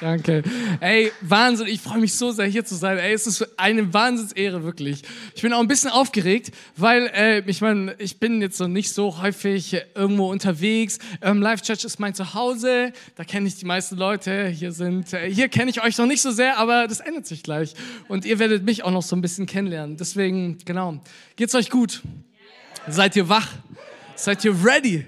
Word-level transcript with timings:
Danke. 0.00 0.42
Ey, 0.80 1.12
Wahnsinn, 1.20 1.66
ich 1.66 1.82
freue 1.82 1.98
mich 1.98 2.14
so 2.14 2.30
sehr 2.30 2.46
hier 2.46 2.64
zu 2.64 2.74
sein. 2.74 2.96
Ey, 2.96 3.12
es 3.12 3.26
ist 3.26 3.46
eine 3.58 3.92
Wahnsinnsehre, 3.92 4.64
wirklich. 4.64 5.02
Ich 5.34 5.42
bin 5.42 5.52
auch 5.52 5.60
ein 5.60 5.68
bisschen 5.68 5.90
aufgeregt, 5.90 6.52
weil 6.76 7.10
äh, 7.14 7.40
ich 7.40 7.60
meine, 7.60 7.94
ich 7.98 8.18
bin 8.18 8.40
jetzt 8.40 8.56
so 8.56 8.66
nicht 8.66 8.94
so 8.94 9.20
häufig 9.20 9.76
irgendwo 9.94 10.30
unterwegs. 10.30 11.00
Ähm, 11.20 11.42
Live 11.42 11.60
Church 11.60 11.84
ist 11.84 12.00
mein 12.00 12.14
Zuhause, 12.14 12.94
da 13.16 13.24
kenne 13.24 13.46
ich 13.46 13.56
die 13.56 13.66
meisten 13.66 13.96
Leute. 13.96 14.48
Hier 14.48 14.72
sind, 14.72 15.12
äh, 15.12 15.30
hier 15.30 15.48
kenne 15.50 15.70
ich 15.70 15.82
euch 15.82 15.98
noch 15.98 16.06
nicht 16.06 16.22
so 16.22 16.30
sehr, 16.30 16.56
aber 16.56 16.88
das 16.88 17.00
ändert 17.00 17.26
sich 17.26 17.42
gleich. 17.42 17.74
Und 18.08 18.24
ihr 18.24 18.38
werdet 18.38 18.64
mich 18.64 18.82
auch 18.84 18.92
noch 18.92 19.02
so 19.02 19.14
ein 19.14 19.20
bisschen 19.20 19.44
kennenlernen. 19.44 19.98
Deswegen, 19.98 20.56
genau, 20.64 20.98
geht's 21.36 21.54
euch 21.54 21.68
gut? 21.68 22.00
Seid 22.88 23.16
ihr 23.16 23.28
wach? 23.28 23.48
Seid 24.16 24.46
ihr 24.46 24.64
ready? 24.64 25.04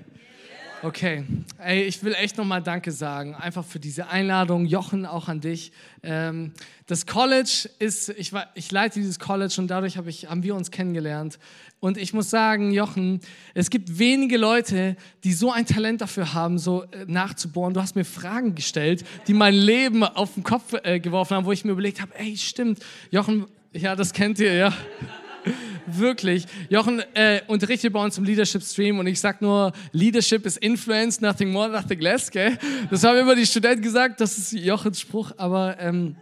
Okay, 0.85 1.23
ey, 1.59 1.85
ich 1.85 2.03
will 2.03 2.13
echt 2.15 2.37
nochmal 2.37 2.61
Danke 2.61 2.91
sagen, 2.91 3.37
einfach 3.37 3.65
für 3.65 3.79
diese 3.79 4.09
Einladung, 4.09 4.67
Jochen, 4.67 5.07
auch 5.07 5.29
an 5.29 5.41
dich. 5.41 5.71
Ähm, 6.03 6.51
das 6.89 7.07
College 7.07 7.71
ist, 7.79 8.09
ich, 8.09 8.33
ich 8.55 8.73
leite 8.73 8.99
dieses 8.99 9.21
College 9.21 9.55
und 9.59 9.69
dadurch 9.69 9.97
hab 9.97 10.09
ich, 10.09 10.29
haben 10.29 10.43
wir 10.43 10.57
uns 10.57 10.73
kennengelernt. 10.73 11.39
Und 11.79 11.99
ich 11.99 12.13
muss 12.13 12.31
sagen, 12.31 12.73
Jochen, 12.73 13.21
es 13.55 13.71
gibt 13.71 13.97
wenige 14.01 14.37
Leute, 14.39 14.97
die 15.23 15.34
so 15.34 15.53
ein 15.53 15.67
Talent 15.67 16.01
dafür 16.01 16.34
haben, 16.34 16.59
so 16.59 16.83
äh, 16.83 17.05
nachzubohren. 17.06 17.75
Du 17.75 17.81
hast 17.81 17.95
mir 17.95 18.05
Fragen 18.05 18.56
gestellt, 18.56 19.05
die 19.28 19.34
mein 19.34 19.55
Leben 19.55 20.03
auf 20.03 20.34
den 20.34 20.43
Kopf 20.43 20.75
äh, 20.83 20.99
geworfen 20.99 21.37
haben, 21.37 21.45
wo 21.45 21.53
ich 21.53 21.65
mir 21.65 21.71
überlegt 21.71 22.01
habe, 22.01 22.12
ey, 22.19 22.37
stimmt, 22.37 22.81
Jochen, 23.12 23.47
ja, 23.73 23.95
das 23.95 24.12
kennt 24.12 24.41
ihr, 24.41 24.55
ja. 24.55 24.75
Wirklich. 25.87 26.47
Jochen 26.69 27.03
äh, 27.15 27.41
unterrichtet 27.47 27.93
bei 27.93 28.03
uns 28.03 28.19
im 28.19 28.25
Leadership 28.25 28.62
Stream 28.62 28.98
und 28.98 29.07
ich 29.07 29.21
sag 29.21 29.43
nur, 29.43 29.73
Leadership 29.93 30.47
is 30.47 30.57
influence, 30.57 31.21
nothing 31.21 31.51
more, 31.51 31.69
nothing 31.69 32.01
less, 32.01 32.31
gell? 32.31 32.59
Das 32.91 33.05
haben 33.05 33.19
immer 33.19 33.34
die 33.34 33.47
Studenten 33.47 33.83
gesagt, 33.83 34.21
das 34.21 34.39
ist 34.39 34.53
Jochens 34.53 35.01
Spruch, 35.01 35.33
aber 35.37 35.77
ähm, 35.79 36.17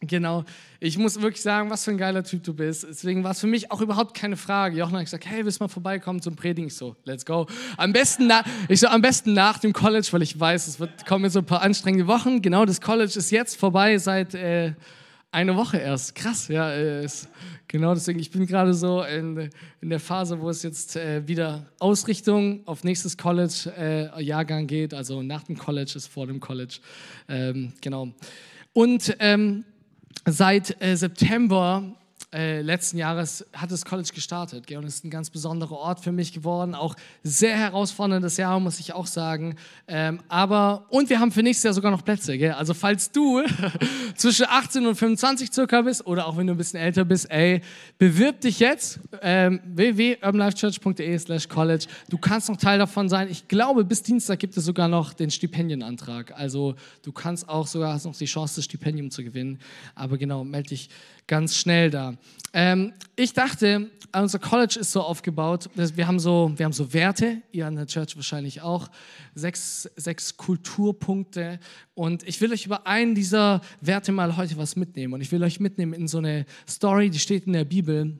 genau. 0.00 0.44
Ich 0.78 0.98
muss 0.98 1.20
wirklich 1.20 1.42
sagen, 1.42 1.70
was 1.70 1.84
für 1.84 1.92
ein 1.92 1.98
geiler 1.98 2.22
Typ 2.22 2.44
du 2.44 2.52
bist. 2.52 2.86
Deswegen 2.88 3.24
war 3.24 3.30
es 3.30 3.40
für 3.40 3.46
mich 3.46 3.70
auch 3.70 3.80
überhaupt 3.80 4.14
keine 4.14 4.36
Frage. 4.36 4.76
Jochen 4.76 4.94
hat 4.94 5.04
gesagt, 5.04 5.24
hey, 5.24 5.44
willst 5.44 5.58
du 5.58 5.64
mal 5.64 5.68
vorbeikommen 5.68 6.20
zum 6.20 6.36
Predigen? 6.36 6.68
Ich 6.68 6.74
so, 6.74 6.96
let's 7.04 7.24
go. 7.24 7.46
Am 7.78 7.92
besten, 7.92 8.26
na, 8.26 8.44
ich 8.68 8.80
so, 8.80 8.88
am 8.88 9.00
besten 9.00 9.32
nach 9.32 9.58
dem 9.58 9.72
College, 9.72 10.08
weil 10.10 10.22
ich 10.22 10.38
weiß, 10.38 10.68
es 10.68 10.78
wird, 10.78 11.06
kommen 11.06 11.24
jetzt 11.24 11.32
so 11.32 11.38
ein 11.38 11.46
paar 11.46 11.62
anstrengende 11.62 12.06
Wochen. 12.06 12.42
Genau, 12.42 12.66
das 12.66 12.80
College 12.80 13.12
ist 13.16 13.30
jetzt 13.30 13.56
vorbei 13.58 13.96
seit 13.96 14.34
äh, 14.34 14.74
eine 15.36 15.54
Woche 15.54 15.76
erst. 15.76 16.14
Krass, 16.14 16.48
ja. 16.48 16.70
Äh, 16.70 17.04
ist, 17.04 17.28
Genau, 17.68 17.94
deswegen, 17.94 18.20
ich 18.20 18.30
bin 18.30 18.46
gerade 18.46 18.74
so 18.74 19.02
in, 19.02 19.50
in 19.80 19.90
der 19.90 19.98
Phase, 19.98 20.40
wo 20.40 20.48
es 20.48 20.62
jetzt 20.62 20.94
äh, 20.96 21.26
wieder 21.26 21.66
Ausrichtung 21.80 22.60
auf 22.64 22.84
nächstes 22.84 23.16
College-Jahrgang 23.18 24.62
äh, 24.64 24.66
geht. 24.66 24.94
Also 24.94 25.20
nach 25.22 25.42
dem 25.42 25.58
College 25.58 25.92
ist 25.96 26.06
vor 26.06 26.28
dem 26.28 26.38
College. 26.38 26.78
Ähm, 27.28 27.72
genau. 27.80 28.12
Und 28.72 29.16
ähm, 29.18 29.64
seit 30.26 30.80
äh, 30.80 30.96
September 30.96 31.82
äh, 32.34 32.60
letzten 32.60 32.98
Jahres 32.98 33.46
hat 33.52 33.70
das 33.70 33.84
College 33.84 34.10
gestartet. 34.12 34.66
Gell? 34.66 34.78
Und 34.78 34.84
ist 34.84 35.04
ein 35.04 35.10
ganz 35.10 35.30
besonderer 35.30 35.76
Ort 35.76 36.00
für 36.00 36.10
mich 36.10 36.32
geworden. 36.32 36.74
Auch 36.74 36.96
sehr 37.22 37.56
herausforderndes 37.56 38.36
Jahr, 38.36 38.58
muss 38.58 38.80
ich 38.80 38.92
auch 38.92 39.06
sagen. 39.06 39.54
Ähm, 39.86 40.20
aber, 40.28 40.86
und 40.90 41.08
wir 41.08 41.20
haben 41.20 41.30
für 41.30 41.44
nächstes 41.44 41.62
Jahr 41.62 41.74
sogar 41.74 41.92
noch 41.92 42.04
Plätze. 42.04 42.36
Gell? 42.36 42.52
Also, 42.52 42.74
falls 42.74 43.12
du 43.12 43.42
zwischen 44.16 44.46
18 44.48 44.86
und 44.86 44.96
25 44.96 45.52
circa 45.52 45.82
bist 45.82 46.04
oder 46.04 46.26
auch 46.26 46.36
wenn 46.36 46.48
du 46.48 46.54
ein 46.54 46.56
bisschen 46.56 46.80
älter 46.80 47.04
bist, 47.04 47.30
ey, 47.30 47.62
bewirb 47.96 48.40
dich 48.40 48.58
jetzt. 48.58 48.98
Ähm, 49.22 49.60
www.urbanlifechurch.de 49.64 51.18
slash 51.18 51.48
college. 51.48 51.86
Du 52.08 52.18
kannst 52.18 52.48
noch 52.48 52.56
Teil 52.56 52.78
davon 52.78 53.08
sein. 53.08 53.28
Ich 53.30 53.46
glaube, 53.46 53.84
bis 53.84 54.02
Dienstag 54.02 54.40
gibt 54.40 54.56
es 54.56 54.64
sogar 54.64 54.88
noch 54.88 55.14
den 55.14 55.30
Stipendienantrag. 55.30 56.32
Also, 56.36 56.74
du 57.02 57.12
kannst 57.12 57.48
auch 57.48 57.68
sogar 57.68 57.94
hast 57.94 58.04
noch 58.04 58.16
die 58.16 58.24
Chance, 58.26 58.56
das 58.56 58.64
Stipendium 58.64 59.12
zu 59.12 59.22
gewinnen. 59.22 59.60
Aber 59.94 60.18
genau, 60.18 60.42
melde 60.42 60.70
dich 60.70 60.90
ganz 61.26 61.56
schnell 61.56 61.90
da. 61.90 62.14
Ähm, 62.52 62.92
ich 63.16 63.32
dachte, 63.32 63.90
unser 64.22 64.38
College 64.38 64.78
ist 64.80 64.92
so 64.92 65.02
aufgebaut, 65.02 65.68
wir 65.74 66.06
haben 66.06 66.18
so, 66.18 66.52
wir 66.56 66.64
haben 66.64 66.72
so 66.72 66.92
Werte, 66.92 67.42
ihr 67.52 67.66
an 67.66 67.76
der 67.76 67.86
Church 67.86 68.16
wahrscheinlich 68.16 68.62
auch, 68.62 68.88
sechs, 69.34 69.90
sechs 69.96 70.36
Kulturpunkte. 70.36 71.58
Und 71.94 72.26
ich 72.26 72.40
will 72.40 72.52
euch 72.52 72.64
über 72.66 72.86
einen 72.86 73.14
dieser 73.14 73.60
Werte 73.80 74.12
mal 74.12 74.36
heute 74.36 74.56
was 74.56 74.76
mitnehmen. 74.76 75.14
Und 75.14 75.20
ich 75.20 75.32
will 75.32 75.42
euch 75.42 75.60
mitnehmen 75.60 75.92
in 75.92 76.08
so 76.08 76.18
eine 76.18 76.46
Story, 76.68 77.10
die 77.10 77.18
steht 77.18 77.46
in 77.46 77.52
der 77.52 77.64
Bibel. 77.64 78.16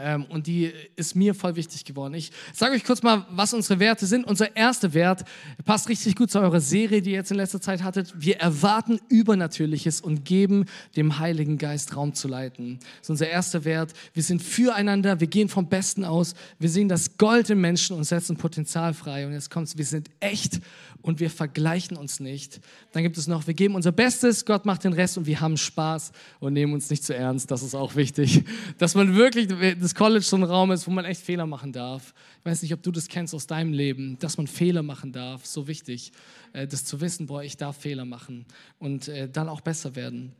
Ähm, 0.00 0.24
und 0.28 0.46
die 0.46 0.72
ist 0.96 1.14
mir 1.14 1.34
voll 1.34 1.56
wichtig 1.56 1.84
geworden. 1.84 2.14
Ich 2.14 2.30
sage 2.52 2.74
euch 2.74 2.84
kurz 2.84 3.02
mal, 3.02 3.26
was 3.30 3.54
unsere 3.54 3.80
Werte 3.80 4.06
sind. 4.06 4.26
Unser 4.26 4.56
erster 4.56 4.94
Wert 4.94 5.24
passt 5.64 5.88
richtig 5.88 6.16
gut 6.16 6.30
zu 6.30 6.40
eurer 6.40 6.60
Serie, 6.60 7.02
die 7.02 7.10
ihr 7.10 7.16
jetzt 7.16 7.30
in 7.30 7.36
letzter 7.36 7.60
Zeit 7.60 7.82
hattet. 7.82 8.14
Wir 8.16 8.38
erwarten 8.38 9.00
Übernatürliches 9.08 10.00
und 10.00 10.24
geben 10.24 10.66
dem 10.96 11.18
Heiligen 11.18 11.58
Geist 11.58 11.96
Raum 11.96 12.14
zu 12.14 12.28
leiten. 12.28 12.78
Das 12.80 13.02
ist 13.02 13.10
unser 13.10 13.28
erster 13.28 13.64
Wert. 13.64 13.92
Wir 14.14 14.22
sind 14.22 14.42
füreinander, 14.42 15.20
wir 15.20 15.26
gehen 15.26 15.48
vom 15.48 15.68
Besten 15.68 16.04
aus. 16.04 16.34
Wir 16.58 16.68
sehen 16.68 16.88
das 16.88 17.18
Gold 17.18 17.50
im 17.50 17.60
Menschen 17.60 17.96
und 17.96 18.04
setzen 18.04 18.36
Potenzial 18.36 18.94
frei. 18.94 19.26
Und 19.26 19.32
jetzt 19.32 19.50
kommt 19.50 19.68
es, 19.68 19.78
wir 19.78 19.84
sind 19.84 20.10
echt 20.20 20.60
und 21.02 21.20
wir 21.20 21.30
vergleichen 21.30 21.96
uns 21.96 22.20
nicht. 22.20 22.60
Dann 22.92 23.02
gibt 23.02 23.16
es 23.18 23.26
noch, 23.26 23.46
wir 23.46 23.54
geben 23.54 23.74
unser 23.74 23.92
Bestes, 23.92 24.44
Gott 24.44 24.66
macht 24.66 24.84
den 24.84 24.92
Rest 24.92 25.16
und 25.18 25.26
wir 25.26 25.40
haben 25.40 25.56
Spaß 25.56 26.12
und 26.40 26.52
nehmen 26.52 26.72
uns 26.72 26.90
nicht 26.90 27.04
zu 27.04 27.14
ernst. 27.14 27.50
Das 27.50 27.62
ist 27.62 27.74
auch 27.74 27.94
wichtig, 27.94 28.44
dass 28.78 28.94
man 28.94 29.14
wirklich, 29.14 29.48
das 29.80 29.94
College 29.94 30.24
so 30.24 30.36
ein 30.36 30.42
Raum 30.42 30.70
ist, 30.72 30.86
wo 30.86 30.90
man 30.90 31.04
echt 31.04 31.20
Fehler 31.20 31.46
machen 31.46 31.72
darf. 31.72 32.14
Ich 32.40 32.44
weiß 32.44 32.62
nicht, 32.62 32.74
ob 32.74 32.82
du 32.82 32.90
das 32.90 33.08
kennst 33.08 33.34
aus 33.34 33.46
deinem 33.46 33.72
Leben, 33.72 34.18
dass 34.18 34.36
man 34.36 34.46
Fehler 34.46 34.82
machen 34.82 35.12
darf. 35.12 35.46
So 35.46 35.68
wichtig, 35.68 36.12
äh, 36.52 36.66
das 36.66 36.84
zu 36.84 37.00
wissen, 37.00 37.26
boah, 37.26 37.42
ich 37.42 37.56
darf 37.56 37.76
Fehler 37.76 38.04
machen 38.04 38.46
und 38.78 39.08
äh, 39.08 39.28
dann 39.28 39.48
auch 39.48 39.60
besser 39.60 39.94
werden. 39.96 40.32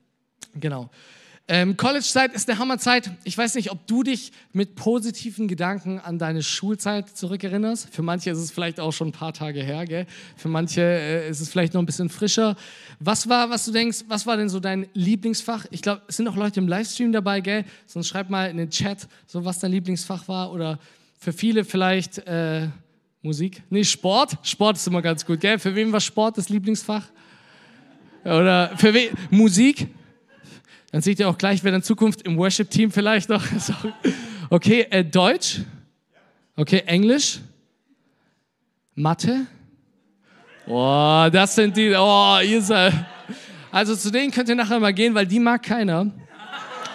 Genau. 0.54 0.90
Ähm, 1.50 1.78
College-Zeit 1.78 2.34
ist 2.34 2.46
eine 2.50 2.58
Hammerzeit. 2.58 3.10
Ich 3.24 3.36
weiß 3.38 3.54
nicht, 3.54 3.70
ob 3.72 3.86
du 3.86 4.02
dich 4.02 4.32
mit 4.52 4.74
positiven 4.74 5.48
Gedanken 5.48 5.98
an 5.98 6.18
deine 6.18 6.42
Schulzeit 6.42 7.08
zurückerinnerst. 7.16 7.88
Für 7.90 8.02
manche 8.02 8.28
ist 8.30 8.38
es 8.38 8.50
vielleicht 8.50 8.78
auch 8.78 8.92
schon 8.92 9.08
ein 9.08 9.12
paar 9.12 9.32
Tage 9.32 9.62
her, 9.62 9.86
gell? 9.86 10.06
Für 10.36 10.48
manche 10.48 10.82
äh, 10.82 11.30
ist 11.30 11.40
es 11.40 11.48
vielleicht 11.48 11.72
noch 11.72 11.80
ein 11.80 11.86
bisschen 11.86 12.10
frischer. 12.10 12.54
Was 13.00 13.30
war, 13.30 13.48
was 13.48 13.64
du 13.64 13.72
denkst, 13.72 14.04
was 14.08 14.26
war 14.26 14.36
denn 14.36 14.50
so 14.50 14.60
dein 14.60 14.88
Lieblingsfach? 14.92 15.64
Ich 15.70 15.80
glaube, 15.80 16.02
es 16.06 16.18
sind 16.18 16.28
auch 16.28 16.36
Leute 16.36 16.60
im 16.60 16.68
Livestream 16.68 17.12
dabei, 17.12 17.40
gell? 17.40 17.64
Sonst 17.86 18.08
schreib 18.08 18.28
mal 18.28 18.50
in 18.50 18.58
den 18.58 18.68
Chat, 18.68 19.08
so 19.26 19.42
was 19.42 19.58
dein 19.58 19.70
Lieblingsfach 19.70 20.28
war. 20.28 20.52
Oder 20.52 20.78
für 21.18 21.32
viele 21.32 21.64
vielleicht 21.64 22.18
äh, 22.26 22.68
Musik. 23.22 23.62
Nee, 23.70 23.84
Sport. 23.84 24.36
Sport 24.42 24.76
ist 24.76 24.86
immer 24.86 25.00
ganz 25.00 25.24
gut, 25.24 25.40
gell? 25.40 25.58
Für 25.58 25.74
wen 25.74 25.90
war 25.92 26.00
Sport 26.00 26.36
das 26.36 26.50
Lieblingsfach? 26.50 27.04
Oder 28.22 28.76
für 28.76 28.92
wen? 28.92 29.08
Musik? 29.30 29.88
Dann 30.90 31.02
seht 31.02 31.20
ihr 31.20 31.28
auch 31.28 31.36
gleich, 31.36 31.62
wer 31.64 31.74
in 31.74 31.82
Zukunft 31.82 32.22
im 32.22 32.38
Worship-Team 32.38 32.90
vielleicht 32.90 33.28
noch. 33.28 33.44
Okay, 34.50 34.86
äh, 34.90 35.04
Deutsch. 35.04 35.60
Okay, 36.56 36.82
Englisch. 36.86 37.40
Mathe. 38.94 39.46
Oh, 40.66 41.28
das 41.30 41.54
sind 41.54 41.76
die. 41.76 41.94
Oh, 41.94 42.38
ihr 42.42 42.62
seid. 42.62 42.94
Also 43.70 43.94
zu 43.94 44.10
denen 44.10 44.30
könnt 44.30 44.48
ihr 44.48 44.54
nachher 44.54 44.80
mal 44.80 44.94
gehen, 44.94 45.14
weil 45.14 45.26
die 45.26 45.38
mag 45.38 45.62
keiner. 45.62 46.10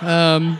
Ähm, 0.04 0.58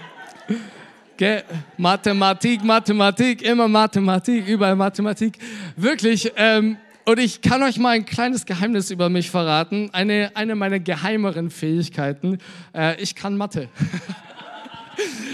okay, 1.14 1.42
Mathematik, 1.78 2.64
Mathematik, 2.64 3.42
immer 3.42 3.68
Mathematik, 3.68 4.48
überall 4.48 4.76
Mathematik. 4.76 5.40
Wirklich. 5.76 6.32
Ähm, 6.36 6.78
und 7.06 7.20
ich 7.20 7.42
kann 7.42 7.64
euch 7.64 7.78
mal 7.78 7.90
ein 7.90 8.06
kleines 8.06 8.46
Geheimnis 8.46 8.92
über 8.92 9.10
mich 9.10 9.30
verraten. 9.30 9.90
Eine, 9.94 10.32
eine 10.36 10.56
meiner 10.56 10.80
geheimeren 10.80 11.50
Fähigkeiten. 11.50 12.40
Äh, 12.74 13.02
ich 13.02 13.16
kann 13.16 13.38
Mathe. 13.38 13.70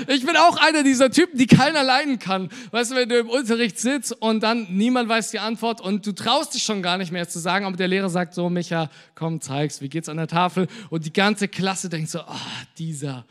Ich 0.07 0.25
bin 0.25 0.35
auch 0.37 0.57
einer 0.57 0.83
dieser 0.83 1.11
Typen, 1.11 1.37
die 1.37 1.45
keiner 1.45 1.83
leiden 1.83 2.17
kann. 2.17 2.49
Weißt 2.71 2.91
du, 2.91 2.95
wenn 2.95 3.09
du 3.09 3.19
im 3.19 3.29
Unterricht 3.29 3.77
sitzt 3.77 4.13
und 4.13 4.41
dann 4.41 4.67
niemand 4.69 5.09
weiß 5.09 5.31
die 5.31 5.39
Antwort 5.39 5.81
und 5.81 6.05
du 6.07 6.13
traust 6.13 6.53
dich 6.53 6.63
schon 6.63 6.81
gar 6.81 6.97
nicht 6.97 7.11
mehr 7.11 7.27
zu 7.27 7.39
sagen, 7.39 7.65
aber 7.65 7.75
der 7.75 7.89
Lehrer 7.89 8.09
sagt 8.09 8.33
so, 8.33 8.49
Micha, 8.49 8.89
komm, 9.13 9.41
zeig's, 9.41 9.81
wie 9.81 9.89
geht's 9.89 10.09
an 10.09 10.17
der 10.17 10.27
Tafel? 10.27 10.67
Und 10.89 11.05
die 11.05 11.13
ganze 11.13 11.47
Klasse 11.47 11.89
denkt 11.89 12.09
so, 12.09 12.21
oh, 12.21 12.63
dieser 12.77 13.25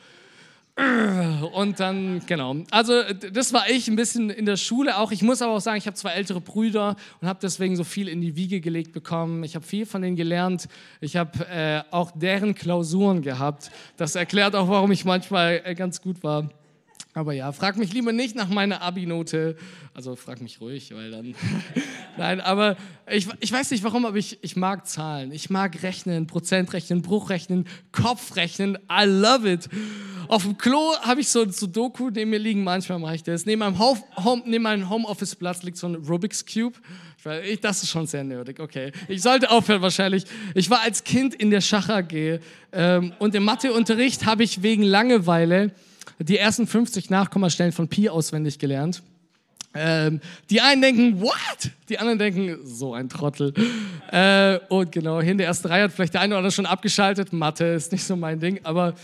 und 1.53 1.81
dann, 1.81 2.23
genau. 2.27 2.57
Also, 2.71 3.03
das 3.33 3.53
war 3.53 3.69
ich 3.69 3.89
ein 3.89 3.97
bisschen 3.97 4.31
in 4.31 4.47
der 4.47 4.57
Schule 4.57 4.99
auch. 4.99 5.11
Ich 5.11 5.23
muss 5.23 5.43
aber 5.43 5.53
auch 5.53 5.61
sagen, 5.61 5.79
ich 5.79 5.87
habe 5.87 5.97
zwei 5.97 6.11
ältere 6.11 6.41
Brüder 6.41 6.95
und 7.21 7.27
habe 7.27 7.41
deswegen 7.43 7.75
so 7.75 7.83
viel 7.83 8.09
in 8.09 8.21
die 8.21 8.37
Wiege 8.37 8.61
gelegt 8.61 8.93
bekommen. 8.93 9.43
Ich 9.43 9.57
habe 9.57 9.67
viel 9.67 9.87
von 9.87 10.03
denen 10.03 10.15
gelernt. 10.15 10.69
Ich 11.01 11.17
habe 11.17 11.47
äh, 11.49 11.83
auch 11.91 12.13
deren 12.15 12.55
Klausuren 12.55 13.23
gehabt. 13.23 13.71
Das 13.97 14.15
erklärt 14.15 14.55
auch, 14.55 14.69
warum 14.69 14.93
ich 14.93 15.05
manchmal 15.05 15.63
äh, 15.65 15.75
ganz 15.75 16.01
gut 16.01 16.23
war. 16.23 16.49
Aber 17.15 17.33
ja, 17.33 17.51
frag 17.51 17.77
mich 17.77 17.93
lieber 17.93 18.13
nicht 18.13 18.37
nach 18.37 18.49
meiner 18.49 18.81
Abi-Note. 18.81 19.57
Also 19.95 20.15
frag 20.15 20.41
mich 20.41 20.61
ruhig, 20.61 20.95
weil 20.95 21.11
dann. 21.11 21.35
Nein, 22.17 22.41
aber 22.41 22.77
ich, 23.11 23.27
ich 23.41 23.51
weiß 23.51 23.73
nicht 23.73 23.83
warum, 23.83 24.07
aber 24.07 24.17
ich, 24.17 24.39
ich 24.43 24.55
mag 24.55 24.87
Zahlen. 24.87 25.33
Ich 25.33 25.51
mag 25.51 25.83
Rechnen, 25.83 26.29
Prozentrechnen, 26.29 27.03
Bruchrechnen, 27.03 27.67
Kopfrechnen. 27.91 28.79
I 28.89 29.05
love 29.05 29.51
it. 29.51 29.69
Auf 30.29 30.43
dem 30.43 30.59
Klo 30.59 30.95
habe 31.01 31.23
ich 31.23 31.29
so 31.29 31.41
ein 31.41 31.53
Sudoku 31.53 32.11
neben 32.11 32.31
mir 32.31 32.39
liegen, 32.39 32.63
manchmal 32.63 32.99
mache 32.99 33.15
ich 33.15 33.23
das. 33.23 33.47
Neben 33.47 33.61
meinem, 33.61 33.79
Home, 33.79 34.43
meinem 34.59 34.91
Homeoffice-Platz 34.91 35.63
liegt 35.63 35.79
so 35.79 35.89
ein 35.89 35.95
Rubik's 35.95 36.45
Cube. 36.45 36.77
Ich, 37.47 37.61
das 37.61 37.83
ist 37.83 37.89
schon 37.89 38.07
sehr 38.07 38.25
nerdig, 38.25 38.61
okay. 38.61 38.93
Ich 39.09 39.23
sollte 39.23 39.51
aufhören 39.51 39.81
wahrscheinlich. 39.81 40.25
Ich 40.55 40.69
war 40.69 40.83
als 40.83 41.03
Kind 41.03 41.35
in 41.35 41.51
der 41.51 41.63
Schach 41.63 41.89
AG 41.89 42.41
ähm, 42.73 43.13
und 43.19 43.35
im 43.35 43.45
Matheunterricht 43.45 44.27
habe 44.27 44.45
ich 44.45 44.63
wegen 44.63 44.83
Langeweile 44.83 45.71
die 46.19 46.37
ersten 46.37 46.67
50 46.67 47.09
Nachkommastellen 47.09 47.73
von 47.73 47.89
Pi 47.89 48.11
auswendig 48.11 48.59
gelernt. 48.59 49.03
Ähm, 49.75 50.21
die 50.51 50.61
einen 50.61 50.83
denken, 50.83 51.21
what? 51.23 51.71
Die 51.89 51.99
anderen 51.99 52.19
denken, 52.19 52.59
so 52.65 52.93
ein 52.93 53.09
Trottel. 53.09 53.55
Äh, 54.11 54.59
und 54.69 54.93
genau, 54.93 55.23
hier 55.23 55.33
in 55.33 55.39
der 55.39 55.47
ersten 55.47 55.69
Reihe 55.69 55.85
hat 55.85 55.93
vielleicht 55.93 56.15
der 56.15 56.21
eine 56.21 56.35
oder 56.35 56.39
andere 56.39 56.53
schon 56.53 56.67
abgeschaltet. 56.67 57.33
Mathe 57.33 57.65
ist 57.65 57.93
nicht 57.93 58.05
so 58.05 58.17
mein 58.17 58.41
Ding, 58.41 58.61
aber 58.65 58.95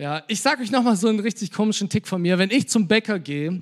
ja, 0.00 0.22
ich 0.28 0.40
sage 0.40 0.62
euch 0.62 0.70
nochmal 0.70 0.96
so 0.96 1.08
einen 1.08 1.20
richtig 1.20 1.52
komischen 1.52 1.90
Tick 1.90 2.08
von 2.08 2.22
mir. 2.22 2.38
Wenn 2.38 2.50
ich 2.50 2.70
zum 2.70 2.88
Bäcker 2.88 3.18
gehe, 3.18 3.60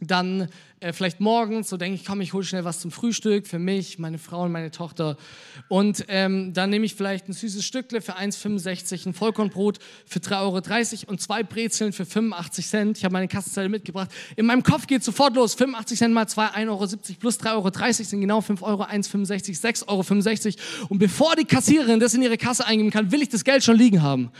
dann 0.00 0.48
äh, 0.80 0.92
vielleicht 0.92 1.20
morgens, 1.20 1.68
so 1.68 1.76
denke 1.76 1.96
ich, 1.96 2.04
komm, 2.04 2.20
ich 2.20 2.32
hole 2.32 2.44
schnell 2.44 2.64
was 2.64 2.80
zum 2.80 2.90
Frühstück 2.90 3.46
für 3.46 3.58
mich, 3.58 3.98
meine 3.98 4.18
Frau 4.18 4.42
und 4.42 4.52
meine 4.52 4.70
Tochter. 4.70 5.16
Und 5.68 6.04
ähm, 6.08 6.52
dann 6.52 6.70
nehme 6.70 6.86
ich 6.86 6.94
vielleicht 6.94 7.28
ein 7.28 7.32
süßes 7.32 7.64
Stückle 7.64 8.00
für 8.00 8.16
1,65, 8.16 9.06
ein 9.06 9.14
Vollkornbrot 9.14 9.78
für 10.06 10.20
3,30 10.20 10.38
Euro 10.40 11.10
und 11.10 11.20
zwei 11.20 11.42
Brezeln 11.42 11.92
für 11.92 12.06
85 12.06 12.66
Cent. 12.66 12.98
Ich 12.98 13.04
habe 13.04 13.12
meine 13.12 13.28
Kassenzettel 13.28 13.68
mitgebracht. 13.68 14.10
In 14.36 14.46
meinem 14.46 14.62
Kopf 14.62 14.86
geht 14.86 15.02
sofort 15.02 15.34
los. 15.34 15.54
85 15.54 15.98
Cent 15.98 16.14
mal 16.14 16.26
2, 16.26 16.46
1,70 16.46 16.68
Euro 16.68 16.86
plus 17.18 17.40
3,30 17.40 17.48
Euro 17.54 18.04
sind 18.04 18.20
genau 18.20 18.40
5 18.40 18.62
Euro, 18.62 18.84
1,65, 18.84 19.60
6,65 19.60 20.46
Euro. 20.46 20.86
Und 20.88 20.98
bevor 20.98 21.34
die 21.36 21.44
Kassiererin 21.44 22.00
das 22.00 22.14
in 22.14 22.22
ihre 22.22 22.38
Kasse 22.38 22.66
eingeben 22.66 22.90
kann, 22.90 23.10
will 23.10 23.22
ich 23.22 23.28
das 23.28 23.44
Geld 23.44 23.64
schon 23.64 23.76
liegen 23.76 24.02
haben. 24.02 24.30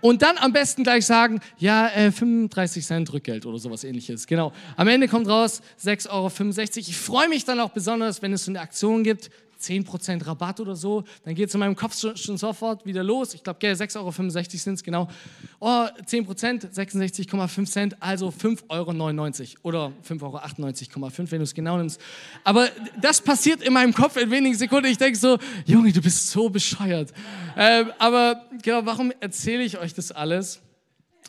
Und 0.00 0.22
dann 0.22 0.36
am 0.38 0.52
besten 0.52 0.82
gleich 0.82 1.06
sagen, 1.06 1.40
ja, 1.58 1.88
äh, 1.88 2.10
35 2.10 2.84
Cent 2.84 3.12
Rückgeld 3.12 3.46
oder 3.46 3.58
sowas 3.58 3.84
ähnliches. 3.84 4.26
Genau. 4.26 4.52
Am 4.76 4.88
Ende 4.88 5.08
kommt 5.08 5.28
raus, 5.28 5.62
6,65 5.84 6.10
Euro. 6.10 6.30
Ich 6.76 6.96
freue 6.96 7.28
mich 7.28 7.44
dann 7.44 7.60
auch 7.60 7.70
besonders, 7.70 8.22
wenn 8.22 8.32
es 8.32 8.44
so 8.44 8.50
eine 8.50 8.60
Aktion 8.60 9.04
gibt, 9.04 9.30
10% 9.64 10.26
Rabatt 10.26 10.60
oder 10.60 10.76
so, 10.76 11.04
dann 11.24 11.34
geht 11.34 11.48
es 11.48 11.54
in 11.54 11.60
meinem 11.60 11.76
Kopf 11.76 11.98
schon, 11.98 12.16
schon 12.16 12.36
sofort 12.36 12.84
wieder 12.84 13.02
los. 13.02 13.34
Ich 13.34 13.42
glaube, 13.42 13.58
6,65 13.66 13.98
Euro 13.98 14.10
sind 14.12 14.74
es 14.74 14.82
genau. 14.82 15.08
Oh, 15.60 15.86
10%, 16.06 16.72
66,5 16.72 17.66
Cent, 17.66 18.02
also 18.02 18.28
5,99 18.28 19.56
Euro 19.62 19.88
oder 19.88 19.92
5,98,5 20.06 21.02
Euro, 21.02 21.30
wenn 21.30 21.38
du 21.38 21.44
es 21.44 21.54
genau 21.54 21.76
nimmst. 21.78 22.00
Aber 22.42 22.68
das 23.00 23.20
passiert 23.20 23.62
in 23.62 23.72
meinem 23.72 23.94
Kopf 23.94 24.16
in 24.16 24.30
wenigen 24.30 24.56
Sekunden. 24.56 24.86
Ich 24.86 24.98
denke 24.98 25.18
so, 25.18 25.38
Junge, 25.66 25.92
du 25.92 26.02
bist 26.02 26.30
so 26.30 26.48
bescheuert. 26.48 27.12
Ähm, 27.56 27.92
aber 27.98 28.44
genau, 28.62 28.84
warum 28.84 29.12
erzähle 29.20 29.64
ich 29.64 29.78
euch 29.78 29.94
das 29.94 30.12
alles? 30.12 30.60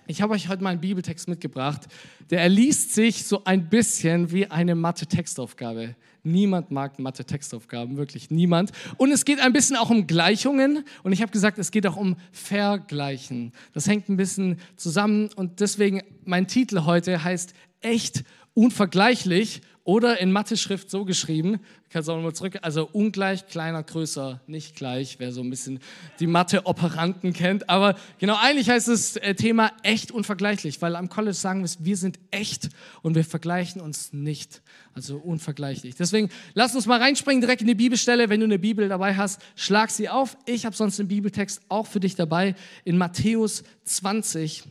Ich 0.07 0.21
habe 0.21 0.33
euch 0.33 0.49
heute 0.49 0.61
mal 0.63 0.69
einen 0.69 0.81
Bibeltext 0.81 1.27
mitgebracht, 1.27 1.81
der 2.29 2.41
erliest 2.41 2.93
sich 2.93 3.25
so 3.25 3.43
ein 3.43 3.69
bisschen 3.69 4.31
wie 4.31 4.45
eine 4.45 4.75
Mathe-Textaufgabe. 4.75 5.95
Niemand 6.23 6.69
mag 6.69 6.99
Mathe-Textaufgaben, 6.99 7.97
wirklich 7.97 8.29
niemand. 8.29 8.71
Und 8.97 9.11
es 9.11 9.25
geht 9.25 9.39
ein 9.39 9.51
bisschen 9.51 9.77
auch 9.77 9.89
um 9.89 10.05
Gleichungen 10.05 10.83
und 11.01 11.11
ich 11.11 11.23
habe 11.23 11.31
gesagt, 11.31 11.57
es 11.57 11.71
geht 11.71 11.87
auch 11.87 11.95
um 11.95 12.17
Vergleichen. 12.31 13.51
Das 13.73 13.87
hängt 13.87 14.07
ein 14.07 14.17
bisschen 14.17 14.57
zusammen 14.75 15.29
und 15.35 15.59
deswegen 15.59 16.03
mein 16.23 16.47
Titel 16.47 16.85
heute 16.85 17.23
heißt 17.23 17.55
echt 17.81 18.23
unvergleichlich 18.53 19.61
oder 19.85 20.19
in 20.19 20.31
Mathe-Schrift 20.31 20.89
so 20.89 21.05
geschrieben, 21.05 21.59
kannst 21.89 22.09
du 22.09 22.11
auch 22.11 22.15
nochmal 22.17 22.33
zurück, 22.33 22.57
also 22.63 22.89
ungleich, 22.91 23.47
kleiner, 23.47 23.83
größer, 23.83 24.41
nicht 24.47 24.75
gleich, 24.75 25.19
wer 25.19 25.31
so 25.31 25.41
ein 25.41 25.49
bisschen 25.51 25.79
die 26.19 26.25
Mathe-Operanten 26.25 27.33
kennt. 27.33 27.69
Aber 27.69 27.95
genau, 28.17 28.35
eigentlich 28.41 28.67
heißt 28.67 28.87
das 28.87 29.15
äh, 29.17 29.35
Thema 29.35 29.71
echt 29.83 30.11
unvergleichlich, 30.11 30.81
weil 30.81 30.95
am 30.95 31.07
College 31.07 31.35
sagen 31.35 31.63
wir, 31.63 31.69
wir 31.85 31.97
sind 31.97 32.19
echt 32.31 32.69
und 33.03 33.13
wir 33.13 33.23
vergleichen 33.23 33.79
uns 33.79 34.11
nicht. 34.11 34.63
Also 34.95 35.17
unvergleichlich. 35.17 35.95
Deswegen 35.95 36.29
lass 36.55 36.73
uns 36.73 36.87
mal 36.87 36.99
reinspringen 36.99 37.41
direkt 37.41 37.61
in 37.61 37.67
die 37.67 37.75
Bibelstelle. 37.75 38.29
Wenn 38.29 38.39
du 38.39 38.45
eine 38.45 38.57
Bibel 38.57 38.89
dabei 38.89 39.15
hast, 39.15 39.39
schlag 39.55 39.91
sie 39.91 40.09
auf. 40.09 40.35
Ich 40.45 40.65
habe 40.65 40.75
sonst 40.75 40.97
den 40.97 41.09
Bibeltext 41.09 41.61
auch 41.69 41.85
für 41.85 41.99
dich 41.99 42.15
dabei. 42.15 42.55
In 42.85 42.97
Matthäus 42.97 43.63
20, 43.83 44.63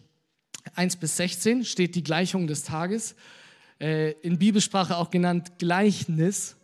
1 0.75 0.97
bis 0.97 1.19
16 1.19 1.65
steht 1.65 1.95
die 1.95 2.03
Gleichung 2.03 2.47
des 2.49 2.65
Tages 2.65 3.15
äh, 3.81 4.13
in 4.23 4.39
Bibelsprache 4.39 4.97
auch 4.97 5.11
genannt 5.11 5.59
Gleichnis. 5.59 6.57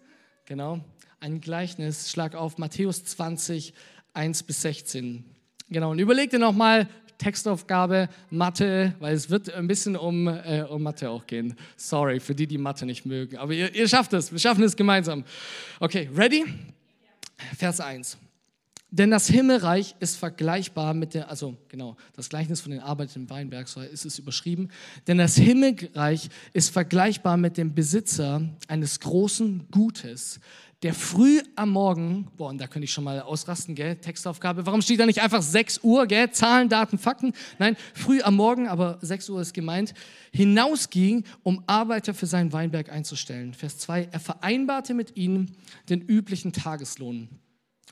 Genau, 0.46 0.80
ein 1.20 1.40
Gleichnis. 1.40 2.10
Schlag 2.10 2.34
auf 2.34 2.58
Matthäus 2.58 3.04
20, 3.04 3.74
1 4.14 4.42
bis 4.42 4.62
16. 4.62 5.24
Genau, 5.68 5.92
und 5.92 5.98
überleg 5.98 6.30
dir 6.30 6.38
nochmal, 6.38 6.88
Textaufgabe, 7.18 8.08
Mathe, 8.30 8.94
weil 8.98 9.14
es 9.14 9.28
wird 9.28 9.52
ein 9.52 9.66
bisschen 9.66 9.94
um, 9.94 10.26
äh, 10.26 10.64
um 10.68 10.82
Mathe 10.82 11.10
auch 11.10 11.26
gehen. 11.26 11.54
Sorry 11.76 12.18
für 12.18 12.34
die, 12.34 12.46
die 12.46 12.58
Mathe 12.58 12.86
nicht 12.86 13.04
mögen. 13.04 13.36
Aber 13.36 13.52
ihr, 13.52 13.74
ihr 13.74 13.86
schafft 13.88 14.12
es, 14.14 14.32
wir 14.32 14.38
schaffen 14.38 14.64
es 14.64 14.74
gemeinsam. 14.74 15.24
Okay, 15.78 16.08
ready? 16.16 16.44
Vers 17.56 17.80
1. 17.80 18.16
Denn 18.92 19.10
das 19.10 19.28
Himmelreich 19.28 19.94
ist 20.00 20.16
vergleichbar 20.16 20.94
mit 20.94 21.14
der, 21.14 21.30
also 21.30 21.56
genau, 21.68 21.96
das 22.16 22.28
Gleichnis 22.28 22.60
von 22.60 22.72
den 22.72 22.80
Arbeitern 22.80 23.22
im 23.22 23.30
Weinberg, 23.30 23.68
so 23.68 23.80
ist 23.80 24.04
es 24.04 24.18
überschrieben. 24.18 24.68
Denn 25.06 25.18
das 25.18 25.36
Himmelreich 25.36 26.28
ist 26.52 26.70
vergleichbar 26.70 27.36
mit 27.36 27.56
dem 27.56 27.74
Besitzer 27.74 28.42
eines 28.66 28.98
großen 28.98 29.68
Gutes, 29.70 30.40
der 30.82 30.94
früh 30.94 31.40
am 31.56 31.70
Morgen, 31.70 32.28
boah, 32.36 32.48
und 32.48 32.58
da 32.58 32.66
könnte 32.66 32.84
ich 32.84 32.92
schon 32.92 33.04
mal 33.04 33.20
ausrasten, 33.20 33.74
gell, 33.74 33.96
Textaufgabe, 33.96 34.64
warum 34.64 34.80
steht 34.80 34.98
da 34.98 35.06
nicht 35.06 35.20
einfach 35.20 35.42
6 35.42 35.80
Uhr, 35.82 36.06
gell, 36.06 36.30
Zahlen, 36.30 36.68
Daten, 36.68 36.98
Fakten? 36.98 37.34
Nein, 37.58 37.76
früh 37.94 38.22
am 38.22 38.34
Morgen, 38.34 38.66
aber 38.66 38.98
6 39.02 39.28
Uhr 39.28 39.42
ist 39.42 39.52
gemeint, 39.52 39.92
hinausging, 40.32 41.24
um 41.42 41.62
Arbeiter 41.66 42.14
für 42.14 42.26
seinen 42.26 42.52
Weinberg 42.52 42.90
einzustellen. 42.90 43.52
Vers 43.52 43.78
2, 43.78 44.08
er 44.10 44.20
vereinbarte 44.20 44.94
mit 44.94 45.16
ihnen 45.16 45.54
den 45.90 46.00
üblichen 46.00 46.52
Tageslohn. 46.52 47.28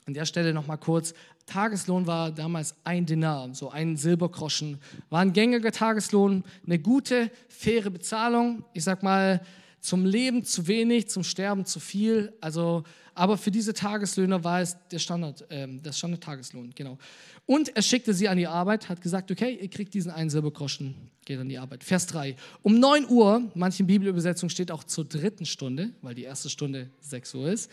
An 0.05 0.13
der 0.13 0.25
Stelle 0.25 0.53
nochmal 0.53 0.77
kurz. 0.77 1.13
Tageslohn 1.45 2.07
war 2.07 2.31
damals 2.31 2.75
ein 2.83 3.05
Dinar, 3.05 3.53
so 3.53 3.69
ein 3.69 3.97
Silbergroschen. 3.97 4.79
War 5.09 5.21
ein 5.21 5.33
gängiger 5.33 5.71
Tageslohn, 5.71 6.43
eine 6.65 6.79
gute, 6.79 7.31
faire 7.47 7.89
Bezahlung. 7.89 8.63
Ich 8.73 8.83
sag 8.83 9.03
mal, 9.03 9.41
zum 9.81 10.05
Leben 10.05 10.43
zu 10.43 10.67
wenig, 10.67 11.09
zum 11.09 11.23
Sterben 11.23 11.65
zu 11.65 11.79
viel. 11.79 12.33
Also, 12.41 12.83
aber 13.15 13.37
für 13.37 13.51
diese 13.51 13.73
Tageslöhner 13.73 14.43
war 14.43 14.61
es 14.61 14.77
der 14.91 14.99
Standard, 14.99 15.49
äh, 15.49 15.67
das 15.81 15.97
Standard-Tageslohn, 15.97 16.71
genau. 16.75 16.97
Und 17.45 17.75
er 17.75 17.81
schickte 17.81 18.13
sie 18.13 18.27
an 18.27 18.37
die 18.37 18.47
Arbeit, 18.47 18.89
hat 18.89 19.01
gesagt, 19.01 19.31
okay, 19.31 19.57
ihr 19.59 19.69
kriegt 19.69 19.93
diesen 19.93 20.11
einen 20.11 20.29
Silbergroschen, 20.29 20.95
geht 21.25 21.39
an 21.39 21.49
die 21.49 21.57
Arbeit. 21.57 21.83
Vers 21.83 22.05
3. 22.07 22.35
Um 22.61 22.79
9 22.79 23.09
Uhr, 23.09 23.49
manchen 23.55 23.87
Bibelübersetzungen 23.87 24.49
steht 24.49 24.71
auch 24.71 24.83
zur 24.83 25.05
dritten 25.05 25.45
Stunde, 25.45 25.91
weil 26.01 26.13
die 26.13 26.23
erste 26.23 26.49
Stunde 26.49 26.89
6 27.01 27.35
Uhr 27.35 27.49
ist, 27.49 27.71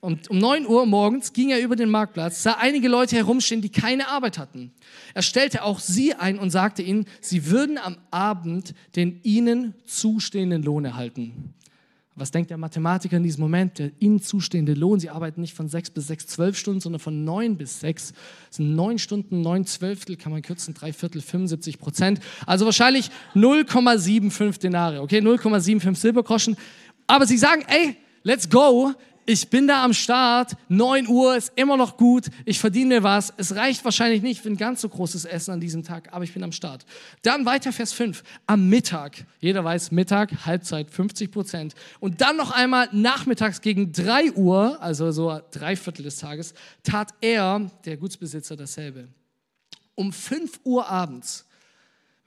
und 0.00 0.30
um 0.30 0.38
9 0.38 0.66
Uhr 0.66 0.86
morgens 0.86 1.32
ging 1.32 1.50
er 1.50 1.60
über 1.60 1.76
den 1.76 1.90
Marktplatz, 1.90 2.42
sah 2.42 2.52
einige 2.52 2.88
Leute 2.88 3.16
herumstehen, 3.16 3.60
die 3.60 3.68
keine 3.68 4.08
Arbeit 4.08 4.38
hatten. 4.38 4.72
Er 5.12 5.22
stellte 5.22 5.62
auch 5.62 5.78
sie 5.78 6.14
ein 6.14 6.38
und 6.38 6.50
sagte 6.50 6.82
ihnen, 6.82 7.04
sie 7.20 7.46
würden 7.46 7.76
am 7.76 7.98
Abend 8.10 8.74
den 8.96 9.20
ihnen 9.22 9.74
zustehenden 9.84 10.62
Lohn 10.62 10.86
erhalten. 10.86 11.54
Was 12.16 12.30
denkt 12.30 12.50
der 12.50 12.58
Mathematiker 12.58 13.16
in 13.16 13.22
diesem 13.22 13.42
Moment? 13.42 13.78
Der 13.78 13.92
ihnen 13.98 14.20
zustehende 14.20 14.74
Lohn, 14.74 15.00
sie 15.00 15.10
arbeiten 15.10 15.40
nicht 15.40 15.54
von 15.54 15.68
6 15.68 15.90
bis 15.90 16.08
6, 16.08 16.26
12 16.26 16.58
Stunden, 16.58 16.80
sondern 16.80 17.00
von 17.00 17.24
9 17.24 17.56
bis 17.56 17.80
6. 17.80 18.12
Das 18.48 18.56
sind 18.56 18.74
9 18.74 18.98
Stunden, 18.98 19.42
9 19.42 19.64
Zwölftel, 19.64 20.16
kann 20.16 20.32
man 20.32 20.42
kürzen, 20.42 20.74
3 20.74 20.92
Viertel, 20.92 21.22
75 21.22 21.78
Prozent. 21.78 22.20
Also 22.46 22.64
wahrscheinlich 22.64 23.10
0,75 23.34 24.60
Denare, 24.60 25.00
okay, 25.02 25.20
0,75 25.20 25.94
Silbergroschen. 25.94 26.56
Aber 27.06 27.26
sie 27.26 27.38
sagen, 27.38 27.64
ey, 27.68 27.96
let's 28.22 28.50
go, 28.50 28.92
ich 29.30 29.48
bin 29.48 29.68
da 29.68 29.84
am 29.84 29.92
Start, 29.92 30.56
9 30.68 31.06
Uhr 31.06 31.36
ist 31.36 31.52
immer 31.54 31.76
noch 31.76 31.96
gut, 31.96 32.26
ich 32.44 32.58
verdiene 32.58 32.96
mir 32.96 33.02
was. 33.04 33.32
Es 33.36 33.54
reicht 33.54 33.84
wahrscheinlich 33.84 34.22
nicht 34.22 34.40
für 34.40 34.48
ein 34.48 34.56
ganz 34.56 34.80
so 34.80 34.88
großes 34.88 35.24
Essen 35.24 35.52
an 35.52 35.60
diesem 35.60 35.84
Tag, 35.84 36.12
aber 36.12 36.24
ich 36.24 36.34
bin 36.34 36.42
am 36.42 36.50
Start. 36.50 36.84
Dann 37.22 37.46
weiter 37.46 37.72
Vers 37.72 37.92
5, 37.92 38.24
am 38.48 38.68
Mittag. 38.68 39.24
Jeder 39.38 39.62
weiß, 39.62 39.92
Mittag, 39.92 40.46
Halbzeit 40.46 40.90
50 40.90 41.30
Prozent. 41.30 41.74
Und 42.00 42.20
dann 42.20 42.36
noch 42.36 42.50
einmal 42.50 42.88
nachmittags 42.90 43.60
gegen 43.60 43.92
3 43.92 44.32
Uhr, 44.32 44.82
also 44.82 45.12
so 45.12 45.40
drei 45.52 45.76
Viertel 45.76 46.02
des 46.02 46.18
Tages, 46.18 46.52
tat 46.82 47.14
er, 47.20 47.70
der 47.84 47.98
Gutsbesitzer, 47.98 48.56
dasselbe. 48.56 49.06
Um 49.94 50.12
5 50.12 50.58
Uhr 50.64 50.88
abends 50.88 51.46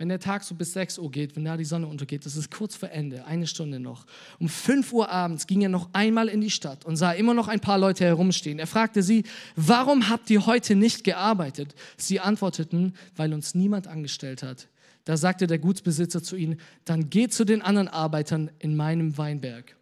wenn 0.03 0.10
der 0.10 0.19
Tag 0.19 0.43
so 0.43 0.53
bis 0.53 0.74
6 0.74 1.00
Uhr 1.00 1.10
geht, 1.10 1.38
wenn 1.38 1.45
da 1.45 1.55
die 1.55 1.63
Sonne 1.63 1.88
untergeht, 1.88 2.25
das 2.25 2.36
ist 2.36 2.51
kurz 2.51 2.75
vor 2.75 2.89
Ende, 2.89 3.24
eine 3.25 3.48
Stunde 3.48 3.79
noch. 3.79 4.05
Um 4.38 4.50
5 4.50 4.91
Uhr 4.91 5.10
abends 5.10 5.48
ging 5.48 5.62
er 5.62 5.69
noch 5.69 5.91
einmal 5.93 6.27
in 6.27 6.41
die 6.41 6.50
Stadt 6.50 6.83
und 6.83 6.98
sah 6.98 7.13
immer 7.13 7.33
noch 7.33 7.48
ein 7.48 7.62
paar 7.62 7.77
Leute 7.77 8.03
herumstehen. 8.03 8.60
Er 8.60 8.67
fragte 8.67 9.01
sie, 9.01 9.24
warum 9.55 10.10
habt 10.10 10.29
ihr 10.29 10.45
heute 10.45 10.75
nicht 10.75 11.05
gearbeitet? 11.05 11.74
Sie 11.95 12.19
antworteten, 12.19 12.95
weil 13.15 13.33
uns 13.33 13.55
niemand 13.55 13.88
angestellt 13.88 14.43
hat. 14.43 14.67
Da 15.05 15.15
sagte 15.15 15.48
der 15.48 15.60
Gutsbesitzer 15.60 16.22
zu 16.22 16.36
ihnen, 16.36 16.60
dann 16.83 17.10
geht 17.10 17.33
zu 17.33 17.45
den 17.45 17.62
anderen 17.62 17.88
Arbeitern 17.88 18.51
in 18.60 18.75
meinem 18.75 19.17
Weinberg. 19.17 19.77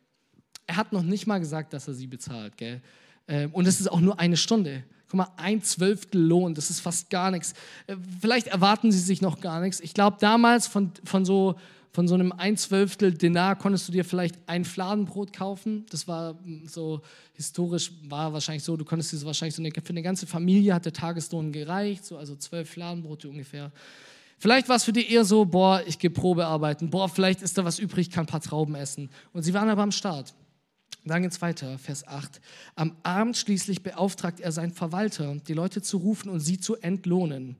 Er 0.67 0.77
hat 0.77 0.93
noch 0.93 1.01
nicht 1.01 1.25
mal 1.25 1.39
gesagt, 1.39 1.73
dass 1.73 1.87
er 1.87 1.95
sie 1.95 2.05
bezahlt. 2.05 2.57
Gell? 2.57 2.83
Ähm, 3.27 3.51
und 3.53 3.67
es 3.67 3.81
ist 3.81 3.91
auch 3.91 4.01
nur 4.01 4.19
eine 4.19 4.37
Stunde. 4.37 4.83
Guck 5.11 5.17
mal, 5.17 5.27
ein 5.35 5.61
Zwölftel 5.61 6.21
Lohn, 6.21 6.55
das 6.55 6.69
ist 6.69 6.79
fast 6.79 7.09
gar 7.09 7.31
nichts. 7.31 7.53
Äh, 7.85 7.97
vielleicht 8.21 8.47
erwarten 8.47 8.93
sie 8.93 8.99
sich 8.99 9.21
noch 9.21 9.41
gar 9.41 9.59
nichts. 9.59 9.81
Ich 9.81 9.93
glaube, 9.93 10.15
damals 10.21 10.67
von, 10.67 10.93
von, 11.03 11.25
so, 11.25 11.55
von 11.91 12.07
so 12.07 12.13
einem 12.13 12.31
ein 12.31 12.55
Zwölftel 12.55 13.13
Dinar 13.13 13.57
konntest 13.57 13.89
du 13.89 13.91
dir 13.91 14.05
vielleicht 14.05 14.37
ein 14.47 14.63
Fladenbrot 14.63 15.33
kaufen. 15.33 15.85
Das 15.89 16.07
war 16.07 16.35
hm, 16.45 16.65
so, 16.65 17.01
historisch 17.33 17.91
war 18.07 18.31
wahrscheinlich 18.31 18.63
so, 18.63 18.77
du 18.77 18.85
konntest 18.85 19.11
dir 19.11 19.21
wahrscheinlich 19.25 19.55
so 19.55 19.61
eine, 19.61 19.71
für 19.71 19.89
eine 19.89 20.01
ganze 20.01 20.27
Familie 20.27 20.73
hat 20.73 20.85
der 20.85 20.93
Tageslohn 20.93 21.51
gereicht, 21.51 22.05
so, 22.05 22.17
also 22.17 22.37
zwölf 22.37 22.69
Fladenbrote 22.69 23.27
ungefähr. 23.27 23.73
Vielleicht 24.39 24.69
war 24.69 24.77
es 24.77 24.85
für 24.85 24.93
die 24.93 25.11
eher 25.11 25.25
so, 25.25 25.43
boah, 25.43 25.83
ich 25.85 25.99
gehe 25.99 26.09
Probe 26.09 26.45
arbeiten, 26.45 26.89
boah, 26.89 27.09
vielleicht 27.09 27.41
ist 27.41 27.57
da 27.57 27.65
was 27.65 27.79
übrig, 27.79 28.11
kann 28.11 28.23
ein 28.23 28.27
paar 28.27 28.39
Trauben 28.39 28.75
essen. 28.75 29.09
Und 29.33 29.43
sie 29.43 29.53
waren 29.53 29.67
aber 29.67 29.83
am 29.83 29.91
Start. 29.91 30.33
Dann 31.03 31.23
geht's 31.23 31.41
weiter, 31.41 31.79
Vers 31.79 32.07
8. 32.07 32.39
Am 32.75 32.95
Abend 33.01 33.35
schließlich 33.35 33.81
beauftragt 33.81 34.39
er 34.39 34.51
seinen 34.51 34.71
Verwalter, 34.71 35.35
die 35.47 35.53
Leute 35.53 35.81
zu 35.81 35.97
rufen 35.97 36.29
und 36.29 36.39
sie 36.39 36.59
zu 36.59 36.75
entlohnen. 36.75 37.55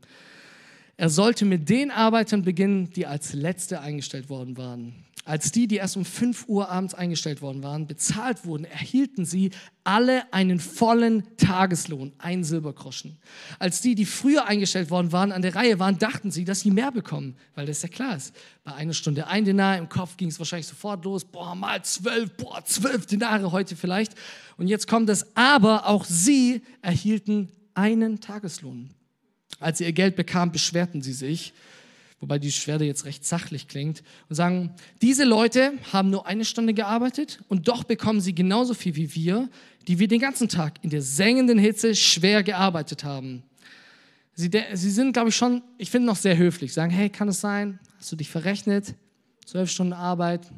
Er 0.97 1.09
sollte 1.09 1.45
mit 1.45 1.67
den 1.67 1.89
Arbeitern 1.89 2.43
beginnen, 2.43 2.91
die 2.91 3.07
als 3.07 3.33
Letzte 3.33 3.81
eingestellt 3.81 4.29
worden 4.29 4.57
waren. 4.57 4.93
Als 5.31 5.49
die, 5.53 5.65
die 5.65 5.77
erst 5.77 5.95
um 5.95 6.03
5 6.03 6.49
Uhr 6.49 6.67
abends 6.67 6.93
eingestellt 6.93 7.41
worden 7.41 7.63
waren, 7.63 7.87
bezahlt 7.87 8.43
wurden, 8.43 8.65
erhielten 8.65 9.23
sie 9.23 9.51
alle 9.85 10.23
einen 10.33 10.59
vollen 10.59 11.23
Tageslohn, 11.37 12.11
ein 12.17 12.43
Silbergroschen. 12.43 13.17
Als 13.57 13.79
die, 13.79 13.95
die 13.95 14.05
früher 14.05 14.45
eingestellt 14.47 14.89
worden 14.89 15.13
waren, 15.13 15.31
an 15.31 15.41
der 15.41 15.55
Reihe 15.55 15.79
waren, 15.79 15.97
dachten 15.97 16.31
sie, 16.31 16.43
dass 16.43 16.59
sie 16.59 16.71
mehr 16.71 16.91
bekommen, 16.91 17.37
weil 17.55 17.65
das 17.65 17.81
ja 17.81 17.87
klar 17.87 18.17
ist. 18.17 18.35
Bei 18.65 18.73
einer 18.73 18.91
Stunde 18.91 19.27
ein 19.27 19.45
Dinar, 19.45 19.77
im 19.77 19.87
Kopf 19.87 20.17
ging 20.17 20.27
es 20.27 20.37
wahrscheinlich 20.37 20.67
sofort 20.67 21.05
los, 21.05 21.23
boah, 21.23 21.55
mal 21.55 21.81
zwölf, 21.81 22.35
boah, 22.35 22.65
zwölf 22.65 23.05
Dinare 23.05 23.53
heute 23.53 23.77
vielleicht. 23.77 24.15
Und 24.57 24.67
jetzt 24.67 24.89
kommt 24.89 25.09
es, 25.09 25.25
aber 25.37 25.87
auch 25.87 26.03
sie 26.03 26.61
erhielten 26.81 27.53
einen 27.73 28.19
Tageslohn. 28.19 28.89
Als 29.61 29.77
sie 29.77 29.85
ihr 29.85 29.93
Geld 29.93 30.17
bekamen, 30.17 30.51
beschwerten 30.51 31.01
sie 31.01 31.13
sich 31.13 31.53
wobei 32.21 32.39
die 32.39 32.47
Beschwerde 32.47 32.85
jetzt 32.85 33.03
recht 33.03 33.25
sachlich 33.25 33.67
klingt, 33.67 34.03
und 34.29 34.35
sagen, 34.35 34.73
diese 35.01 35.25
Leute 35.25 35.73
haben 35.91 36.09
nur 36.09 36.27
eine 36.27 36.45
Stunde 36.45 36.73
gearbeitet 36.73 37.39
und 37.49 37.67
doch 37.67 37.83
bekommen 37.83 38.21
sie 38.21 38.33
genauso 38.33 38.73
viel 38.73 38.95
wie 38.95 39.13
wir, 39.13 39.49
die 39.87 39.99
wir 39.99 40.07
den 40.07 40.21
ganzen 40.21 40.47
Tag 40.47 40.75
in 40.83 40.89
der 40.89 41.01
sengenden 41.01 41.57
Hitze 41.57 41.95
schwer 41.95 42.43
gearbeitet 42.43 43.03
haben. 43.03 43.43
Sie, 44.33 44.49
sie 44.73 44.91
sind, 44.91 45.13
glaube 45.13 45.29
ich, 45.29 45.35
schon, 45.35 45.61
ich 45.77 45.91
finde, 45.91 46.07
noch 46.07 46.15
sehr 46.15 46.37
höflich. 46.37 46.73
Sagen, 46.73 46.91
hey, 46.91 47.09
kann 47.09 47.27
es 47.27 47.41
sein? 47.41 47.79
Hast 47.97 48.11
du 48.11 48.15
dich 48.15 48.29
verrechnet? 48.29 48.95
Zwölf 49.45 49.69
Stunden 49.69 49.93
Arbeit, 49.93 50.49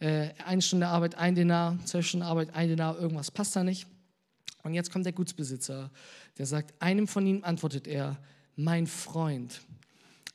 äh, 0.00 0.28
eine 0.46 0.62
Stunde 0.62 0.86
Arbeit, 0.86 1.16
ein 1.16 1.34
Dinar, 1.34 1.78
zwölf 1.84 2.06
Stunden 2.06 2.24
Arbeit, 2.24 2.54
ein 2.54 2.68
Dinar, 2.68 2.98
irgendwas 2.98 3.30
passt 3.30 3.54
da 3.56 3.64
nicht. 3.64 3.86
Und 4.62 4.74
jetzt 4.74 4.92
kommt 4.92 5.04
der 5.04 5.12
Gutsbesitzer, 5.12 5.90
der 6.38 6.46
sagt, 6.46 6.80
einem 6.80 7.06
von 7.06 7.26
ihnen 7.26 7.44
antwortet 7.44 7.86
er, 7.86 8.18
mein 8.56 8.86
Freund, 8.86 9.60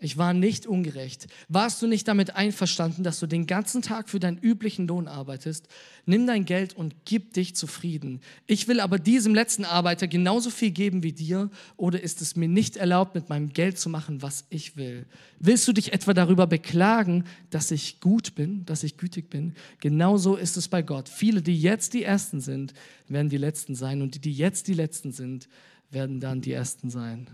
ich 0.03 0.17
war 0.17 0.33
nicht 0.33 0.67
ungerecht. 0.67 1.27
Warst 1.48 1.81
du 1.81 1.88
nicht 1.88 2.10
damit 2.10 2.36
einverstanden, 2.36 3.03
dass 3.03 3.22
du 3.22 3.25
den 3.25 3.48
ganzen 3.48 3.81
Tag 3.81 4.10
für 4.10 4.19
deinen 4.19 4.38
üblichen 4.38 4.86
Lohn 4.86 5.07
arbeitest? 5.07 5.69
Nimm 6.05 6.27
dein 6.27 6.43
Geld 6.43 6.74
und 6.74 6.93
gib 7.05 7.33
dich 7.33 7.55
zufrieden. 7.55 8.19
Ich 8.45 8.67
will 8.67 8.81
aber 8.81 9.00
diesem 9.00 9.33
letzten 9.33 9.63
Arbeiter 9.63 10.10
genauso 10.10 10.50
viel 10.50 10.72
geben 10.72 11.03
wie 11.03 11.13
dir, 11.13 11.50
oder 11.77 12.01
ist 12.01 12.22
es 12.22 12.36
mir 12.36 12.50
nicht 12.50 12.75
erlaubt, 12.75 13.15
mit 13.15 13.29
meinem 13.29 13.53
Geld 13.53 13.79
zu 13.79 13.88
machen, 13.88 14.22
was 14.22 14.45
ich 14.50 14.75
will? 14.75 15.05
Willst 15.39 15.65
du 15.69 15.72
dich 15.72 15.93
etwa 15.93 16.13
darüber 16.13 16.48
beklagen, 16.48 17.24
dass 17.50 17.72
ich 17.72 18.01
gut 18.01 18.36
bin, 18.36 18.65
dass 18.65 18.83
ich 18.83 18.98
gütig 18.98 19.29
bin? 19.29 19.53
Genauso 19.79 20.36
ist 20.36 20.57
es 20.57 20.67
bei 20.67 20.81
Gott. 20.81 21.07
Viele, 21.07 21.41
die 21.41 21.57
jetzt 21.57 21.93
die 21.93 22.03
Ersten 22.03 22.41
sind, 22.41 22.74
werden 23.07 23.29
die 23.29 23.38
Letzten 23.38 23.74
sein, 23.74 24.01
und 24.01 24.15
die, 24.15 24.19
die 24.19 24.33
jetzt 24.33 24.67
die 24.67 24.74
Letzten 24.74 25.13
sind, 25.13 25.48
werden 25.91 26.19
dann 26.19 26.41
die 26.41 26.51
Ersten 26.51 26.89
sein. 26.89 27.29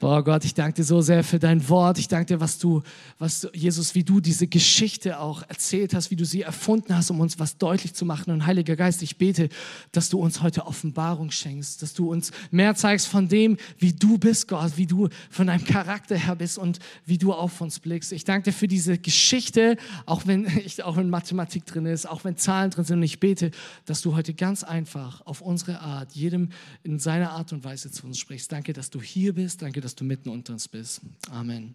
Boah 0.00 0.22
Gott, 0.22 0.44
ich 0.44 0.54
danke 0.54 0.74
dir 0.74 0.84
so 0.84 1.00
sehr 1.00 1.24
für 1.24 1.40
dein 1.40 1.68
Wort. 1.68 1.98
Ich 1.98 2.06
danke 2.06 2.34
dir, 2.34 2.40
was 2.40 2.58
du, 2.58 2.82
was 3.18 3.40
du, 3.40 3.48
Jesus, 3.52 3.96
wie 3.96 4.04
du 4.04 4.20
diese 4.20 4.46
Geschichte 4.46 5.18
auch 5.18 5.42
erzählt 5.48 5.92
hast, 5.92 6.12
wie 6.12 6.16
du 6.16 6.24
sie 6.24 6.42
erfunden 6.42 6.94
hast, 6.96 7.10
um 7.10 7.18
uns 7.18 7.40
was 7.40 7.58
deutlich 7.58 7.94
zu 7.94 8.04
machen. 8.04 8.30
Und 8.30 8.46
Heiliger 8.46 8.76
Geist, 8.76 9.02
ich 9.02 9.18
bete, 9.18 9.48
dass 9.90 10.08
du 10.08 10.20
uns 10.20 10.40
heute 10.40 10.66
Offenbarung 10.66 11.32
schenkst, 11.32 11.82
dass 11.82 11.94
du 11.94 12.12
uns 12.12 12.30
mehr 12.52 12.76
zeigst 12.76 13.08
von 13.08 13.26
dem, 13.26 13.56
wie 13.78 13.92
du 13.92 14.18
bist, 14.18 14.46
Gott, 14.46 14.76
wie 14.76 14.86
du 14.86 15.08
von 15.30 15.48
deinem 15.48 15.64
Charakter 15.64 16.16
her 16.16 16.36
bist 16.36 16.58
und 16.58 16.78
wie 17.04 17.18
du 17.18 17.32
auf 17.32 17.60
uns 17.60 17.80
blickst. 17.80 18.12
Ich 18.12 18.22
danke 18.22 18.50
dir 18.50 18.56
für 18.56 18.68
diese 18.68 18.98
Geschichte, 18.98 19.76
auch 20.06 20.28
wenn, 20.28 20.46
ich, 20.64 20.80
auch 20.84 20.96
wenn 20.96 21.10
Mathematik 21.10 21.66
drin 21.66 21.86
ist, 21.86 22.08
auch 22.08 22.22
wenn 22.22 22.36
Zahlen 22.36 22.70
drin 22.70 22.84
sind. 22.84 22.98
Und 22.98 23.02
ich 23.02 23.18
bete, 23.18 23.50
dass 23.84 24.00
du 24.00 24.14
heute 24.14 24.32
ganz 24.32 24.62
einfach 24.62 25.26
auf 25.26 25.40
unsere 25.40 25.80
Art, 25.80 26.12
jedem 26.12 26.50
in 26.84 27.00
seiner 27.00 27.32
Art 27.32 27.52
und 27.52 27.64
Weise 27.64 27.90
zu 27.90 28.06
uns 28.06 28.16
sprichst. 28.20 28.52
Danke, 28.52 28.72
dass 28.72 28.90
du 28.90 29.02
hier 29.02 29.32
bist. 29.32 29.60
Danke, 29.60 29.80
dass 29.80 29.87
dass 29.88 29.94
du 29.94 30.04
mitten 30.04 30.28
unter 30.28 30.52
uns 30.52 30.68
bist. 30.68 31.00
Amen. 31.30 31.74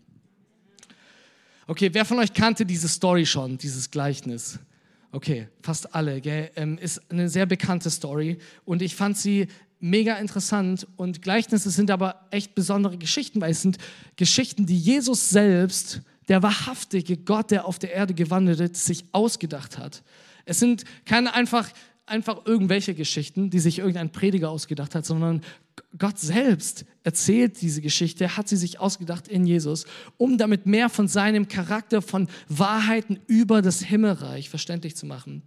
Okay, 1.65 1.89
wer 1.93 2.05
von 2.05 2.19
euch 2.19 2.31
kannte 2.31 2.63
diese 2.63 2.87
Story 2.87 3.25
schon, 3.25 3.57
dieses 3.57 3.89
Gleichnis? 3.89 4.59
Okay, 5.11 5.47
fast 5.63 5.95
alle. 5.95 6.21
Gell? 6.21 6.51
Ähm, 6.55 6.77
ist 6.77 7.01
eine 7.09 7.27
sehr 7.27 7.47
bekannte 7.47 7.89
Story 7.89 8.37
und 8.65 8.83
ich 8.83 8.95
fand 8.95 9.17
sie 9.17 9.47
mega 9.79 10.17
interessant. 10.17 10.85
Und 10.95 11.23
Gleichnisse 11.23 11.71
sind 11.71 11.89
aber 11.89 12.27
echt 12.29 12.53
besondere 12.53 12.99
Geschichten, 12.99 13.41
weil 13.41 13.49
es 13.49 13.63
sind 13.63 13.79
Geschichten, 14.15 14.67
die 14.67 14.77
Jesus 14.77 15.31
selbst, 15.31 16.01
der 16.27 16.43
wahrhaftige 16.43 17.17
Gott, 17.17 17.49
der 17.49 17.65
auf 17.65 17.79
der 17.79 17.93
Erde 17.93 18.13
gewandelt 18.13 18.59
ist, 18.59 18.85
sich 18.85 19.05
ausgedacht 19.11 19.79
hat. 19.79 20.03
Es 20.45 20.59
sind 20.59 20.83
keine 21.05 21.33
einfach 21.33 21.67
einfach 22.05 22.45
irgendwelche 22.45 22.93
Geschichten, 22.93 23.49
die 23.49 23.59
sich 23.59 23.79
irgendein 23.79 24.11
Prediger 24.11 24.49
ausgedacht 24.49 24.95
hat, 24.95 25.05
sondern 25.05 25.41
Gott 25.97 26.19
selbst 26.19 26.85
erzählt 27.03 27.61
diese 27.61 27.81
Geschichte, 27.81 28.37
hat 28.37 28.47
sie 28.47 28.57
sich 28.57 28.79
ausgedacht 28.79 29.27
in 29.27 29.45
Jesus, 29.45 29.85
um 30.17 30.37
damit 30.37 30.65
mehr 30.65 30.89
von 30.89 31.07
seinem 31.07 31.47
Charakter, 31.47 32.01
von 32.01 32.27
Wahrheiten 32.49 33.19
über 33.27 33.61
das 33.61 33.81
Himmelreich 33.81 34.49
verständlich 34.49 34.95
zu 34.95 35.05
machen. 35.05 35.43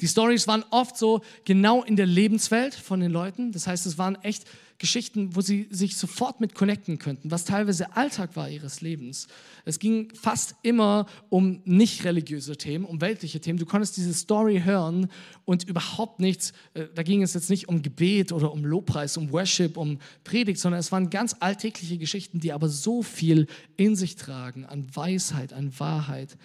Die 0.00 0.08
Stories 0.08 0.46
waren 0.46 0.64
oft 0.70 0.96
so 0.96 1.22
genau 1.44 1.82
in 1.82 1.96
der 1.96 2.06
Lebenswelt 2.06 2.74
von 2.74 3.00
den 3.00 3.10
Leuten. 3.10 3.52
Das 3.52 3.66
heißt, 3.66 3.86
es 3.86 3.98
waren 3.98 4.16
echt 4.22 4.44
Geschichten, 4.78 5.36
wo 5.36 5.40
sie 5.40 5.68
sich 5.70 5.96
sofort 5.96 6.40
mit 6.40 6.54
connecten 6.54 6.98
könnten, 6.98 7.30
was 7.30 7.44
teilweise 7.44 7.96
Alltag 7.96 8.34
war 8.34 8.48
ihres 8.48 8.80
Lebens. 8.80 9.28
Es 9.64 9.78
ging 9.78 10.12
fast 10.14 10.56
immer 10.62 11.06
um 11.28 11.62
nicht 11.64 12.04
religiöse 12.04 12.56
Themen, 12.56 12.84
um 12.84 13.00
weltliche 13.00 13.40
Themen. 13.40 13.58
Du 13.58 13.66
konntest 13.66 13.96
diese 13.96 14.12
Story 14.12 14.62
hören 14.64 15.08
und 15.44 15.64
überhaupt 15.64 16.20
nichts, 16.20 16.52
äh, 16.74 16.86
da 16.94 17.02
ging 17.02 17.22
es 17.22 17.34
jetzt 17.34 17.50
nicht 17.50 17.68
um 17.68 17.82
Gebet 17.82 18.32
oder 18.32 18.52
um 18.52 18.64
Lobpreis, 18.64 19.16
um 19.16 19.30
Worship, 19.30 19.76
um 19.76 19.98
Predigt, 20.24 20.58
sondern 20.58 20.80
es 20.80 20.90
waren 20.90 21.08
ganz 21.08 21.36
alltägliche 21.38 21.98
Geschichten, 21.98 22.40
die 22.40 22.52
aber 22.52 22.68
so 22.68 23.02
viel 23.02 23.46
in 23.76 23.94
sich 23.96 24.16
tragen 24.16 24.64
an 24.64 24.86
Weisheit, 24.94 25.52
an 25.52 25.78
Wahrheit. 25.78 26.36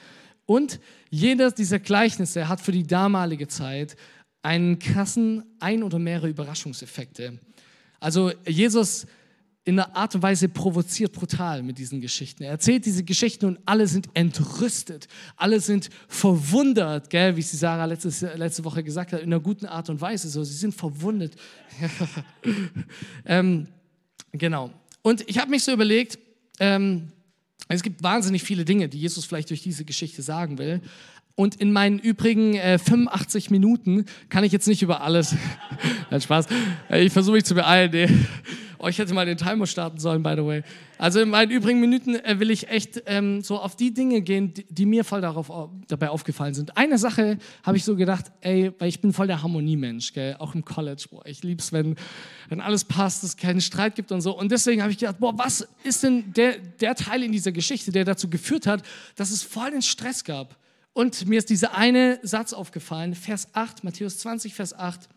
Und 0.45 0.79
jedes 1.09 1.53
dieser 1.53 1.79
Gleichnisse 1.79 2.47
hat 2.47 2.61
für 2.61 2.71
die 2.71 2.87
damalige 2.87 3.47
Zeit 3.47 3.95
einen 4.41 4.79
krassen 4.79 5.43
ein 5.59 5.83
oder 5.83 5.99
mehrere 5.99 6.29
Überraschungseffekte. 6.29 7.39
Also 7.99 8.31
Jesus 8.47 9.05
in 9.65 9.79
einer 9.79 9.95
Art 9.95 10.15
und 10.15 10.23
Weise 10.23 10.49
provoziert 10.49 11.11
brutal 11.11 11.61
mit 11.61 11.77
diesen 11.77 12.01
Geschichten. 12.01 12.43
Er 12.43 12.51
erzählt 12.51 12.85
diese 12.85 13.03
Geschichten 13.03 13.45
und 13.45 13.59
alle 13.65 13.87
sind 13.87 14.09
entrüstet, 14.15 15.07
alle 15.35 15.59
sind 15.59 15.89
verwundert, 16.07 17.09
gell, 17.09 17.35
wie 17.35 17.41
sie 17.41 17.57
Sarah 17.57 17.85
letztes, 17.85 18.21
letzte 18.21 18.63
Woche 18.63 18.83
gesagt 18.83 19.13
hat, 19.13 19.19
in 19.21 19.27
einer 19.27 19.39
guten 19.39 19.65
Art 19.65 19.89
und 19.89 20.01
Weise. 20.01 20.29
So, 20.29 20.43
sie 20.43 20.55
sind 20.55 20.73
verwundet. 20.73 21.35
ähm, 23.25 23.67
genau. 24.31 24.71
Und 25.03 25.29
ich 25.29 25.37
habe 25.37 25.51
mich 25.51 25.63
so 25.63 25.71
überlegt, 25.71 26.17
ähm, 26.59 27.11
es 27.67 27.83
gibt 27.83 28.01
wahnsinnig 28.01 28.43
viele 28.43 28.65
Dinge, 28.65 28.89
die 28.89 28.99
Jesus 28.99 29.25
vielleicht 29.25 29.51
durch 29.51 29.61
diese 29.61 29.85
Geschichte 29.85 30.23
sagen 30.23 30.57
will. 30.57 30.81
Und 31.39 31.55
in 31.55 31.71
meinen 31.71 31.99
übrigen 31.99 32.55
äh, 32.55 32.77
85 32.77 33.49
Minuten 33.49 34.03
kann 34.27 34.43
ich 34.43 34.51
jetzt 34.51 34.67
nicht 34.67 34.81
über 34.81 34.99
alles. 34.99 35.37
Nein, 36.11 36.19
Spaß. 36.19 36.47
Äh, 36.89 37.05
ich 37.05 37.13
versuche 37.13 37.37
mich 37.37 37.45
zu 37.45 37.55
beeilen. 37.55 37.91
Nee. 37.93 38.09
Oh, 38.77 38.89
ich 38.89 38.97
hätte 38.97 39.13
mal 39.13 39.25
den 39.25 39.37
Timer 39.37 39.65
starten 39.65 39.99
sollen, 39.99 40.21
by 40.21 40.33
the 40.35 40.43
way. 40.43 40.63
Also 40.97 41.21
in 41.21 41.29
meinen 41.29 41.49
übrigen 41.49 41.79
Minuten 41.79 42.15
äh, 42.15 42.41
will 42.41 42.51
ich 42.51 42.67
echt 42.67 43.03
ähm, 43.05 43.41
so 43.41 43.57
auf 43.57 43.77
die 43.77 43.93
Dinge 43.93 44.19
gehen, 44.19 44.53
die, 44.53 44.65
die 44.69 44.85
mir 44.85 45.05
voll 45.05 45.21
darauf, 45.21 45.49
dabei 45.87 46.09
aufgefallen 46.09 46.53
sind. 46.53 46.75
Eine 46.75 46.97
Sache 46.97 47.37
habe 47.63 47.77
ich 47.77 47.85
so 47.85 47.95
gedacht, 47.95 48.25
ey, 48.41 48.73
weil 48.77 48.89
ich 48.89 48.99
bin 48.99 49.13
voll 49.13 49.27
der 49.27 49.41
Harmoniemensch, 49.41 50.11
gell? 50.11 50.35
auch 50.39 50.55
im 50.55 50.65
College. 50.65 51.05
Boah, 51.09 51.25
ich 51.25 51.41
liebe 51.41 51.61
es, 51.61 51.71
wenn, 51.71 51.95
wenn 52.49 52.59
alles 52.59 52.83
passt, 52.83 53.23
es 53.23 53.37
keinen 53.37 53.61
Streit 53.61 53.95
gibt 53.95 54.11
und 54.11 54.19
so. 54.19 54.37
Und 54.37 54.51
deswegen 54.51 54.81
habe 54.81 54.91
ich 54.91 54.97
gedacht, 54.97 55.19
boah, 55.19 55.37
was 55.37 55.65
ist 55.85 56.03
denn 56.03 56.33
der, 56.33 56.57
der 56.57 56.95
Teil 56.95 57.23
in 57.23 57.31
dieser 57.31 57.53
Geschichte, 57.53 57.93
der 57.93 58.03
dazu 58.03 58.29
geführt 58.29 58.67
hat, 58.67 58.83
dass 59.15 59.31
es 59.31 59.41
voll 59.41 59.71
den 59.71 59.81
Stress 59.81 60.25
gab? 60.25 60.58
Und 60.93 61.27
mir 61.27 61.39
ist 61.39 61.49
dieser 61.49 61.75
eine 61.75 62.19
Satz 62.23 62.53
aufgefallen, 62.53 63.15
Vers 63.15 63.49
8, 63.53 63.83
Matthäus 63.83 64.17
20, 64.19 64.53
Vers 64.53 64.73
8. 64.73 65.07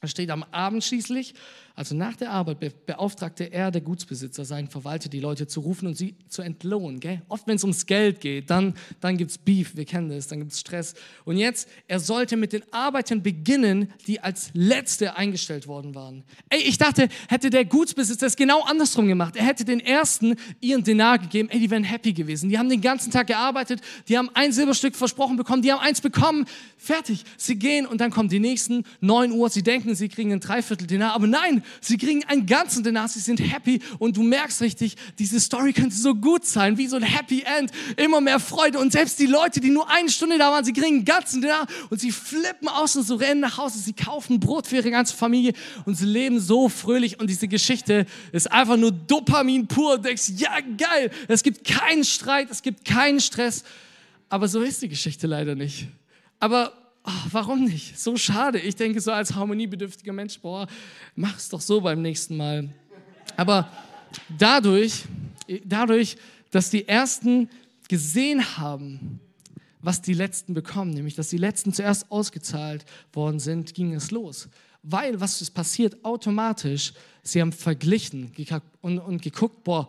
Da 0.00 0.08
steht 0.08 0.30
am 0.30 0.42
Abend 0.44 0.84
schließlich, 0.84 1.34
Also 1.76 1.96
nach 1.96 2.14
der 2.14 2.30
Arbeit 2.30 2.60
be 2.60 2.72
beauftragte 2.86 3.52
er, 3.52 3.72
der 3.72 3.80
Gutsbesitzer, 3.80 4.44
seinen 4.44 4.68
Verwalter, 4.68 5.08
die 5.08 5.18
Leute 5.18 5.48
zu 5.48 5.58
rufen 5.58 5.88
und 5.88 5.96
sie 5.96 6.14
zu 6.28 6.42
entlohnen. 6.42 7.00
Gell? 7.00 7.22
Oft, 7.28 7.48
wenn 7.48 7.56
es 7.56 7.64
ums 7.64 7.86
Geld 7.86 8.20
geht, 8.20 8.48
dann, 8.48 8.74
dann 9.00 9.16
gibt 9.16 9.32
es 9.32 9.38
Beef, 9.38 9.74
wir 9.74 9.84
kennen 9.84 10.08
das, 10.08 10.28
dann 10.28 10.38
gibt 10.38 10.52
es 10.52 10.60
Stress. 10.60 10.94
Und 11.24 11.36
jetzt, 11.36 11.68
er 11.88 11.98
sollte 11.98 12.36
mit 12.36 12.52
den 12.52 12.62
Arbeitern 12.72 13.24
beginnen, 13.24 13.92
die 14.06 14.20
als 14.20 14.50
Letzte 14.52 15.16
eingestellt 15.16 15.66
worden 15.66 15.96
waren. 15.96 16.22
Ey, 16.48 16.60
ich 16.60 16.78
dachte, 16.78 17.08
hätte 17.28 17.50
der 17.50 17.64
Gutsbesitzer 17.64 18.26
es 18.26 18.36
genau 18.36 18.62
andersrum 18.62 19.08
gemacht. 19.08 19.34
Er 19.34 19.44
hätte 19.44 19.64
den 19.64 19.80
Ersten 19.80 20.36
ihren 20.60 20.84
Denar 20.84 21.18
gegeben. 21.18 21.48
Ey, 21.50 21.58
die 21.58 21.70
wären 21.72 21.82
happy 21.82 22.12
gewesen. 22.12 22.50
Die 22.50 22.58
haben 22.58 22.68
den 22.68 22.82
ganzen 22.82 23.10
Tag 23.10 23.26
gearbeitet, 23.26 23.80
die 24.06 24.16
haben 24.16 24.30
ein 24.34 24.52
Silberstück 24.52 24.94
versprochen 24.94 25.36
bekommen, 25.36 25.62
die 25.62 25.72
haben 25.72 25.80
eins 25.80 26.00
bekommen. 26.00 26.46
Fertig. 26.76 27.24
Sie 27.36 27.56
gehen 27.56 27.84
und 27.84 28.00
dann 28.00 28.12
kommen 28.12 28.28
die 28.28 28.38
nächsten, 28.38 28.84
9 29.00 29.32
Uhr, 29.32 29.50
sie 29.50 29.64
denken, 29.64 29.96
sie 29.96 30.08
kriegen 30.08 30.32
ein 30.32 30.40
Dreiviertel 30.40 30.86
Denar, 30.86 31.14
aber 31.14 31.26
nein, 31.26 31.63
sie 31.80 31.98
kriegen 31.98 32.24
einen 32.24 32.46
ganzen 32.46 32.82
Denar, 32.82 33.08
sie 33.08 33.20
sind 33.20 33.40
happy 33.40 33.80
und 33.98 34.16
du 34.16 34.22
merkst 34.22 34.60
richtig, 34.60 34.96
diese 35.18 35.40
Story 35.40 35.72
könnte 35.72 35.96
so 35.96 36.14
gut 36.14 36.44
sein, 36.44 36.78
wie 36.78 36.86
so 36.86 36.96
ein 36.96 37.02
Happy 37.02 37.42
End, 37.58 37.70
immer 37.96 38.20
mehr 38.20 38.40
Freude 38.40 38.78
und 38.78 38.92
selbst 38.92 39.18
die 39.18 39.26
Leute, 39.26 39.60
die 39.60 39.70
nur 39.70 39.90
eine 39.90 40.10
Stunde 40.10 40.38
da 40.38 40.50
waren, 40.50 40.64
sie 40.64 40.72
kriegen 40.72 40.96
einen 40.96 41.04
ganzen 41.04 41.42
Denar 41.42 41.66
und 41.90 42.00
sie 42.00 42.12
flippen 42.12 42.68
aus 42.68 42.96
und 42.96 43.04
so 43.04 43.16
rennen 43.16 43.40
nach 43.40 43.58
Hause, 43.58 43.78
sie 43.78 43.92
kaufen 43.92 44.40
Brot 44.40 44.66
für 44.66 44.76
ihre 44.76 44.90
ganze 44.90 45.16
Familie 45.16 45.52
und 45.84 45.96
sie 45.96 46.06
leben 46.06 46.40
so 46.40 46.68
fröhlich 46.68 47.20
und 47.20 47.28
diese 47.28 47.48
Geschichte 47.48 48.06
ist 48.32 48.50
einfach 48.50 48.76
nur 48.76 48.92
Dopamin 48.92 49.66
pur. 49.66 49.96
Du 49.96 50.02
denkst, 50.04 50.32
ja 50.36 50.58
geil, 50.76 51.10
es 51.28 51.42
gibt 51.42 51.64
keinen 51.64 52.04
Streit, 52.04 52.50
es 52.50 52.62
gibt 52.62 52.84
keinen 52.84 53.20
Stress, 53.20 53.64
aber 54.28 54.48
so 54.48 54.62
ist 54.62 54.82
die 54.82 54.88
Geschichte 54.88 55.26
leider 55.26 55.54
nicht. 55.54 55.88
Aber 56.40 56.72
oh, 57.04 57.12
warum 57.30 57.64
nicht? 57.64 57.98
So 57.98 58.16
schade. 58.16 58.58
Ich 58.58 58.76
denke 58.76 59.00
so 59.00 59.12
als 59.12 59.34
harmoniebedürftiger 59.34 60.12
Mensch, 60.12 60.38
boah, 60.40 60.66
mach 61.14 61.36
es 61.36 61.48
doch 61.48 61.60
so 61.60 61.80
beim 61.80 62.02
nächsten 62.02 62.36
Mal. 62.36 62.68
Aber 63.36 63.68
dadurch, 64.38 65.04
dadurch, 65.64 66.16
dass 66.50 66.70
die 66.70 66.88
Ersten 66.88 67.48
gesehen 67.88 68.56
haben, 68.56 69.20
was 69.80 70.00
die 70.00 70.14
Letzten 70.14 70.54
bekommen, 70.54 70.92
nämlich 70.92 71.14
dass 71.14 71.28
die 71.28 71.36
Letzten 71.36 71.72
zuerst 71.72 72.10
ausgezahlt 72.10 72.84
worden 73.12 73.38
sind, 73.38 73.74
ging 73.74 73.92
es 73.94 74.10
los. 74.10 74.48
Weil, 74.82 75.20
was 75.20 75.42
ist 75.42 75.50
passiert? 75.50 76.04
Automatisch, 76.04 76.92
sie 77.22 77.40
haben 77.40 77.52
verglichen 77.52 78.32
und, 78.80 78.98
und 78.98 79.22
geguckt, 79.22 79.64
boah, 79.64 79.88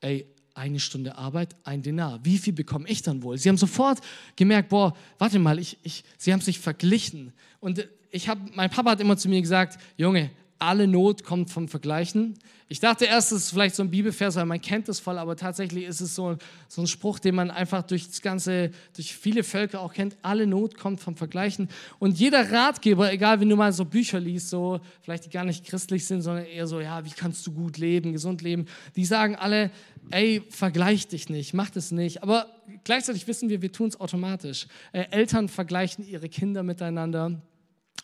ey, 0.00 0.26
eine 0.56 0.80
Stunde 0.80 1.16
Arbeit, 1.16 1.54
ein 1.64 1.82
Denar. 1.82 2.20
Wie 2.24 2.38
viel 2.38 2.52
bekomme 2.52 2.88
ich 2.88 3.02
dann 3.02 3.22
wohl? 3.22 3.36
Sie 3.38 3.48
haben 3.48 3.58
sofort 3.58 4.00
gemerkt, 4.36 4.70
boah, 4.70 4.96
warte 5.18 5.38
mal, 5.38 5.58
ich, 5.58 5.76
ich, 5.82 6.02
sie 6.16 6.32
haben 6.32 6.40
sich 6.40 6.58
verglichen. 6.58 7.32
Und 7.60 7.86
ich 8.10 8.28
hab, 8.28 8.38
mein 8.56 8.70
Papa 8.70 8.92
hat 8.92 9.00
immer 9.00 9.16
zu 9.16 9.28
mir 9.28 9.40
gesagt, 9.42 9.78
Junge, 9.96 10.30
alle 10.58 10.86
Not 10.86 11.24
kommt 11.24 11.50
vom 11.50 11.68
Vergleichen. 11.68 12.34
Ich 12.68 12.80
dachte 12.80 13.04
erst, 13.04 13.30
es 13.30 13.44
ist 13.44 13.50
vielleicht 13.50 13.76
so 13.76 13.84
ein 13.84 13.90
Bibelvers, 13.90 14.34
weil 14.34 14.46
man 14.46 14.60
kennt 14.60 14.88
das 14.88 14.98
voll, 14.98 15.18
aber 15.18 15.36
tatsächlich 15.36 15.84
ist 15.84 16.00
es 16.00 16.16
so, 16.16 16.36
so 16.66 16.82
ein 16.82 16.88
Spruch, 16.88 17.20
den 17.20 17.36
man 17.36 17.50
einfach 17.52 17.82
durch 17.82 18.08
das 18.08 18.22
ganze, 18.22 18.72
durch 18.94 19.14
viele 19.14 19.44
Völker 19.44 19.80
auch 19.80 19.92
kennt. 19.92 20.16
Alle 20.22 20.48
Not 20.48 20.76
kommt 20.76 21.00
vom 21.00 21.14
Vergleichen. 21.14 21.68
Und 22.00 22.18
jeder 22.18 22.50
Ratgeber, 22.50 23.12
egal 23.12 23.40
wenn 23.40 23.48
du 23.48 23.56
mal 23.56 23.72
so 23.72 23.84
Bücher 23.84 24.18
liest, 24.18 24.50
so 24.50 24.80
vielleicht 25.02 25.26
die 25.26 25.30
gar 25.30 25.44
nicht 25.44 25.64
christlich 25.64 26.06
sind, 26.06 26.22
sondern 26.22 26.44
eher 26.46 26.66
so, 26.66 26.80
ja, 26.80 27.04
wie 27.04 27.10
kannst 27.10 27.46
du 27.46 27.52
gut 27.52 27.78
leben, 27.78 28.12
gesund 28.12 28.42
leben, 28.42 28.66
die 28.96 29.04
sagen 29.04 29.36
alle, 29.36 29.70
ey, 30.10 30.42
vergleich 30.50 31.06
dich 31.06 31.28
nicht, 31.28 31.54
mach 31.54 31.70
das 31.70 31.92
nicht. 31.92 32.24
Aber 32.24 32.46
gleichzeitig 32.82 33.28
wissen 33.28 33.48
wir, 33.48 33.62
wir 33.62 33.70
tun 33.70 33.88
es 33.88 34.00
automatisch. 34.00 34.66
Äh, 34.92 35.04
Eltern 35.10 35.48
vergleichen 35.48 36.04
ihre 36.04 36.28
Kinder 36.28 36.64
miteinander. 36.64 37.40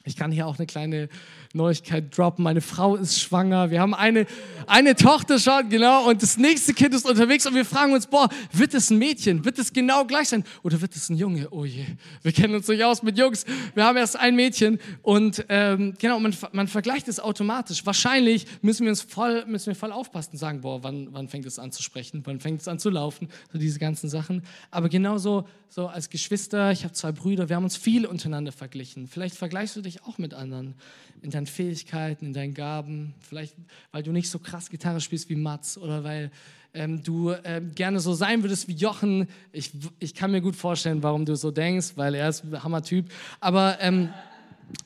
Ich 0.04 0.16
kann 0.16 0.32
hier 0.32 0.48
auch 0.48 0.58
eine 0.58 0.66
kleine 0.66 1.08
Neuigkeit 1.52 2.16
droppen. 2.16 2.42
Meine 2.42 2.60
Frau 2.60 2.96
ist 2.96 3.20
schwanger. 3.20 3.70
Wir 3.70 3.80
haben 3.80 3.94
eine, 3.94 4.26
eine 4.66 4.96
Tochter 4.96 5.38
schon, 5.38 5.68
genau. 5.68 6.08
Und 6.08 6.22
das 6.22 6.38
nächste 6.38 6.74
Kind 6.74 6.94
ist 6.94 7.08
unterwegs 7.08 7.46
und 7.46 7.54
wir 7.54 7.64
fragen 7.64 7.92
uns, 7.92 8.06
boah, 8.06 8.28
wird 8.52 8.74
es 8.74 8.90
ein 8.90 8.98
Mädchen? 8.98 9.44
Wird 9.44 9.58
es 9.58 9.72
genau 9.72 10.04
gleich 10.04 10.30
sein? 10.30 10.44
Oder 10.62 10.80
wird 10.80 10.96
es 10.96 11.08
ein 11.08 11.16
Junge? 11.16 11.48
Oh 11.50 11.64
je, 11.64 11.84
wir 12.22 12.32
kennen 12.32 12.54
uns 12.54 12.66
durchaus 12.66 13.02
mit 13.02 13.16
Jungs. 13.16 13.44
Wir 13.74 13.84
haben 13.84 13.96
erst 13.96 14.18
ein 14.18 14.34
Mädchen. 14.34 14.80
Und 15.02 15.44
ähm, 15.48 15.94
genau, 15.98 16.18
man, 16.18 16.34
man 16.52 16.68
vergleicht 16.68 17.06
es 17.06 17.20
automatisch. 17.20 17.86
Wahrscheinlich 17.86 18.46
müssen 18.60 18.84
wir 18.84 18.90
uns 18.90 19.02
voll, 19.02 19.44
müssen 19.46 19.66
wir 19.66 19.76
voll 19.76 19.92
aufpassen 19.92 20.32
und 20.32 20.38
sagen, 20.38 20.62
boah, 20.62 20.82
wann, 20.82 21.08
wann 21.12 21.28
fängt 21.28 21.46
es 21.46 21.58
an 21.58 21.70
zu 21.70 21.82
sprechen? 21.82 22.22
Wann 22.24 22.40
fängt 22.40 22.60
es 22.60 22.68
an 22.68 22.78
zu 22.78 22.90
laufen? 22.90 23.28
So 23.52 23.58
diese 23.58 23.78
ganzen 23.78 24.08
Sachen. 24.08 24.42
Aber 24.70 24.88
genauso 24.88 25.46
so 25.68 25.86
als 25.86 26.10
Geschwister, 26.10 26.70
ich 26.70 26.84
habe 26.84 26.92
zwei 26.92 27.12
Brüder, 27.12 27.48
wir 27.48 27.56
haben 27.56 27.64
uns 27.64 27.76
viel 27.76 28.04
untereinander 28.04 28.52
verglichen. 28.52 29.08
Vielleicht 29.08 29.36
vergleichst 29.36 29.76
du 29.76 29.80
dich 29.82 30.04
auch 30.04 30.18
mit 30.18 30.34
anderen 30.34 30.74
in 31.22 31.30
deinen 31.30 31.46
Fähigkeiten, 31.46 32.26
in 32.26 32.32
deinen 32.32 32.54
Gaben. 32.54 33.14
Vielleicht, 33.20 33.54
weil 33.90 34.02
du 34.02 34.12
nicht 34.12 34.30
so 34.30 34.38
krass 34.38 34.70
Gitarre 34.70 35.00
spielst 35.00 35.28
wie 35.28 35.36
Mats 35.36 35.78
oder 35.78 36.04
weil 36.04 36.30
ähm, 36.74 37.02
du 37.02 37.32
ähm, 37.44 37.74
gerne 37.74 38.00
so 38.00 38.14
sein 38.14 38.42
würdest 38.42 38.68
wie 38.68 38.74
Jochen. 38.74 39.28
Ich, 39.52 39.72
ich 39.98 40.14
kann 40.14 40.30
mir 40.30 40.40
gut 40.40 40.56
vorstellen, 40.56 41.02
warum 41.02 41.24
du 41.24 41.36
so 41.36 41.50
denkst, 41.50 41.92
weil 41.96 42.14
er 42.14 42.28
ist 42.28 42.44
ein 42.44 42.62
Hammer-Typ. 42.62 43.10
Aber 43.40 43.78
ähm, 43.80 44.08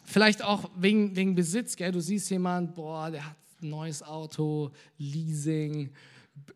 vielleicht 0.04 0.42
auch 0.42 0.70
wegen, 0.76 1.14
wegen 1.16 1.34
Besitz. 1.34 1.76
Gell? 1.76 1.92
Du 1.92 2.00
siehst 2.00 2.30
jemanden, 2.30 2.74
boah, 2.74 3.10
der 3.10 3.24
hat 3.26 3.36
ein 3.62 3.70
neues 3.70 4.02
Auto, 4.02 4.72
Leasing 4.98 5.90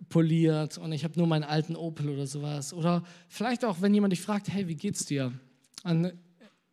poliert 0.09 0.77
und 0.77 0.93
ich 0.93 1.05
habe 1.05 1.19
nur 1.19 1.27
meinen 1.27 1.45
alten 1.45 1.77
Opel 1.77 2.11
oder 2.11 2.27
sowas. 2.27 2.75
Oder 2.75 3.03
vielleicht 3.29 3.65
auch, 3.65 3.81
wenn 3.81 3.95
jemand 3.95 4.13
dich 4.13 4.21
fragt, 4.21 4.49
hey, 4.49 4.69
wie 4.69 4.75
geht's 4.75 5.07
dir? 5.07 5.33
Dann 5.85 6.13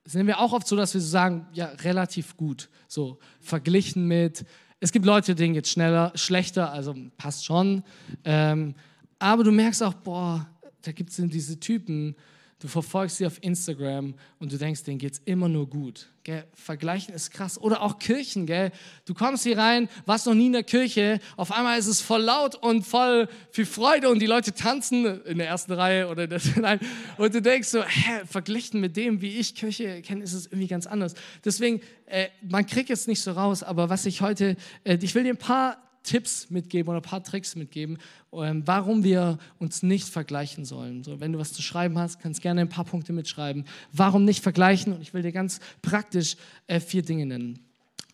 sind 0.08 0.26
wir 0.26 0.40
auch 0.40 0.54
oft 0.54 0.68
so, 0.68 0.76
dass 0.76 0.94
wir 0.94 1.02
sagen, 1.02 1.46
ja, 1.54 1.66
relativ 1.66 2.38
gut. 2.38 2.70
So 2.88 3.20
verglichen 3.42 4.08
mit, 4.08 4.46
es 4.80 4.92
gibt 4.92 5.06
Leute, 5.06 5.36
denen 5.36 5.54
geht 5.54 5.68
schneller, 5.68 6.12
schlechter, 6.16 6.72
also 6.72 6.96
passt 7.18 7.46
schon. 7.46 7.84
Ähm, 8.24 8.76
aber 9.20 9.44
du 9.44 9.52
merkst 9.52 9.84
auch, 9.84 9.94
boah, 9.94 10.48
da 10.84 10.92
gibt 10.92 11.10
es 11.10 11.18
diese 11.18 11.60
Typen, 11.60 12.16
Du 12.60 12.68
verfolgst 12.68 13.18
sie 13.18 13.28
auf 13.28 13.38
Instagram 13.44 14.16
und 14.40 14.52
du 14.52 14.58
denkst, 14.58 14.84
denen 14.84 14.98
geht 14.98 15.14
es 15.14 15.22
immer 15.26 15.48
nur 15.48 15.70
gut. 15.70 16.08
Gell? 16.24 16.44
Vergleichen 16.56 17.14
ist 17.14 17.30
krass. 17.30 17.62
Oder 17.62 17.84
auch 17.84 18.00
Kirchen. 18.00 18.48
Gell? 18.48 18.72
Du 19.06 19.14
kommst 19.14 19.44
hier 19.44 19.60
rein, 19.60 19.88
warst 20.08 20.26
noch 20.26 20.34
nie 20.34 20.48
in 20.48 20.54
der 20.54 20.64
Kirche, 20.64 21.20
auf 21.36 21.52
einmal 21.52 21.78
ist 21.78 21.86
es 21.86 22.02
voll 22.02 22.24
laut 22.24 22.56
und 22.56 22.84
voll 22.84 23.30
viel 23.52 23.68
Freude 23.68 24.10
und 24.10 24.20
die 24.20 24.26
Leute 24.26 24.54
tanzen 24.54 25.24
in 25.26 25.38
der 25.38 25.48
ersten 25.48 25.72
Reihe 25.74 26.08
oder 26.08 26.26
der, 26.26 26.42
nein. 26.60 26.80
Und 27.18 27.36
du 27.36 27.44
denkst 27.44 27.68
so, 27.68 27.84
hä, 27.84 28.26
verglichen 28.26 28.82
mit 28.82 28.98
dem, 28.98 29.22
wie 29.22 29.38
ich 29.38 29.54
Kirche 29.54 30.02
kenne, 30.02 30.24
ist 30.24 30.34
es 30.34 30.48
irgendwie 30.48 30.68
ganz 30.68 30.88
anders. 30.88 31.14
Deswegen, 31.46 31.82
äh, 32.08 32.30
man 32.42 32.66
kriegt 32.66 32.90
es 32.90 33.06
nicht 33.06 33.22
so 33.22 33.34
raus, 33.34 33.62
aber 33.62 33.90
was 33.90 34.08
ich 34.08 34.22
heute, 34.22 34.56
äh, 34.84 34.98
ich 35.00 35.14
will 35.14 35.24
dir 35.24 35.34
ein 35.34 35.38
paar 35.38 35.87
Tipps 36.08 36.50
mitgeben 36.50 36.90
oder 36.90 37.00
ein 37.00 37.04
paar 37.04 37.24
Tricks 37.24 37.56
mitgeben, 37.56 37.98
ähm, 38.32 38.64
warum 38.66 39.04
wir 39.04 39.38
uns 39.60 39.84
nicht 39.84 40.08
vergleichen 40.08 40.64
sollen. 40.64 41.04
So, 41.04 41.20
wenn 41.20 41.34
du 41.34 41.40
was 41.40 41.52
zu 41.52 41.62
schreiben 41.62 42.00
hast, 42.00 42.22
kannst 42.22 42.42
gerne 42.42 42.62
ein 42.62 42.70
paar 42.70 42.86
Punkte 42.86 43.12
mitschreiben. 43.12 43.66
Warum 43.92 44.24
nicht 44.24 44.42
vergleichen? 44.42 44.94
Und 44.94 45.02
ich 45.02 45.14
will 45.14 45.22
dir 45.22 45.34
ganz 45.34 45.60
praktisch 45.82 46.38
äh, 46.68 46.80
vier 46.80 47.02
Dinge 47.02 47.26
nennen. 47.26 47.60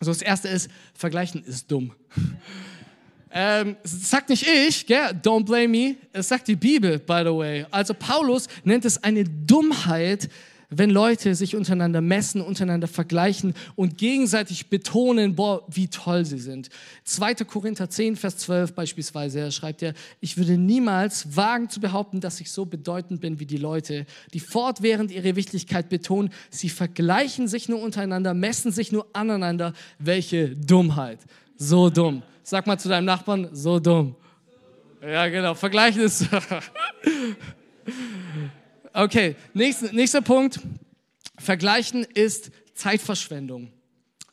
Also 0.00 0.10
das 0.10 0.22
erste 0.22 0.48
ist, 0.48 0.68
vergleichen 0.92 1.42
ist 1.44 1.70
dumm. 1.70 1.92
Ähm, 3.36 3.74
das 3.82 4.10
sagt 4.10 4.28
nicht 4.28 4.46
ich, 4.46 4.86
gell? 4.86 5.10
don't 5.20 5.44
blame 5.44 5.66
me, 5.66 5.96
es 6.12 6.28
sagt 6.28 6.46
die 6.46 6.54
Bibel, 6.54 7.00
by 7.00 7.22
the 7.24 7.34
way. 7.36 7.66
Also 7.72 7.92
Paulus 7.92 8.46
nennt 8.62 8.84
es 8.84 9.02
eine 9.02 9.24
Dummheit, 9.24 10.30
wenn 10.76 10.90
Leute 10.90 11.34
sich 11.34 11.56
untereinander 11.56 12.00
messen, 12.00 12.40
untereinander 12.40 12.88
vergleichen 12.88 13.54
und 13.76 13.98
gegenseitig 13.98 14.68
betonen, 14.68 15.34
boah, 15.34 15.64
wie 15.68 15.88
toll 15.88 16.24
sie 16.24 16.38
sind. 16.38 16.70
2. 17.04 17.34
Korinther 17.44 17.88
10, 17.90 18.16
Vers 18.16 18.38
12 18.38 18.74
beispielsweise, 18.74 19.52
schreibt 19.52 19.82
er, 19.82 19.94
ich 20.20 20.36
würde 20.36 20.56
niemals 20.56 21.36
wagen 21.36 21.68
zu 21.68 21.80
behaupten, 21.80 22.20
dass 22.20 22.40
ich 22.40 22.50
so 22.50 22.64
bedeutend 22.64 23.20
bin 23.20 23.40
wie 23.40 23.46
die 23.46 23.56
Leute, 23.56 24.06
die 24.32 24.40
fortwährend 24.40 25.10
ihre 25.10 25.36
Wichtigkeit 25.36 25.88
betonen. 25.88 26.30
Sie 26.50 26.68
vergleichen 26.68 27.48
sich 27.48 27.68
nur 27.68 27.80
untereinander, 27.80 28.34
messen 28.34 28.72
sich 28.72 28.92
nur 28.92 29.06
aneinander. 29.12 29.72
Welche 29.98 30.50
Dummheit. 30.50 31.20
So 31.56 31.90
dumm. 31.90 32.22
Sag 32.42 32.66
mal 32.66 32.78
zu 32.78 32.88
deinem 32.88 33.06
Nachbarn, 33.06 33.48
so 33.52 33.78
dumm. 33.78 34.16
Ja, 35.02 35.28
genau. 35.28 35.54
Vergleichen 35.54 36.02
ist. 36.02 36.26
Okay, 38.96 39.34
nächster, 39.54 39.92
nächster 39.92 40.22
Punkt. 40.22 40.60
Vergleichen 41.36 42.04
ist 42.14 42.52
Zeitverschwendung. 42.74 43.72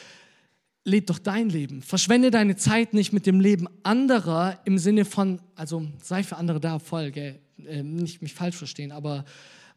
leb 0.85 1.07
doch 1.07 1.19
dein 1.19 1.49
Leben. 1.49 1.83
Verschwende 1.83 2.31
deine 2.31 2.57
Zeit 2.57 2.95
nicht 2.95 3.13
mit 3.13 3.27
dem 3.27 3.41
Leben 3.41 3.69
anderer 3.83 4.61
im 4.65 4.79
Sinne 4.79 5.05
von, 5.05 5.41
also 5.55 5.87
sei 6.03 6.23
für 6.23 6.37
andere 6.37 6.61
da, 6.61 6.79
voll, 6.79 7.11
gell? 7.11 7.41
Äh, 7.67 7.83
nicht 7.83 8.21
mich 8.21 8.35
falsch 8.35 8.57
verstehen, 8.57 8.93
aber, 8.93 9.25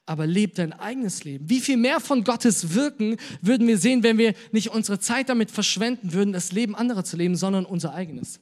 aber 0.06 0.28
leb 0.28 0.56
dein 0.56 0.74
eigenes 0.74 1.24
Leben. 1.24 1.50
Wie 1.50 1.60
viel 1.62 1.78
mehr 1.78 2.00
von 2.00 2.24
Gottes 2.24 2.74
Wirken 2.74 3.18
würden 3.42 3.68
wir 3.68 3.78
sehen, 3.78 4.04
wenn 4.04 4.18
wir 4.18 4.34
nicht 4.52 4.70
unsere 4.70 5.00
Zeit 5.00 5.30
damit 5.30 5.52
verschwenden 5.52 6.14
würden, 6.14 6.34
das 6.34 6.52
Leben 6.52 6.76
anderer 6.76 7.04
zu 7.04 7.18
leben, 7.18 7.36
sondern 7.36 7.66
unser 7.66 7.94
eigenes. 7.94 8.40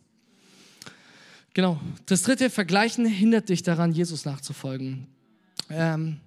Genau. 1.55 1.79
Das 2.05 2.23
dritte, 2.23 2.49
Vergleichen 2.49 3.05
hindert 3.05 3.47
dich 3.47 3.63
daran, 3.63 3.93
Jesus 3.93 4.25
nachzufolgen. 4.25 5.07
Ähm, 5.69 6.17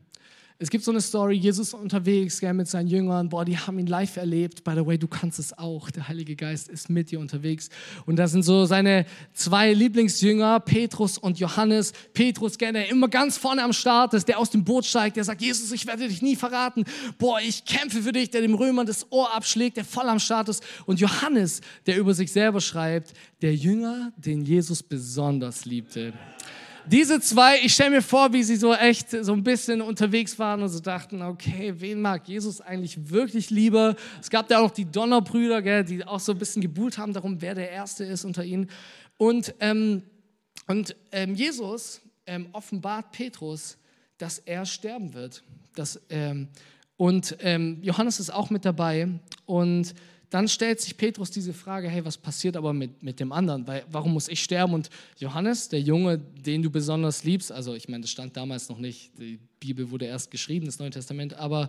es 0.61 0.71
gibt 0.71 0.83
so 0.83 0.91
eine 0.91 1.01
Story, 1.01 1.37
Jesus 1.37 1.73
unterwegs 1.73 2.41
gell, 2.41 2.53
mit 2.53 2.67
seinen 2.67 2.89
Jüngern, 2.89 3.29
boah, 3.29 3.45
die 3.45 3.57
haben 3.57 3.79
ihn 3.79 3.87
live 3.87 4.17
erlebt. 4.17 4.65
By 4.65 4.73
the 4.75 4.85
way, 4.85 4.99
du 4.99 5.07
kannst 5.07 5.39
es 5.39 5.57
auch. 5.57 5.89
Der 5.93 6.09
Heilige 6.09 6.35
Geist 6.35 6.69
ist 6.69 6.91
mit 6.91 7.13
dir 7.13 7.21
unterwegs. 7.21 7.69
Und 8.07 8.17
da 8.17 8.27
sind 8.27 8.43
so 8.43 8.65
seine 8.65 9.07
zwei 9.35 9.73
Lieblingsjünger, 9.73 10.59
Petrus 10.59 11.17
und 11.17 11.39
Johannes. 11.39 11.93
Petrus, 12.13 12.59
gell, 12.59 12.73
der 12.73 12.89
immer 12.89 13.07
ganz 13.07 13.39
vorne 13.39 13.63
am 13.63 13.73
Start 13.73 14.15
ist, 14.15 14.27
der 14.27 14.41
aus 14.41 14.51
dem 14.51 14.65
Boot 14.65 14.85
steigt, 14.85 15.17
der 15.17 15.23
sagt, 15.23 15.41
Jesus, 15.41 15.71
ich 15.71 15.87
werde 15.87 16.09
dich 16.09 16.23
nie 16.23 16.35
verraten. 16.35 16.85
Boah, 17.19 17.39
ich 17.41 17.65
kämpfe 17.65 18.03
für 18.03 18.13
dich, 18.13 18.31
der 18.31 18.41
dem 18.41 18.55
Römern 18.55 18.85
das 18.85 19.07
Ohr 19.13 19.33
abschlägt, 19.33 19.77
der 19.77 19.85
voll 19.85 20.09
am 20.09 20.19
Start 20.19 20.49
ist. 20.49 20.65
Und 20.87 20.99
Johannes, 20.99 21.61
der 21.87 21.99
über 21.99 22.15
sich 22.15 22.33
selber 22.33 22.61
schreibt, 22.61 23.15
der 23.43 23.55
Jünger, 23.55 24.13
den 24.17 24.45
Jesus 24.45 24.83
besonders 24.83 25.67
liebte. 25.67 26.15
Diese 26.91 27.21
zwei, 27.21 27.59
ich 27.61 27.75
stelle 27.75 27.91
mir 27.91 28.03
vor, 28.03 28.33
wie 28.33 28.43
sie 28.43 28.57
so 28.57 28.73
echt 28.73 29.11
so 29.11 29.35
ein 29.35 29.43
bisschen 29.43 29.83
unterwegs 29.83 30.39
waren 30.39 30.63
und 30.63 30.71
so 30.71 30.81
dachten, 30.81 31.21
okay, 31.21 31.75
wen 31.77 32.01
mag 32.01 32.27
Jesus 32.27 32.63
eigentlich 32.63 33.11
wirklich 33.11 33.51
lieber? 33.51 33.95
Es 34.23 34.31
gab 34.31 34.49
da 34.49 34.59
auch 34.59 34.69
noch 34.69 34.71
die 34.71 34.87
Donnerbrüder, 34.87 35.61
gell, 35.61 35.85
die 35.85 36.03
auch 36.05 36.21
so 36.21 36.33
ein 36.33 36.39
bisschen 36.39 36.63
gebuhlt 36.63 36.97
haben 36.97 37.13
darum, 37.13 37.43
wer 37.43 37.55
der 37.55 37.71
Erste 37.71 38.05
ist 38.05 38.25
unter 38.25 38.43
ihnen. 38.43 38.71
Und, 39.19 39.55
ähm, 39.61 40.03
und 40.67 40.97
ähm, 41.13 41.35
Jesus 41.35 42.01
ähm, 42.27 42.49
offenbart 42.53 43.13
Petrus, 43.13 43.77
dass 44.17 44.39
er 44.39 44.65
sterben 44.65 45.13
wird. 45.13 45.43
Dass, 45.75 46.01
ähm, 46.09 46.49
und 46.97 47.37
ähm, 47.41 47.81
Johannes 47.83 48.19
ist 48.19 48.31
auch 48.31 48.49
mit 48.49 48.65
dabei 48.65 49.09
und 49.45 49.95
dann 50.31 50.49
stellt 50.49 50.81
sich 50.81 50.97
Petrus 50.97 51.31
diese 51.31 51.55
Frage, 51.55 51.89
hey, 51.89 52.05
was 52.05 52.19
passiert 52.19 52.57
aber 52.57 52.73
mit, 52.73 53.03
mit 53.03 53.19
dem 53.21 53.33
anderen? 53.33 53.67
Weil, 53.67 53.85
warum 53.91 54.13
muss 54.13 54.29
ich 54.29 54.43
sterben? 54.43 54.75
Und 54.75 54.91
Johannes, 55.19 55.69
der 55.69 55.81
Junge, 55.81 56.19
den 56.19 56.63
du 56.63 56.71
besonders 56.71 57.25
liebst, 57.25 57.51
also 57.51 57.75
ich 57.75 57.89
meine, 57.89 58.03
das 58.03 58.11
stand 58.11 58.37
damals 58.37 58.69
noch 58.69 58.79
nicht, 58.79 59.11
die 59.19 59.39
Bibel 59.61 59.91
wurde 59.91 60.07
erst 60.07 60.31
geschrieben, 60.31 60.67
das 60.67 60.79
Neue 60.79 60.91
Testament, 60.91 61.35
aber 61.35 61.69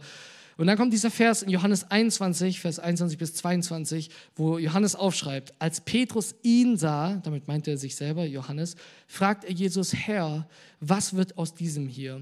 und 0.60 0.68
dann 0.68 0.76
kommt 0.76 0.92
dieser 0.92 1.10
Vers 1.10 1.42
in 1.42 1.52
Johannes 1.52 1.90
21, 1.90 2.60
Vers 2.60 2.80
21 2.80 3.18
bis 3.18 3.34
22, 3.36 4.10
wo 4.36 4.58
Johannes 4.58 4.94
aufschreibt, 4.94 5.54
als 5.58 5.80
Petrus 5.80 6.36
ihn 6.44 6.76
sah, 6.76 7.16
damit 7.24 7.48
meint 7.48 7.66
er 7.70 7.78
sich 7.78 7.96
selber, 7.96 8.26
Johannes, 8.26 8.76
fragt 9.08 9.46
er 9.46 9.54
Jesus, 9.54 9.94
Herr, 9.94 10.50
was 10.82 11.14
wird 11.14 11.38
aus 11.38 11.54
diesem 11.54 11.88
hier? 11.88 12.20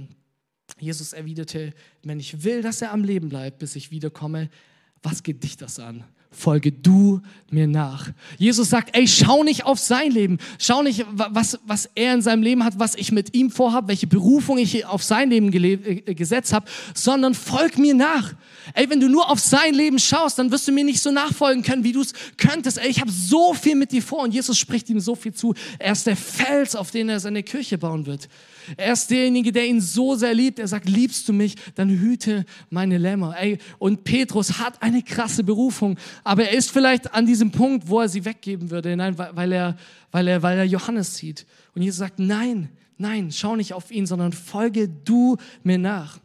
Jesus 0.79 1.13
erwiderte, 1.13 1.73
wenn 2.03 2.19
ich 2.19 2.43
will, 2.43 2.61
dass 2.61 2.79
er 2.83 2.91
am 2.91 3.03
Leben 3.03 3.29
bleibt, 3.29 3.57
bis 3.57 3.75
ich 3.75 3.89
wiederkomme, 3.89 4.51
was 5.01 5.23
geht 5.23 5.43
dich 5.43 5.57
das 5.57 5.79
an? 5.79 6.03
Folge 6.31 6.71
du 6.71 7.21
mir 7.49 7.67
nach. 7.67 8.09
Jesus 8.37 8.69
sagt, 8.69 8.95
ey, 8.95 9.07
schau 9.07 9.43
nicht 9.43 9.65
auf 9.65 9.79
sein 9.79 10.11
Leben, 10.11 10.37
schau 10.59 10.83
nicht, 10.83 11.05
was, 11.11 11.59
was 11.65 11.89
er 11.95 12.13
in 12.13 12.21
seinem 12.21 12.43
Leben 12.43 12.63
hat, 12.63 12.77
was 12.77 12.95
ich 12.95 13.11
mit 13.11 13.33
ihm 13.33 13.49
vorhabe, 13.49 13.87
welche 13.87 14.07
Berufung 14.07 14.57
ich 14.57 14.85
auf 14.85 15.03
sein 15.03 15.29
Leben 15.29 15.51
äh, 15.53 16.13
gesetzt 16.13 16.53
habe, 16.53 16.67
sondern 16.93 17.33
folg 17.33 17.77
mir 17.77 17.93
nach. 17.93 18.33
Ey, 18.73 18.89
wenn 18.89 18.99
du 18.99 19.07
nur 19.07 19.29
auf 19.29 19.39
sein 19.39 19.73
Leben 19.73 19.99
schaust, 19.99 20.37
dann 20.39 20.51
wirst 20.51 20.67
du 20.67 20.71
mir 20.71 20.83
nicht 20.83 21.01
so 21.01 21.11
nachfolgen 21.11 21.63
können, 21.63 21.83
wie 21.83 21.93
du 21.93 22.01
es 22.01 22.13
könntest. 22.37 22.77
Ey, 22.77 22.89
ich 22.89 22.99
habe 22.99 23.11
so 23.11 23.53
viel 23.53 23.75
mit 23.75 23.91
dir 23.91 24.01
vor 24.01 24.23
und 24.23 24.33
Jesus 24.33 24.57
spricht 24.57 24.89
ihm 24.89 24.99
so 24.99 25.15
viel 25.15 25.33
zu. 25.33 25.53
Er 25.79 25.93
ist 25.93 26.05
der 26.05 26.17
Fels, 26.17 26.75
auf 26.75 26.91
den 26.91 27.09
er 27.09 27.19
seine 27.19 27.43
Kirche 27.43 27.77
bauen 27.77 28.05
wird. 28.05 28.27
Er 28.75 28.93
ist 28.93 29.09
derjenige, 29.09 29.51
der 29.51 29.65
ihn 29.65 29.79
so 29.79 30.15
sehr 30.15 30.33
liebt. 30.33 30.59
Er 30.59 30.67
sagt, 30.67 30.89
liebst 30.89 31.29
du 31.29 31.33
mich, 31.33 31.55
dann 31.75 31.89
hüte 31.89 32.45
meine 32.69 32.97
Lämmer. 32.97 33.35
Ey, 33.39 33.59
und 33.79 34.03
Petrus 34.03 34.59
hat 34.59 34.81
eine 34.81 35.01
krasse 35.03 35.43
Berufung, 35.43 35.97
aber 36.23 36.43
er 36.49 36.57
ist 36.57 36.71
vielleicht 36.71 37.13
an 37.13 37.25
diesem 37.25 37.51
Punkt, 37.51 37.87
wo 37.87 38.01
er 38.01 38.09
sie 38.09 38.25
weggeben 38.25 38.69
würde, 38.71 38.95
nein, 38.97 39.17
weil 39.17 39.51
er, 39.51 39.77
weil 40.11 40.27
er, 40.27 40.43
weil 40.43 40.57
er 40.57 40.65
Johannes 40.65 41.15
sieht. 41.15 41.45
Und 41.73 41.81
Jesus 41.81 41.99
sagt, 41.99 42.19
nein, 42.19 42.69
nein, 42.97 43.31
schau 43.31 43.55
nicht 43.55 43.73
auf 43.73 43.91
ihn, 43.91 44.05
sondern 44.05 44.33
folge 44.33 44.89
du 44.89 45.37
mir 45.63 45.77
nach. 45.77 46.19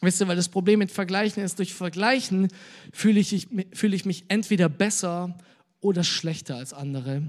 Wisst 0.00 0.20
ihr, 0.20 0.28
weil 0.28 0.36
das 0.36 0.48
Problem 0.48 0.78
mit 0.78 0.92
Vergleichen 0.92 1.42
ist, 1.42 1.58
durch 1.58 1.74
Vergleichen 1.74 2.48
fühle 2.92 3.18
ich, 3.18 3.48
fühle 3.72 3.96
ich 3.96 4.04
mich 4.04 4.24
entweder 4.28 4.68
besser 4.68 5.36
oder 5.80 6.04
schlechter 6.04 6.56
als 6.56 6.72
andere. 6.72 7.22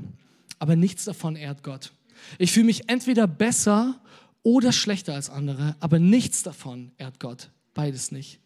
Aber 0.60 0.76
nichts 0.76 1.06
davon 1.06 1.36
ehrt 1.36 1.64
Gott. 1.64 1.92
Ich 2.38 2.52
fühle 2.52 2.66
mich 2.66 2.90
entweder 2.90 3.28
besser 3.28 4.00
oder 4.44 4.72
schlechter 4.72 5.14
als 5.16 5.30
andere, 5.30 5.76
aber 5.80 6.00
nichts 6.00 6.44
davon 6.44 6.92
ehrt 6.98 7.20
Gott. 7.20 7.50
Beides 7.74 8.12
nicht. 8.12 8.40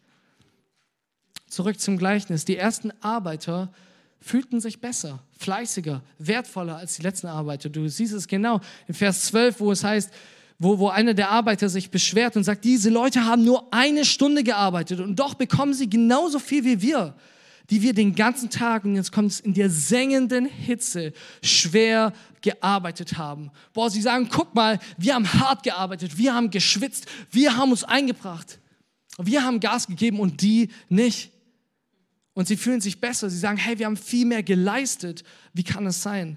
Zurück 1.48 1.80
zum 1.80 1.98
Gleichnis. 1.98 2.44
Die 2.44 2.56
ersten 2.56 2.92
Arbeiter 3.00 3.72
fühlten 4.20 4.60
sich 4.60 4.80
besser, 4.80 5.22
fleißiger, 5.38 6.02
wertvoller 6.18 6.76
als 6.76 6.96
die 6.96 7.02
letzten 7.02 7.26
Arbeiter. 7.26 7.68
Du 7.68 7.88
siehst 7.88 8.12
es 8.12 8.26
genau 8.26 8.60
in 8.88 8.94
Vers 8.94 9.24
12, 9.26 9.60
wo 9.60 9.70
es 9.70 9.84
heißt, 9.84 10.10
wo, 10.58 10.78
wo 10.78 10.88
einer 10.88 11.14
der 11.14 11.30
Arbeiter 11.30 11.68
sich 11.68 11.90
beschwert 11.90 12.36
und 12.36 12.44
sagt, 12.44 12.64
diese 12.64 12.90
Leute 12.90 13.24
haben 13.24 13.44
nur 13.44 13.72
eine 13.72 14.04
Stunde 14.04 14.42
gearbeitet 14.42 15.00
und 15.00 15.16
doch 15.16 15.34
bekommen 15.34 15.74
sie 15.74 15.90
genauso 15.90 16.38
viel 16.38 16.64
wie 16.64 16.80
wir 16.80 17.14
die 17.70 17.82
wir 17.82 17.94
den 17.94 18.14
ganzen 18.14 18.50
Tag, 18.50 18.84
und 18.84 18.94
jetzt 18.94 19.12
kommt 19.12 19.30
es 19.30 19.40
in 19.40 19.54
der 19.54 19.70
sengenden 19.70 20.46
Hitze, 20.46 21.12
schwer 21.42 22.12
gearbeitet 22.42 23.16
haben. 23.16 23.50
Boah, 23.72 23.90
sie 23.90 24.02
sagen, 24.02 24.28
guck 24.30 24.54
mal, 24.54 24.78
wir 24.98 25.14
haben 25.14 25.32
hart 25.32 25.62
gearbeitet, 25.62 26.18
wir 26.18 26.34
haben 26.34 26.50
geschwitzt, 26.50 27.06
wir 27.30 27.56
haben 27.56 27.70
uns 27.70 27.84
eingebracht, 27.84 28.58
wir 29.18 29.44
haben 29.44 29.60
Gas 29.60 29.86
gegeben 29.86 30.20
und 30.20 30.42
die 30.42 30.68
nicht. 30.88 31.30
Und 32.34 32.48
sie 32.48 32.56
fühlen 32.56 32.80
sich 32.80 33.00
besser, 33.00 33.30
sie 33.30 33.38
sagen, 33.38 33.56
hey, 33.56 33.78
wir 33.78 33.86
haben 33.86 33.96
viel 33.96 34.26
mehr 34.26 34.42
geleistet, 34.42 35.24
wie 35.52 35.62
kann 35.62 35.86
es 35.86 36.02
sein? 36.02 36.36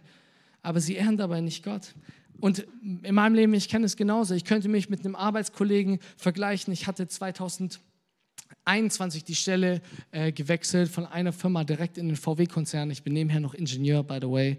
Aber 0.62 0.80
sie 0.80 0.96
ehren 0.96 1.18
dabei 1.18 1.42
nicht 1.42 1.64
Gott. 1.64 1.94
Und 2.40 2.68
in 2.82 3.16
meinem 3.16 3.34
Leben, 3.34 3.54
ich 3.54 3.68
kenne 3.68 3.86
es 3.86 3.98
genauso. 3.98 4.36
Ich 4.36 4.46
könnte 4.46 4.70
mich 4.70 4.90
mit 4.90 5.04
einem 5.04 5.16
Arbeitskollegen 5.16 6.00
vergleichen. 6.18 6.72
Ich 6.72 6.86
hatte 6.86 7.08
2000 7.08 7.80
21 8.68 9.24
die 9.24 9.36
Stelle 9.36 9.82
äh, 10.12 10.32
gewechselt 10.32 10.90
von 10.90 11.06
einer 11.06 11.34
Firma 11.34 11.64
direkt 11.64 11.98
in 11.98 12.08
den 12.08 12.18
VW-Konzern. 12.18 12.92
Ich 12.92 13.04
bin 13.04 13.14
nebenher 13.14 13.40
noch 13.40 13.54
Ingenieur, 13.54 14.04
by 14.04 14.20
the 14.22 14.30
way. 14.30 14.58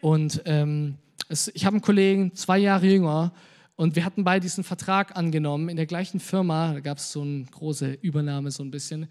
Und 0.00 0.42
ähm, 0.46 0.96
es, 1.28 1.50
ich 1.54 1.66
habe 1.66 1.74
einen 1.74 1.82
Kollegen, 1.82 2.34
zwei 2.34 2.58
Jahre 2.58 2.86
jünger, 2.86 3.32
und 3.78 3.94
wir 3.94 4.04
hatten 4.04 4.24
beide 4.24 4.42
diesen 4.42 4.64
Vertrag 4.64 5.16
angenommen 5.16 5.68
in 5.68 5.76
der 5.76 5.86
gleichen 5.86 6.18
Firma. 6.18 6.72
Da 6.72 6.80
gab 6.80 6.98
es 6.98 7.12
so 7.12 7.22
eine 7.22 7.44
große 7.44 7.98
Übernahme, 8.02 8.50
so 8.50 8.64
ein 8.64 8.72
bisschen. 8.72 9.06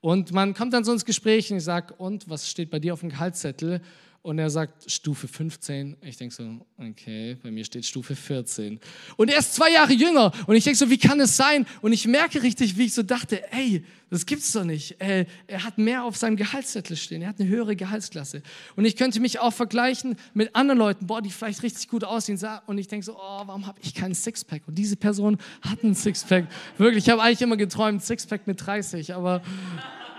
Und 0.00 0.32
man 0.32 0.54
kommt 0.54 0.72
dann 0.72 0.82
so 0.82 0.92
ins 0.92 1.04
Gespräch 1.04 1.52
und 1.52 1.58
ich 1.58 1.64
sage, 1.64 1.94
und 1.94 2.28
was 2.28 2.50
steht 2.50 2.68
bei 2.68 2.80
dir 2.80 2.94
auf 2.94 3.00
dem 3.00 3.10
Gehaltszettel? 3.10 3.80
Und 4.22 4.38
er 4.38 4.50
sagt 4.50 4.90
Stufe 4.90 5.28
15. 5.28 5.96
Ich 6.02 6.16
denke 6.16 6.34
so, 6.34 6.66
okay, 6.76 7.36
bei 7.42 7.50
mir 7.50 7.64
steht 7.64 7.86
Stufe 7.86 8.16
14. 8.16 8.80
Und 9.16 9.30
er 9.30 9.38
ist 9.38 9.54
zwei 9.54 9.70
Jahre 9.70 9.92
jünger 9.92 10.32
und 10.46 10.56
ich 10.56 10.64
denke 10.64 10.78
so, 10.78 10.90
wie 10.90 10.98
kann 10.98 11.20
es 11.20 11.36
sein? 11.36 11.66
Und 11.80 11.92
ich 11.92 12.06
merke 12.06 12.42
richtig, 12.42 12.76
wie 12.76 12.86
ich 12.86 12.94
so 12.94 13.02
dachte, 13.02 13.50
ey, 13.52 13.84
das 14.10 14.26
gibt's 14.26 14.52
doch 14.52 14.64
nicht. 14.64 14.96
Er, 14.98 15.26
er 15.46 15.64
hat 15.64 15.78
mehr 15.78 16.04
auf 16.04 16.16
seinem 16.16 16.36
Gehaltszettel 16.36 16.96
stehen, 16.96 17.22
er 17.22 17.28
hat 17.28 17.40
eine 17.40 17.48
höhere 17.48 17.76
Gehaltsklasse. 17.76 18.42
Und 18.76 18.84
ich 18.84 18.96
könnte 18.96 19.20
mich 19.20 19.38
auch 19.38 19.52
vergleichen 19.52 20.16
mit 20.34 20.54
anderen 20.54 20.78
Leuten, 20.78 21.06
boah, 21.06 21.22
die 21.22 21.30
vielleicht 21.30 21.62
richtig 21.62 21.88
gut 21.88 22.04
aussehen. 22.04 22.38
Und 22.66 22.78
ich 22.78 22.88
denke 22.88 23.04
so, 23.04 23.16
oh, 23.16 23.42
warum 23.46 23.66
habe 23.66 23.78
ich 23.82 23.94
keinen 23.94 24.14
Sixpack? 24.14 24.62
Und 24.66 24.76
diese 24.76 24.96
Person 24.96 25.38
hat 25.62 25.84
einen 25.84 25.94
Sixpack. 25.94 26.46
Wirklich, 26.76 27.04
ich 27.04 27.10
habe 27.10 27.22
eigentlich 27.22 27.42
immer 27.42 27.56
geträumt, 27.56 28.02
Sixpack 28.02 28.46
mit 28.46 28.64
30, 28.64 29.14
aber 29.14 29.42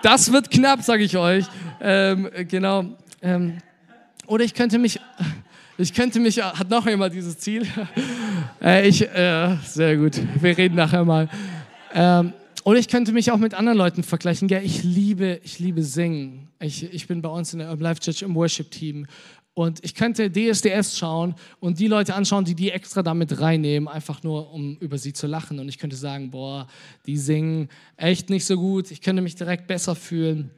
das 0.01 0.31
wird 0.31 0.49
knapp, 0.49 0.83
sage 0.83 1.03
ich 1.03 1.17
euch. 1.17 1.45
Ähm, 1.81 2.29
genau. 2.47 2.97
Ähm, 3.21 3.57
oder 4.29 4.43
ich 4.43 4.53
könnte 4.53 4.77
mich, 4.77 4.99
ich 5.77 5.93
könnte 5.93 6.19
mich, 6.19 6.41
hat 6.41 6.69
noch 6.69 6.85
jemand 6.87 7.13
dieses 7.13 7.37
Ziel? 7.37 7.67
äh, 8.61 8.87
ich, 8.87 9.01
äh, 9.01 9.57
sehr 9.65 9.97
gut, 9.97 10.21
wir 10.39 10.57
reden 10.57 10.75
nachher 10.75 11.03
mal. 11.03 11.27
Ähm, 11.93 12.33
oder 12.63 12.77
ich 12.77 12.87
könnte 12.87 13.11
mich 13.11 13.31
auch 13.31 13.37
mit 13.37 13.53
anderen 13.55 13.77
Leuten 13.77 14.03
vergleichen. 14.03 14.47
Gell? 14.47 14.63
Ich 14.63 14.83
liebe, 14.83 15.39
ich 15.43 15.59
liebe 15.59 15.81
Singen. 15.81 16.49
Ich, 16.59 16.83
ich 16.93 17.07
bin 17.07 17.21
bei 17.21 17.29
uns 17.29 17.53
in 17.53 17.59
der 17.59 17.69
Urban 17.69 17.83
Life 17.83 18.01
Church 18.01 18.21
im 18.21 18.35
Worship-Team. 18.35 19.07
Und 19.55 19.83
ich 19.83 19.95
könnte 19.95 20.29
DSDS 20.29 20.97
schauen 20.97 21.35
und 21.59 21.79
die 21.79 21.87
Leute 21.87 22.13
anschauen, 22.13 22.45
die 22.45 22.55
die 22.55 22.69
extra 22.71 23.01
damit 23.01 23.41
reinnehmen, 23.41 23.89
einfach 23.89 24.23
nur, 24.23 24.53
um 24.53 24.77
über 24.77 24.97
sie 24.97 25.13
zu 25.13 25.25
lachen. 25.25 25.59
Und 25.59 25.67
ich 25.67 25.79
könnte 25.79 25.95
sagen, 25.95 26.29
boah, 26.29 26.67
die 27.05 27.17
singen 27.17 27.69
echt 27.97 28.29
nicht 28.29 28.45
so 28.45 28.57
gut. 28.57 28.91
Ich 28.91 29.01
könnte 29.01 29.21
mich 29.21 29.35
direkt 29.35 29.67
besser 29.67 29.95
fühlen. 29.95 30.51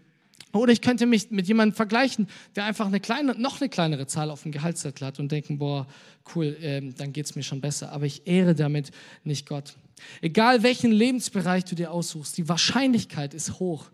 Oder 0.53 0.73
ich 0.73 0.81
könnte 0.81 1.05
mich 1.05 1.31
mit 1.31 1.47
jemandem 1.47 1.75
vergleichen, 1.75 2.27
der 2.55 2.65
einfach 2.65 2.87
eine 2.87 2.99
kleine, 2.99 3.35
noch 3.35 3.61
eine 3.61 3.69
kleinere 3.69 4.07
Zahl 4.07 4.29
auf 4.29 4.43
dem 4.43 4.51
Gehaltszettel 4.51 5.07
hat 5.07 5.19
und 5.19 5.31
denken, 5.31 5.57
boah, 5.57 5.87
cool, 6.35 6.57
äh, 6.61 6.81
dann 6.97 7.13
geht 7.13 7.25
es 7.25 7.35
mir 7.35 7.43
schon 7.43 7.61
besser. 7.61 7.91
Aber 7.91 8.05
ich 8.05 8.27
ehre 8.27 8.55
damit 8.55 8.91
nicht 9.23 9.47
Gott. 9.47 9.75
Egal 10.21 10.63
welchen 10.63 10.91
Lebensbereich 10.91 11.65
du 11.65 11.75
dir 11.75 11.91
aussuchst, 11.91 12.37
die 12.37 12.49
Wahrscheinlichkeit 12.49 13.33
ist 13.33 13.59
hoch 13.59 13.91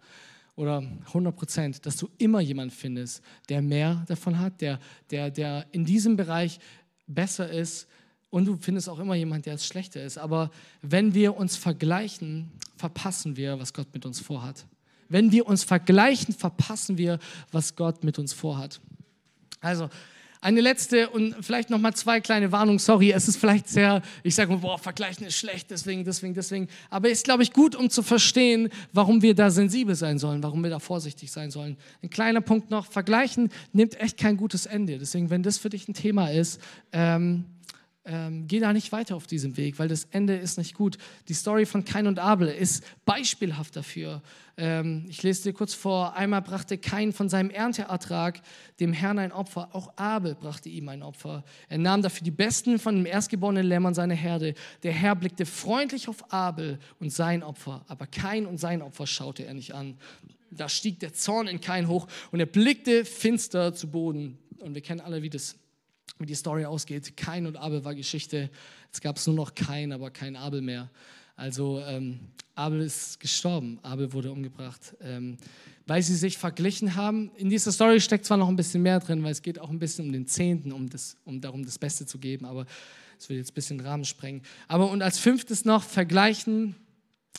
oder 0.56 0.84
100 1.08 1.36
Prozent, 1.36 1.86
dass 1.86 1.98
du 1.98 2.10
immer 2.18 2.42
jemanden 2.42 2.74
findest, 2.74 3.22
der 3.50 3.62
mehr 3.62 4.04
davon 4.08 4.40
hat, 4.40 4.62
der, 4.62 4.80
der, 5.12 5.30
der 5.30 5.68
in 5.72 5.86
diesem 5.86 6.16
Bereich 6.16 6.60
besser 7.06 7.50
ist. 7.50 7.88
Und 8.30 8.46
du 8.46 8.58
findest 8.58 8.90
auch 8.90 9.00
immer 9.00 9.16
jemanden, 9.16 9.44
der 9.44 9.54
es 9.54 9.66
schlechter 9.66 10.04
ist. 10.04 10.18
Aber 10.18 10.52
wenn 10.82 11.14
wir 11.14 11.38
uns 11.38 11.56
vergleichen, 11.56 12.52
verpassen 12.76 13.38
wir, 13.38 13.60
was 13.60 13.74
Gott 13.74 13.88
mit 13.94 14.06
uns 14.06 14.20
vorhat. 14.20 14.66
Wenn 15.10 15.32
wir 15.32 15.48
uns 15.48 15.64
vergleichen, 15.64 16.34
verpassen 16.34 16.98
wir, 16.98 17.20
was 17.52 17.76
Gott 17.76 18.04
mit 18.04 18.20
uns 18.20 18.34
vorhat. 18.34 18.80
Also, 19.62 19.90
eine 20.40 20.62
letzte 20.62 21.10
und 21.10 21.36
vielleicht 21.42 21.70
noch 21.70 21.80
mal 21.80 21.94
zwei 21.94 22.22
kleine 22.22 22.52
Warnungen. 22.52 22.80
Sorry, 22.80 23.12
es 23.12 23.28
ist 23.28 23.38
vielleicht 23.38 23.68
sehr, 23.68 24.02
ich 24.24 24.36
sage 24.36 24.52
mal, 24.52 24.60
boah, 24.60 24.78
vergleichen 24.78 25.26
ist 25.26 25.36
schlecht, 25.36 25.72
deswegen, 25.72 26.06
deswegen, 26.06 26.34
deswegen. 26.36 26.68
Aber 26.90 27.10
ist, 27.10 27.24
glaube 27.24 27.44
ich, 27.44 27.54
gut, 27.54 27.76
um 27.76 27.90
zu 27.90 28.04
verstehen, 28.04 28.70
warum 28.94 29.22
wir 29.22 29.34
da 29.34 29.50
sensibel 29.50 29.96
sein 29.96 30.20
sollen, 30.20 30.44
warum 30.44 30.64
wir 30.64 30.70
da 30.70 30.80
vorsichtig 30.80 31.32
sein 31.32 31.50
sollen. 31.50 31.76
Ein 32.04 32.10
kleiner 32.10 32.42
Punkt 32.42 32.70
noch: 32.70 32.86
Vergleichen 32.86 33.50
nimmt 33.74 34.00
echt 34.00 34.18
kein 34.18 34.38
gutes 34.38 34.68
Ende. 34.68 35.00
Deswegen, 35.00 35.30
wenn 35.30 35.44
das 35.44 35.58
für 35.58 35.70
dich 35.70 35.88
ein 35.88 35.94
Thema 35.94 36.30
ist, 36.30 36.62
ähm, 36.92 37.46
ähm, 38.08 38.48
geh 38.48 38.60
da 38.60 38.72
nicht 38.72 38.92
weiter 38.92 39.16
auf 39.16 39.28
diesem 39.28 39.58
Weg, 39.58 39.80
weil 39.80 39.90
das 39.90 40.06
Ende 40.12 40.36
ist 40.38 40.58
nicht 40.58 40.74
gut. 40.74 40.98
Die 41.28 41.34
Story 41.34 41.66
von 41.66 41.84
Kain 41.84 42.08
und 42.08 42.20
Abel 42.20 42.48
ist 42.48 42.84
beispielhaft 43.06 43.76
dafür. 43.76 44.22
Ähm, 44.56 45.06
ich 45.10 45.22
lese 45.24 45.44
dir 45.44 45.54
kurz 45.54 45.74
vor. 45.74 46.16
Einmal 46.16 46.42
brachte 46.42 46.78
Kain 46.78 47.12
von 47.12 47.28
seinem 47.28 47.50
Ernteertrag 47.50 48.42
dem 48.80 48.94
Herrn 48.94 49.20
ein 49.20 49.34
Opfer. 49.34 49.70
Auch 49.74 49.92
Abel 49.98 50.36
brachte 50.36 50.70
ihm 50.70 50.88
ein 50.88 51.04
Opfer. 51.04 51.44
Er 51.68 51.78
nahm 51.78 52.02
dafür 52.02 52.24
die 52.24 52.32
besten 52.32 52.80
von 52.80 52.96
dem 52.96 53.06
erstgeborenen 53.06 53.66
Lämmern 53.66 53.94
seiner 53.94 54.16
Herde. 54.16 54.54
Der 54.84 54.94
Herr 54.94 55.16
blickte 55.16 55.46
freundlich 55.46 56.08
auf 56.08 56.32
Abel 56.32 56.80
und 57.00 57.12
sein 57.12 57.44
Opfer, 57.44 57.84
aber 57.88 58.08
Kain 58.08 58.46
und 58.46 58.58
sein 58.58 58.82
Opfer 58.82 59.06
schaute 59.06 59.46
er 59.46 59.54
nicht 59.54 59.74
an. 59.74 59.98
Da 60.50 60.70
stieg 60.70 61.00
der 61.02 61.14
Zorn 61.14 61.48
in 61.48 61.60
Kain 61.60 61.90
hoch 61.90 62.08
und 62.32 62.40
er 62.40 62.46
blickte 62.46 63.04
finster 63.04 63.74
zu 63.74 63.92
Boden. 63.92 64.38
Und 64.60 64.76
wir 64.76 64.82
kennen 64.82 65.02
alle, 65.02 65.22
wie 65.22 65.30
das 65.30 65.58
wie 66.20 66.26
die 66.26 66.36
Story 66.36 66.66
ausgeht. 66.66 67.16
Kain 67.18 67.46
und 67.46 67.58
Abel 67.58 67.84
war 67.86 67.96
Geschichte. 67.96 68.50
Jetzt 68.86 69.02
gab 69.02 69.18
es 69.18 69.28
nur 69.28 69.36
noch 69.36 69.56
Kain, 69.56 69.92
aber 69.92 70.10
kein 70.12 70.36
Abel 70.36 70.62
mehr. 70.62 70.90
Also 71.36 71.80
ähm, 71.82 72.20
Abel 72.56 72.82
ist 72.82 73.20
gestorben, 73.20 73.80
Abel 73.84 74.12
wurde 74.12 74.32
umgebracht, 74.32 74.96
ähm, 75.02 75.38
weil 75.86 76.02
sie 76.02 76.16
sich 76.16 76.38
verglichen 76.38 76.96
haben. 76.96 77.30
In 77.38 77.50
dieser 77.52 77.72
Story 77.72 78.02
steckt 78.02 78.26
zwar 78.26 78.38
noch 78.38 78.48
ein 78.48 78.56
bisschen 78.56 78.82
mehr 78.82 79.00
drin, 79.00 79.24
weil 79.24 79.32
es 79.32 79.44
geht 79.44 79.60
auch 79.60 79.70
ein 79.70 79.78
bisschen 79.78 80.08
um 80.08 80.12
den 80.12 80.26
Zehnten, 80.26 80.72
um, 80.72 80.90
das, 80.90 81.16
um 81.26 81.40
darum 81.40 81.64
das 81.64 81.78
Beste 81.78 82.08
zu 82.08 82.18
geben, 82.18 82.46
aber 82.46 82.66
es 83.20 83.30
wird 83.30 83.38
jetzt 83.38 83.52
ein 83.52 83.54
bisschen 83.54 83.80
Rahmen 83.80 84.06
sprengen. 84.06 84.42
Aber 84.68 84.90
und 84.90 85.04
als 85.04 85.20
fünftes 85.20 85.66
noch, 85.66 85.84
vergleichen 85.84 86.76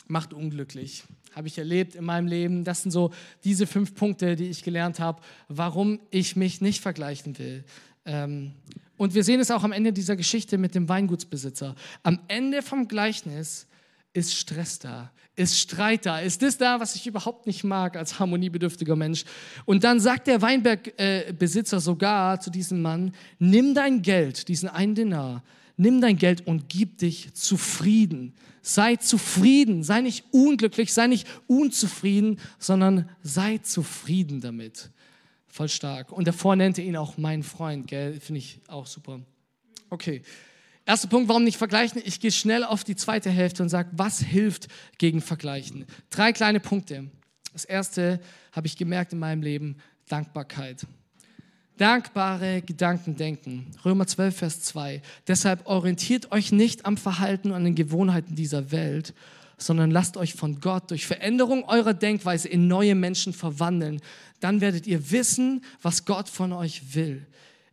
macht 0.07 0.33
unglücklich. 0.33 1.03
Habe 1.35 1.47
ich 1.47 1.57
erlebt 1.57 1.95
in 1.95 2.05
meinem 2.05 2.27
Leben. 2.27 2.63
Das 2.63 2.81
sind 2.81 2.91
so 2.91 3.11
diese 3.43 3.67
fünf 3.67 3.93
Punkte, 3.93 4.35
die 4.35 4.45
ich 4.45 4.63
gelernt 4.63 4.99
habe, 4.99 5.21
warum 5.47 5.99
ich 6.09 6.35
mich 6.35 6.61
nicht 6.61 6.81
vergleichen 6.81 7.37
will. 7.37 7.63
Ähm, 8.09 8.51
und 8.97 9.13
wir 9.13 9.23
sehen 9.23 9.39
es 9.39 9.51
auch 9.51 9.63
am 9.63 9.71
Ende 9.71 9.93
dieser 9.93 10.15
Geschichte 10.15 10.57
mit 10.57 10.75
dem 10.75 10.89
Weingutsbesitzer. 10.89 11.75
Am 12.03 12.19
Ende 12.27 12.61
vom 12.61 12.87
Gleichnis 12.87 13.67
ist 14.13 14.35
Stress 14.35 14.79
da, 14.79 15.11
ist 15.35 15.57
Streit 15.57 16.05
da, 16.05 16.19
ist 16.19 16.41
das 16.41 16.57
da, 16.57 16.79
was 16.79 16.95
ich 16.95 17.05
überhaupt 17.05 17.45
nicht 17.45 17.63
mag 17.63 17.95
als 17.95 18.19
harmoniebedürftiger 18.19 18.95
Mensch. 18.95 19.23
Und 19.65 19.83
dann 19.83 19.99
sagt 19.99 20.27
der 20.27 20.41
Weinbergbesitzer 20.41 21.79
sogar 21.79 22.41
zu 22.41 22.49
diesem 22.49 22.81
Mann, 22.81 23.13
nimm 23.37 23.75
dein 23.75 24.01
Geld, 24.01 24.47
diesen 24.47 24.67
einen 24.67 24.95
Dinar, 24.95 25.43
nimm 25.77 26.01
dein 26.01 26.17
Geld 26.17 26.45
und 26.47 26.67
gib 26.67 26.97
dich 26.97 27.33
zufrieden. 27.35 28.33
Sei 28.61 28.95
zufrieden, 28.97 29.83
sei 29.83 30.01
nicht 30.01 30.25
unglücklich, 30.31 30.91
sei 30.93 31.07
nicht 31.07 31.27
unzufrieden, 31.47 32.39
sondern 32.57 33.07
sei 33.21 33.59
zufrieden 33.59 34.41
damit. 34.41 34.89
Voll 35.49 35.69
stark. 35.69 36.11
Und 36.11 36.27
davor 36.27 36.55
nannte 36.55 36.81
ihn 36.81 36.95
auch 36.95 37.17
mein 37.17 37.43
Freund, 37.43 37.87
gell? 37.87 38.19
Finde 38.19 38.39
ich 38.39 38.61
auch 38.67 38.85
super. 38.85 39.19
Okay. 39.89 40.21
Erster 40.85 41.07
Punkt, 41.07 41.27
warum 41.27 41.43
nicht 41.43 41.57
vergleichen? 41.57 42.01
Ich 42.03 42.19
gehe 42.19 42.31
schnell 42.31 42.63
auf 42.63 42.83
die 42.83 42.95
zweite 42.95 43.29
Hälfte 43.29 43.61
und 43.61 43.69
sage, 43.69 43.89
was 43.93 44.21
hilft 44.21 44.67
gegen 44.97 45.21
Vergleichen? 45.21 45.85
Drei 46.09 46.33
kleine 46.33 46.59
Punkte. 46.59 47.09
Das 47.53 47.65
erste 47.65 48.19
habe 48.51 48.67
ich 48.67 48.77
gemerkt 48.77 49.13
in 49.13 49.19
meinem 49.19 49.41
Leben, 49.41 49.77
Dankbarkeit. 50.07 50.85
Dankbare 51.77 52.61
Gedanken 52.61 53.15
denken. 53.15 53.71
Römer 53.85 54.05
12, 54.05 54.35
Vers 54.35 54.61
2. 54.61 55.01
Deshalb 55.27 55.65
orientiert 55.65 56.31
euch 56.31 56.51
nicht 56.51 56.85
am 56.85 56.97
Verhalten 56.97 57.49
und 57.49 57.55
an 57.55 57.63
den 57.63 57.75
Gewohnheiten 57.75 58.35
dieser 58.35 58.71
Welt, 58.71 59.13
sondern 59.57 59.89
lasst 59.91 60.17
euch 60.17 60.33
von 60.33 60.59
Gott 60.59 60.91
durch 60.91 61.05
Veränderung 61.05 61.63
eurer 61.65 61.93
Denkweise 61.93 62.49
in 62.49 62.67
neue 62.67 62.95
Menschen 62.95 63.31
verwandeln. 63.31 64.01
Dann 64.39 64.61
werdet 64.61 64.87
ihr 64.87 65.11
wissen, 65.11 65.63
was 65.81 66.05
Gott 66.05 66.29
von 66.29 66.53
euch 66.53 66.95
will. 66.95 67.25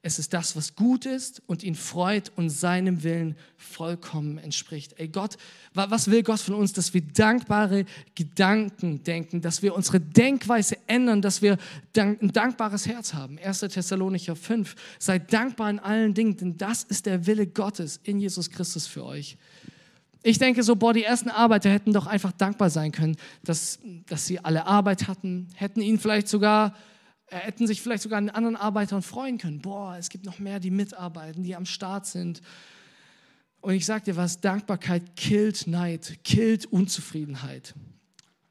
Es 0.07 0.21
ist 0.21 0.33
das, 0.33 0.55
was 0.55 0.77
gut 0.77 1.05
ist 1.05 1.43
und 1.49 1.65
ihn 1.65 1.75
freut 1.75 2.31
und 2.37 2.49
seinem 2.49 3.03
Willen 3.03 3.35
vollkommen 3.57 4.39
entspricht. 4.39 4.95
Ey 4.99 5.09
Gott, 5.09 5.37
was 5.75 6.09
will 6.09 6.23
Gott 6.23 6.39
von 6.39 6.55
uns? 6.55 6.73
Dass 6.73 6.95
wir 6.95 7.01
dankbare 7.01 7.87
Gedanken 8.15 9.03
denken, 9.03 9.41
dass 9.41 9.63
wir 9.63 9.75
unsere 9.75 9.99
Denkweise 9.99 10.79
ändern, 10.87 11.23
dass 11.23 11.43
wir 11.43 11.59
ein 11.99 12.31
dankbares 12.33 12.87
Herz 12.87 13.15
haben. 13.15 13.37
1. 13.43 13.59
Thessalonicher 13.59 14.37
5. 14.37 14.77
Seid 15.01 15.33
dankbar 15.33 15.71
in 15.71 15.81
allen 15.81 16.15
Dingen, 16.15 16.37
denn 16.37 16.57
das 16.57 16.85
ist 16.85 17.07
der 17.07 17.27
Wille 17.27 17.49
Gottes 17.49 17.99
in 18.05 18.21
Jesus 18.21 18.49
Christus 18.49 18.87
für 18.87 19.05
euch. 19.05 19.37
Ich 20.29 20.39
denke 20.39 20.65
so, 20.65 20.75
boah, 20.75 20.93
die 20.93 21.05
ersten 21.05 21.31
Arbeiter 21.31 21.71
hätten 21.71 21.93
doch 21.93 22.09
einfach 22.09 22.33
dankbar 22.33 22.69
sein 22.69 22.91
können, 22.91 23.17
dass, 23.45 23.79
dass 24.07 24.27
sie 24.27 24.41
alle 24.41 24.67
Arbeit 24.67 25.07
hatten, 25.07 25.47
hätten 25.55 25.81
ihn 25.81 26.01
vielleicht 26.01 26.27
sogar, 26.27 26.75
äh, 27.29 27.37
hätten 27.37 27.69
sich 27.69 27.81
vielleicht 27.81 28.03
sogar 28.03 28.19
an 28.19 28.29
anderen 28.31 28.57
Arbeitern 28.57 29.03
freuen 29.03 29.39
können. 29.39 29.61
Boah, 29.61 29.97
es 29.97 30.09
gibt 30.09 30.25
noch 30.25 30.41
mehr, 30.41 30.59
die 30.59 30.73
mitarbeiten, 30.73 31.45
die 31.45 31.55
am 31.55 31.65
Start 31.65 32.07
sind. 32.07 32.43
Und 33.61 33.75
ich 33.75 33.87
sage 33.87 34.07
dir 34.07 34.17
was, 34.17 34.41
Dankbarkeit 34.41 35.15
killt 35.15 35.69
Neid, 35.69 36.19
killt 36.25 36.67
Unzufriedenheit. 36.67 37.77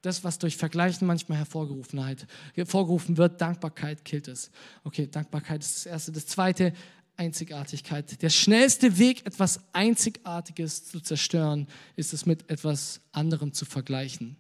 Das, 0.02 0.24
was 0.24 0.40
durch 0.40 0.56
Vergleichen 0.56 1.06
manchmal 1.06 1.40
hervorgerufen 1.40 3.18
wird, 3.18 3.42
Dankbarkeit 3.42 4.06
killt 4.06 4.30
es. 4.30 4.50
Okay, 4.86 5.08
Dankbarkeit 5.08 5.62
ist 5.62 5.76
das 5.76 5.86
Erste. 5.88 6.14
Das 6.14 6.26
Zweite, 6.26 6.72
Einzigartigkeit. 7.18 8.22
Der 8.22 8.30
schnellste 8.30 8.98
Weg, 8.98 9.26
etwas 9.26 9.60
Einzigartiges 9.74 10.86
zu 10.86 11.00
zerstören, 11.00 11.68
ist 11.96 12.14
es 12.14 12.26
mit 12.26 12.50
etwas 12.50 13.02
anderem 13.12 13.54
zu 13.54 13.66
vergleichen. 13.66 14.38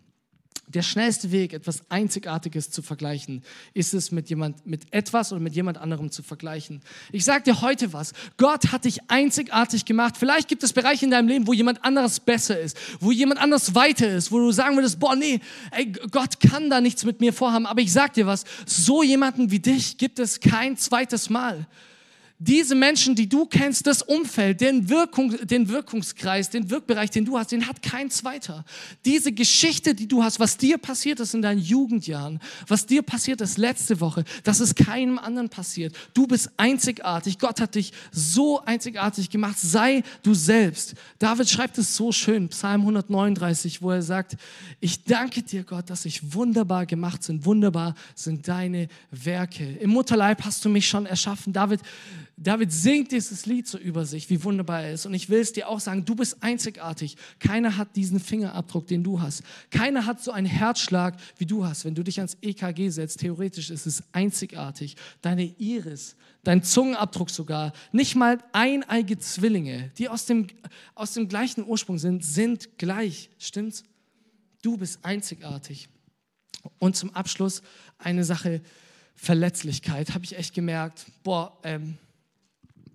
Der 0.67 0.81
schnellste 0.81 1.31
Weg, 1.31 1.53
etwas 1.53 1.83
Einzigartiges 1.91 2.71
zu 2.71 2.81
vergleichen, 2.81 3.43
ist 3.75 3.93
es 3.93 4.11
mit 4.11 4.29
jemand, 4.29 4.65
mit 4.65 4.91
etwas 4.91 5.31
oder 5.31 5.39
mit 5.39 5.53
jemand 5.53 5.77
anderem 5.77 6.09
zu 6.09 6.23
vergleichen. 6.23 6.81
Ich 7.11 7.23
sage 7.23 7.43
dir 7.43 7.61
heute 7.61 7.93
was. 7.93 8.13
Gott 8.37 8.71
hat 8.71 8.85
dich 8.85 8.99
einzigartig 9.11 9.85
gemacht. 9.85 10.17
Vielleicht 10.17 10.47
gibt 10.47 10.63
es 10.63 10.73
Bereiche 10.73 11.05
in 11.05 11.11
deinem 11.11 11.27
Leben, 11.27 11.45
wo 11.45 11.53
jemand 11.53 11.85
anderes 11.85 12.19
besser 12.19 12.59
ist, 12.59 12.77
wo 12.99 13.11
jemand 13.11 13.39
anderes 13.39 13.75
weiter 13.75 14.09
ist, 14.09 14.31
wo 14.31 14.39
du 14.39 14.51
sagen 14.51 14.75
würdest, 14.75 14.99
boah, 14.99 15.15
nee, 15.15 15.39
ey, 15.69 15.91
Gott 16.09 16.39
kann 16.39 16.71
da 16.71 16.81
nichts 16.81 17.05
mit 17.05 17.21
mir 17.21 17.31
vorhaben. 17.31 17.67
Aber 17.67 17.81
ich 17.81 17.93
sag 17.93 18.15
dir 18.15 18.25
was, 18.25 18.43
so 18.65 19.03
jemanden 19.03 19.51
wie 19.51 19.59
dich 19.59 19.99
gibt 19.99 20.17
es 20.17 20.39
kein 20.39 20.77
zweites 20.77 21.29
Mal 21.29 21.67
diese 22.37 22.75
Menschen, 22.75 23.15
die 23.15 23.29
du 23.29 23.45
kennst, 23.45 23.87
das 23.87 24.01
Umfeld, 24.01 24.59
den, 24.59 24.89
Wirkung, 24.89 25.35
den 25.47 25.69
Wirkungskreis, 25.69 26.49
den 26.49 26.69
Wirkbereich, 26.69 27.09
den 27.09 27.23
du 27.23 27.37
hast, 27.37 27.53
den 27.53 27.65
hat 27.65 27.81
kein 27.81 28.09
zweiter. 28.09 28.65
Diese 29.05 29.31
Geschichte, 29.31 29.95
die 29.95 30.07
du 30.07 30.21
hast, 30.21 30.37
was 30.39 30.57
dir 30.57 30.77
passiert 30.77 31.21
ist 31.21 31.33
in 31.33 31.41
deinen 31.41 31.61
Jugendjahren, 31.61 32.41
was 32.67 32.85
dir 32.85 33.03
passiert 33.03 33.39
ist 33.39 33.57
letzte 33.57 34.01
Woche, 34.01 34.25
das 34.43 34.59
ist 34.59 34.75
keinem 34.75 35.17
anderen 35.17 35.47
passiert. 35.47 35.95
Du 36.13 36.27
bist 36.27 36.49
einzigartig. 36.57 37.39
Gott 37.39 37.61
hat 37.61 37.75
dich 37.75 37.93
so 38.11 38.59
einzigartig 38.65 39.29
gemacht. 39.29 39.57
Sei 39.57 40.03
du 40.21 40.33
selbst. 40.33 40.95
David 41.19 41.49
schreibt 41.49 41.77
es 41.77 41.95
so 41.95 42.11
schön, 42.11 42.49
Psalm 42.49 42.81
139, 42.81 43.81
wo 43.81 43.91
er 43.91 44.01
sagt, 44.01 44.35
ich 44.81 45.05
danke 45.05 45.41
dir, 45.41 45.63
Gott, 45.63 45.89
dass 45.89 46.03
ich 46.03 46.33
wunderbar 46.33 46.85
gemacht 46.85 47.23
sind. 47.23 47.45
Wunderbar 47.45 47.95
sind 48.13 48.45
deine 48.49 48.89
Werke. 49.09 49.63
Im 49.79 49.91
Mutterleib 49.91 50.43
hast 50.43 50.65
du 50.65 50.69
mich 50.69 50.85
schon 50.85 51.05
erschaffen. 51.05 51.53
David 51.53 51.79
David 52.37 52.71
singt 52.71 53.13
dieses 53.13 53.45
Lied 53.45 53.65
so 53.65 53.77
über 53.77 54.05
sich, 54.05 54.29
wie 54.29 54.43
wunderbar 54.43 54.83
er 54.83 54.93
ist. 54.93 55.05
Und 55.05 55.13
ich 55.13 55.29
will 55.29 55.39
es 55.39 55.53
dir 55.53 55.69
auch 55.69 55.79
sagen, 55.79 56.03
du 56.03 56.15
bist 56.15 56.43
einzigartig. 56.43 57.15
Keiner 57.39 57.77
hat 57.77 57.95
diesen 57.95 58.19
Fingerabdruck, 58.19 58.87
den 58.87 59.03
du 59.03 59.21
hast. 59.21 59.41
Keiner 59.69 60.05
hat 60.05 60.21
so 60.21 60.31
einen 60.31 60.45
Herzschlag, 60.45 61.15
wie 61.37 61.45
du 61.45 61.65
hast. 61.65 61.85
Wenn 61.85 61.95
du 61.95 62.03
dich 62.03 62.19
ans 62.19 62.35
EKG 62.41 62.89
setzt, 62.89 63.21
theoretisch 63.21 63.69
ist 63.69 63.85
es 63.85 64.03
einzigartig. 64.11 64.97
Deine 65.21 65.45
Iris, 65.45 66.17
dein 66.43 66.61
Zungenabdruck 66.61 67.29
sogar, 67.29 67.71
nicht 67.93 68.15
mal 68.15 68.39
eineige 68.51 69.17
Zwillinge, 69.17 69.91
die 69.97 70.09
aus 70.09 70.25
dem, 70.25 70.47
aus 70.93 71.13
dem 71.13 71.29
gleichen 71.29 71.65
Ursprung 71.65 71.97
sind, 71.99 72.25
sind 72.25 72.77
gleich. 72.77 73.29
Stimmt's? 73.39 73.85
Du 74.61 74.75
bist 74.75 74.99
einzigartig. 75.03 75.87
Und 76.79 76.97
zum 76.97 77.15
Abschluss 77.15 77.61
eine 77.97 78.25
Sache, 78.25 78.61
Verletzlichkeit, 79.15 80.13
habe 80.13 80.25
ich 80.25 80.37
echt 80.37 80.53
gemerkt, 80.53 81.05
boah, 81.23 81.57
ähm, 81.63 81.97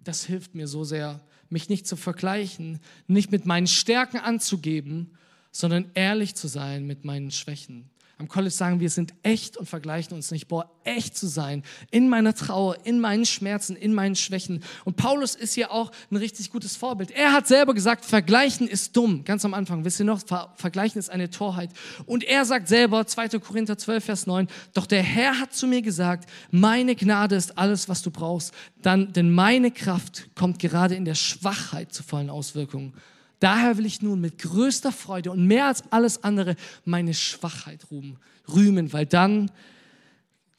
das 0.05 0.25
hilft 0.25 0.55
mir 0.55 0.67
so 0.67 0.85
sehr, 0.85 1.21
mich 1.49 1.69
nicht 1.69 1.87
zu 1.87 1.97
vergleichen, 1.97 2.81
nicht 3.07 3.33
mit 3.33 3.47
meinen 3.47 3.67
Stärken 3.67 4.19
anzugeben, 4.19 5.17
sondern 5.53 5.91
ehrlich 5.95 6.35
zu 6.35 6.49
sein 6.49 6.87
mit 6.87 7.05
meinen 7.05 7.31
Schwächen. 7.31 7.91
Am 8.21 8.29
College 8.29 8.55
sagen 8.55 8.81
wir, 8.81 8.91
sind 8.91 9.15
echt 9.23 9.57
und 9.57 9.67
vergleichen 9.67 10.15
uns 10.15 10.31
nicht. 10.31 10.47
Boah, 10.47 10.71
echt 10.85 11.17
zu 11.17 11.27
sein 11.27 11.63
in 11.91 12.11
meiner 12.11 12.35
Trauer, 12.35 12.77
in 12.85 13.01
meinen 13.01 13.25
Schmerzen, 13.25 13.77
in 13.77 13.95
meinen 13.95 14.15
Schwächen. 14.15 14.63
Und 14.85 14.97
Paulus 14.97 15.35
ist 15.35 15.55
hier 15.55 15.73
auch 15.73 15.91
ein 16.11 16.17
richtig 16.17 16.51
gutes 16.51 16.77
Vorbild. 16.77 17.11
Er 17.13 17.33
hat 17.33 17.49
selber 17.49 17.73
gesagt, 17.73 18.05
vergleichen 18.05 18.69
ist 18.69 18.95
dumm. 18.95 19.25
Ganz 19.25 19.47
am 19.47 19.55
Anfang, 19.55 19.87
wisst 19.87 20.01
ihr 20.01 20.05
noch, 20.05 20.21
vergleichen 20.57 20.99
ist 20.99 21.09
eine 21.09 21.31
Torheit. 21.31 21.71
Und 22.05 22.23
er 22.23 22.45
sagt 22.45 22.69
selber, 22.69 23.07
2. 23.07 23.39
Korinther 23.39 23.79
12, 23.79 24.05
Vers 24.05 24.27
9, 24.27 24.49
doch 24.75 24.85
der 24.85 25.03
Herr 25.03 25.41
hat 25.41 25.55
zu 25.55 25.67
mir 25.67 25.81
gesagt, 25.81 26.29
meine 26.51 26.97
Gnade 26.97 27.37
ist 27.37 27.57
alles, 27.57 27.89
was 27.89 28.03
du 28.03 28.11
brauchst. 28.11 28.53
Dann, 28.83 29.15
denn 29.15 29.33
meine 29.33 29.71
Kraft 29.71 30.29
kommt 30.35 30.59
gerade 30.59 30.95
in 30.95 31.07
der 31.07 31.15
Schwachheit 31.15 31.95
zu 31.95 32.03
vollen 32.03 32.29
Auswirkungen. 32.29 32.93
Daher 33.41 33.79
will 33.79 33.87
ich 33.87 34.03
nun 34.03 34.21
mit 34.21 34.39
größter 34.39 34.93
Freude 34.93 35.31
und 35.31 35.47
mehr 35.47 35.67
als 35.67 35.83
alles 35.91 36.23
andere 36.23 36.57
meine 36.85 37.15
Schwachheit 37.15 37.87
rühmen, 37.91 38.93
weil 38.93 39.07
dann 39.07 39.51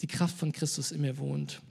die 0.01 0.07
Kraft 0.07 0.35
von 0.35 0.51
Christus 0.51 0.91
in 0.91 1.01
mir 1.01 1.17
wohnt. 1.19 1.61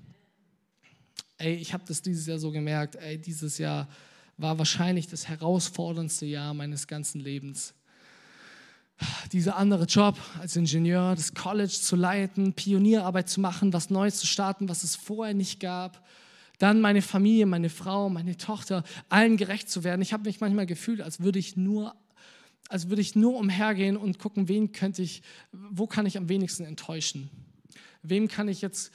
Ey, 1.36 1.54
ich 1.54 1.72
habe 1.72 1.82
das 1.86 2.00
dieses 2.00 2.26
Jahr 2.26 2.38
so 2.38 2.52
gemerkt, 2.52 2.94
ey, 2.94 3.18
dieses 3.18 3.58
Jahr 3.58 3.88
war 4.36 4.56
wahrscheinlich 4.58 5.08
das 5.08 5.26
herausforderndste 5.26 6.26
Jahr 6.26 6.54
meines 6.54 6.86
ganzen 6.86 7.20
Lebens. 7.20 7.74
Dieser 9.32 9.56
andere 9.56 9.86
Job 9.86 10.16
als 10.38 10.54
Ingenieur, 10.54 11.16
das 11.16 11.34
College 11.34 11.72
zu 11.72 11.96
leiten, 11.96 12.52
Pionierarbeit 12.52 13.28
zu 13.28 13.40
machen, 13.40 13.72
was 13.72 13.90
Neues 13.90 14.18
zu 14.18 14.26
starten, 14.26 14.68
was 14.68 14.84
es 14.84 14.94
vorher 14.94 15.34
nicht 15.34 15.58
gab 15.58 16.06
dann 16.60 16.80
meine 16.80 17.02
Familie, 17.02 17.46
meine 17.46 17.70
Frau, 17.70 18.08
meine 18.08 18.36
Tochter, 18.36 18.84
allen 19.08 19.36
gerecht 19.36 19.68
zu 19.68 19.82
werden. 19.82 20.02
Ich 20.02 20.12
habe 20.12 20.24
mich 20.24 20.40
manchmal 20.40 20.66
gefühlt, 20.66 21.00
als 21.00 21.20
würde 21.20 21.40
ich 21.40 21.56
nur 21.56 21.96
als 22.68 22.88
würde 22.88 23.02
ich 23.02 23.16
nur 23.16 23.36
umhergehen 23.36 23.96
und 23.96 24.20
gucken, 24.20 24.48
wen 24.48 24.70
könnte 24.70 25.02
ich, 25.02 25.22
wo 25.50 25.88
kann 25.88 26.06
ich 26.06 26.16
am 26.16 26.28
wenigsten 26.28 26.64
enttäuschen? 26.64 27.28
Wem 28.04 28.28
kann 28.28 28.46
ich 28.46 28.60
jetzt, 28.60 28.92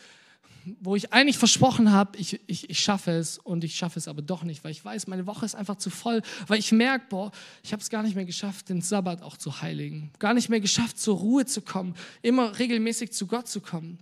wo 0.79 0.95
ich 0.95 1.11
eigentlich 1.11 1.37
versprochen 1.37 1.91
habe, 1.91 2.17
ich, 2.17 2.39
ich, 2.47 2.69
ich 2.69 2.79
schaffe 2.79 3.11
es 3.11 3.37
und 3.37 3.65
ich 3.65 3.75
schaffe 3.75 3.99
es 3.99 4.07
aber 4.07 4.21
doch 4.21 4.43
nicht, 4.43 4.63
weil 4.63 4.71
ich 4.71 4.83
weiß, 4.83 5.07
meine 5.07 5.27
Woche 5.27 5.45
ist 5.45 5.55
einfach 5.55 5.75
zu 5.75 5.89
voll, 5.89 6.21
weil 6.47 6.57
ich 6.57 6.71
merke, 6.71 7.07
boah, 7.09 7.31
ich 7.63 7.73
habe 7.73 7.81
es 7.81 7.89
gar 7.89 8.01
nicht 8.01 8.15
mehr 8.15 8.23
geschafft, 8.23 8.69
den 8.69 8.79
Sabbat 8.79 9.21
auch 9.21 9.35
zu 9.35 9.61
heiligen, 9.61 10.09
gar 10.19 10.33
nicht 10.33 10.47
mehr 10.47 10.61
geschafft, 10.61 10.97
zur 10.97 11.17
Ruhe 11.17 11.45
zu 11.45 11.61
kommen, 11.61 11.95
immer 12.21 12.57
regelmäßig 12.57 13.11
zu 13.11 13.27
Gott 13.27 13.49
zu 13.49 13.59
kommen. 13.59 13.99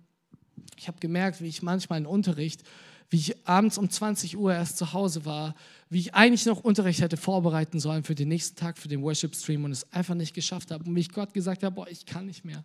Ich 0.77 0.87
habe 0.87 0.99
gemerkt, 0.99 1.41
wie 1.41 1.47
ich 1.47 1.63
manchmal 1.63 1.97
in 1.97 2.05
Unterricht 2.05 2.61
wie 3.13 3.17
ich 3.17 3.47
abends 3.47 3.77
um 3.77 3.87
20 3.87 4.37
Uhr 4.37 4.55
erst 4.55 4.75
zu 4.77 4.91
Hause 4.91 5.23
war, 5.23 5.53
wie 5.91 5.99
ich 5.99 6.15
eigentlich 6.15 6.47
noch 6.47 6.63
Unterricht 6.63 6.99
hätte 6.99 7.15
vorbereiten 7.15 7.79
sollen 7.79 8.03
für 8.03 8.15
den 8.15 8.27
nächsten 8.27 8.55
Tag, 8.55 8.79
für 8.79 8.87
den 8.87 9.03
Worship-Stream 9.03 9.63
und 9.65 9.71
es 9.71 9.85
einfach 9.93 10.15
nicht 10.15 10.33
geschafft 10.33 10.71
habe 10.71 10.83
und 10.83 10.95
wie 10.95 11.01
ich 11.01 11.11
Gott 11.11 11.31
gesagt 11.31 11.61
habe, 11.61 11.75
boah, 11.75 11.87
ich 11.87 12.07
kann 12.07 12.25
nicht 12.25 12.43
mehr. 12.43 12.63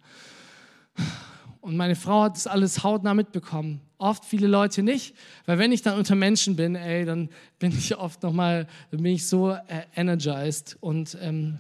Und 1.61 1.77
meine 1.77 1.97
Frau 1.97 2.23
hat 2.23 2.37
das 2.37 2.47
alles 2.47 2.83
hautnah 2.83 3.13
mitbekommen. 3.13 3.83
Oft 3.99 4.25
viele 4.25 4.47
Leute 4.47 4.83
nicht, 4.83 5.15
weil 5.45 5.59
wenn 5.59 5.71
ich 5.71 5.83
dann 5.83 5.99
unter 5.99 6.15
Menschen 6.15 6.57
bin, 6.57 6.77
ey, 6.77 7.05
dann 7.05 7.29
bin 7.59 7.71
ich 7.73 7.95
oft 7.99 8.23
nochmal, 8.23 8.67
bin 8.91 9.05
ich 9.05 9.27
so 9.27 9.51
äh, 9.51 9.83
energized. 9.97 10.79
Und, 10.81 11.19
ähm, 11.21 11.59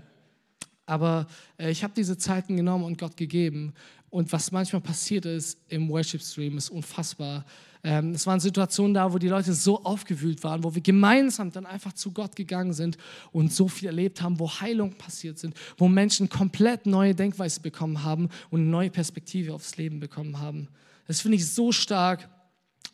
aber 0.86 1.26
äh, 1.58 1.70
ich 1.70 1.84
habe 1.84 1.92
diese 1.94 2.16
Zeiten 2.16 2.56
genommen 2.56 2.84
und 2.84 2.96
Gott 2.96 3.18
gegeben. 3.18 3.74
Und 4.10 4.32
was 4.32 4.52
manchmal 4.52 4.80
passiert 4.80 5.26
ist 5.26 5.58
im 5.68 5.88
Worship-Stream, 5.88 6.56
ist 6.56 6.70
unfassbar. 6.70 7.44
Ähm, 7.84 8.12
es 8.12 8.26
waren 8.26 8.40
Situationen 8.40 8.94
da, 8.94 9.12
wo 9.12 9.18
die 9.18 9.28
Leute 9.28 9.52
so 9.52 9.82
aufgewühlt 9.84 10.42
waren, 10.42 10.64
wo 10.64 10.74
wir 10.74 10.82
gemeinsam 10.82 11.52
dann 11.52 11.66
einfach 11.66 11.92
zu 11.92 12.12
Gott 12.12 12.34
gegangen 12.34 12.72
sind 12.72 12.96
und 13.32 13.52
so 13.52 13.68
viel 13.68 13.86
erlebt 13.86 14.20
haben, 14.22 14.38
wo 14.38 14.50
Heilung 14.50 14.94
passiert 14.94 15.38
sind, 15.38 15.54
wo 15.76 15.88
Menschen 15.88 16.28
komplett 16.28 16.86
neue 16.86 17.14
Denkweise 17.14 17.60
bekommen 17.60 18.02
haben 18.02 18.30
und 18.50 18.60
eine 18.60 18.70
neue 18.70 18.90
Perspektive 18.90 19.54
aufs 19.54 19.76
Leben 19.76 20.00
bekommen 20.00 20.38
haben. 20.38 20.68
Das 21.06 21.20
finde 21.20 21.36
ich 21.36 21.50
so 21.50 21.70
stark 21.70 22.28